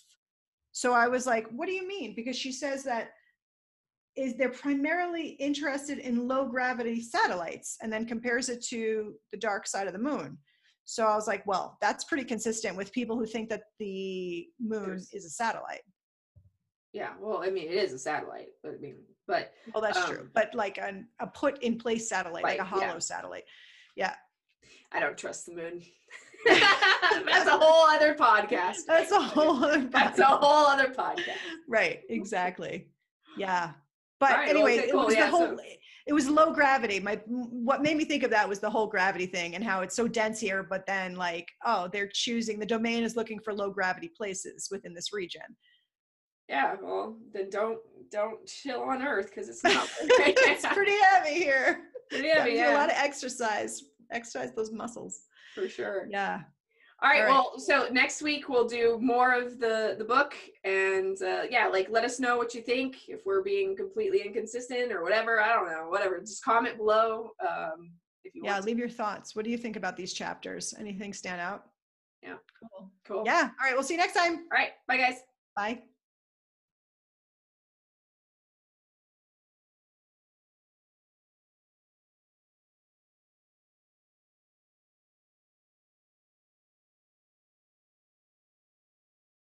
So 0.71 0.93
I 0.93 1.07
was 1.07 1.25
like, 1.25 1.47
what 1.49 1.65
do 1.65 1.73
you 1.73 1.87
mean? 1.87 2.13
Because 2.15 2.37
she 2.37 2.51
says 2.51 2.83
that 2.83 3.09
is 4.15 4.35
they're 4.35 4.49
primarily 4.49 5.29
interested 5.29 5.97
in 5.97 6.27
low 6.27 6.45
gravity 6.45 7.01
satellites 7.01 7.77
and 7.81 7.91
then 7.91 8.05
compares 8.05 8.49
it 8.49 8.63
to 8.65 9.15
the 9.31 9.37
dark 9.37 9.65
side 9.65 9.87
of 9.87 9.93
the 9.93 9.99
moon. 9.99 10.37
So 10.83 11.05
I 11.05 11.15
was 11.15 11.27
like, 11.27 11.45
well, 11.47 11.77
that's 11.81 12.03
pretty 12.03 12.25
consistent 12.25 12.75
with 12.75 12.91
people 12.91 13.17
who 13.17 13.25
think 13.25 13.49
that 13.49 13.63
the 13.79 14.47
moon 14.59 14.99
is 15.13 15.25
a 15.25 15.29
satellite. 15.29 15.81
Yeah, 16.93 17.11
well, 17.21 17.41
I 17.43 17.49
mean, 17.49 17.69
it 17.69 17.75
is 17.75 17.93
a 17.93 17.99
satellite, 17.99 18.49
but 18.63 18.73
I 18.73 18.77
mean, 18.77 18.95
but 19.27 19.53
well, 19.73 19.81
that's 19.81 19.97
um, 19.97 20.05
true. 20.09 20.29
But 20.33 20.53
like 20.53 20.77
an, 20.77 21.07
a 21.19 21.27
put 21.27 21.61
in 21.63 21.77
place 21.77 22.09
satellite, 22.09 22.43
right, 22.43 22.59
like 22.59 22.67
a 22.67 22.69
hollow 22.69 22.83
yeah. 22.83 22.99
satellite. 22.99 23.43
Yeah. 23.95 24.13
I 24.91 24.99
don't 24.99 25.17
trust 25.17 25.45
the 25.45 25.53
moon. 25.53 25.81
that's 26.45 27.47
a 27.47 27.57
whole 27.57 27.87
other 27.87 28.13
podcast. 28.13 28.85
That's 28.87 29.11
a 29.11 29.21
whole 29.21 29.63
other. 29.63 29.81
Podcast. 29.81 29.91
That's 29.91 30.19
a 30.19 30.25
whole 30.25 30.65
other 30.65 30.87
podcast. 30.87 31.37
Right. 31.69 32.01
Exactly. 32.09 32.87
Yeah. 33.37 33.71
But 34.19 34.31
right, 34.31 34.49
anyway, 34.49 34.79
okay, 34.79 34.91
cool. 34.91 35.01
it 35.01 35.05
was 35.05 35.15
yeah, 35.15 35.25
the 35.25 35.31
whole. 35.31 35.57
So- 35.57 35.63
it 36.07 36.13
was 36.13 36.27
low 36.27 36.51
gravity. 36.51 36.99
My 36.99 37.21
what 37.27 37.83
made 37.83 37.95
me 37.95 38.05
think 38.05 38.23
of 38.23 38.31
that 38.31 38.49
was 38.49 38.59
the 38.59 38.69
whole 38.69 38.87
gravity 38.87 39.27
thing 39.27 39.53
and 39.53 39.63
how 39.63 39.81
it's 39.81 39.95
so 39.95 40.07
dense 40.07 40.39
here, 40.39 40.63
but 40.63 40.85
then 40.87 41.15
like, 41.15 41.47
oh, 41.63 41.89
they're 41.93 42.09
choosing 42.11 42.59
the 42.59 42.65
domain 42.65 43.03
is 43.03 43.15
looking 43.15 43.39
for 43.39 43.53
low 43.53 43.69
gravity 43.69 44.11
places 44.17 44.67
within 44.71 44.95
this 44.95 45.13
region 45.13 45.43
yeah 46.51 46.75
well 46.81 47.17
then 47.33 47.49
don't 47.49 47.79
don't 48.11 48.45
chill 48.45 48.81
on 48.81 49.01
earth 49.01 49.27
because 49.27 49.49
it's 49.49 49.63
not 49.63 49.87
it's 50.01 50.65
pretty 50.67 50.95
heavy 51.11 51.39
here. 51.39 51.83
Pretty 52.09 52.27
heavy 52.27 52.51
yeah. 52.55 52.73
a 52.73 52.75
lot 52.75 52.89
of 52.89 52.97
exercise 52.97 53.83
exercise 54.11 54.51
those 54.51 54.69
muscles. 54.69 55.27
For 55.55 55.69
sure. 55.69 56.07
Yeah. 56.09 56.41
All 57.01 57.09
right, 57.09 57.21
all 57.21 57.25
right, 57.25 57.31
well 57.31 57.57
so 57.57 57.87
next 57.89 58.21
week 58.21 58.49
we'll 58.49 58.67
do 58.67 58.99
more 59.01 59.33
of 59.33 59.59
the 59.59 59.95
the 59.97 60.03
book 60.03 60.33
and 60.65 61.19
uh, 61.21 61.43
yeah 61.49 61.67
like 61.67 61.89
let 61.89 62.03
us 62.03 62.19
know 62.19 62.37
what 62.37 62.53
you 62.53 62.61
think 62.61 63.07
if 63.07 63.21
we're 63.25 63.41
being 63.41 63.77
completely 63.77 64.19
inconsistent 64.19 64.91
or 64.91 65.01
whatever 65.01 65.41
i 65.41 65.51
don't 65.53 65.67
know 65.67 65.87
whatever 65.89 66.19
just 66.19 66.43
comment 66.43 66.77
below 66.77 67.31
um 67.41 67.91
if 68.23 68.35
you 68.35 68.43
yeah 68.43 68.59
leave 68.59 68.77
your 68.77 68.89
thoughts. 68.89 69.35
What 69.35 69.45
do 69.45 69.51
you 69.51 69.57
think 69.57 69.77
about 69.77 69.95
these 69.95 70.13
chapters? 70.13 70.75
Anything 70.77 71.13
stand 71.13 71.39
out? 71.39 71.63
Yeah. 72.21 72.35
Cool. 72.59 72.91
Cool. 73.07 73.23
Yeah 73.25 73.49
all 73.59 73.65
right 73.65 73.73
we'll 73.73 73.83
see 73.83 73.93
you 73.93 73.99
next 73.99 74.13
time. 74.13 74.33
All 74.33 74.57
right 74.57 74.71
bye 74.87 74.97
guys. 74.97 75.21
Bye 75.55 75.81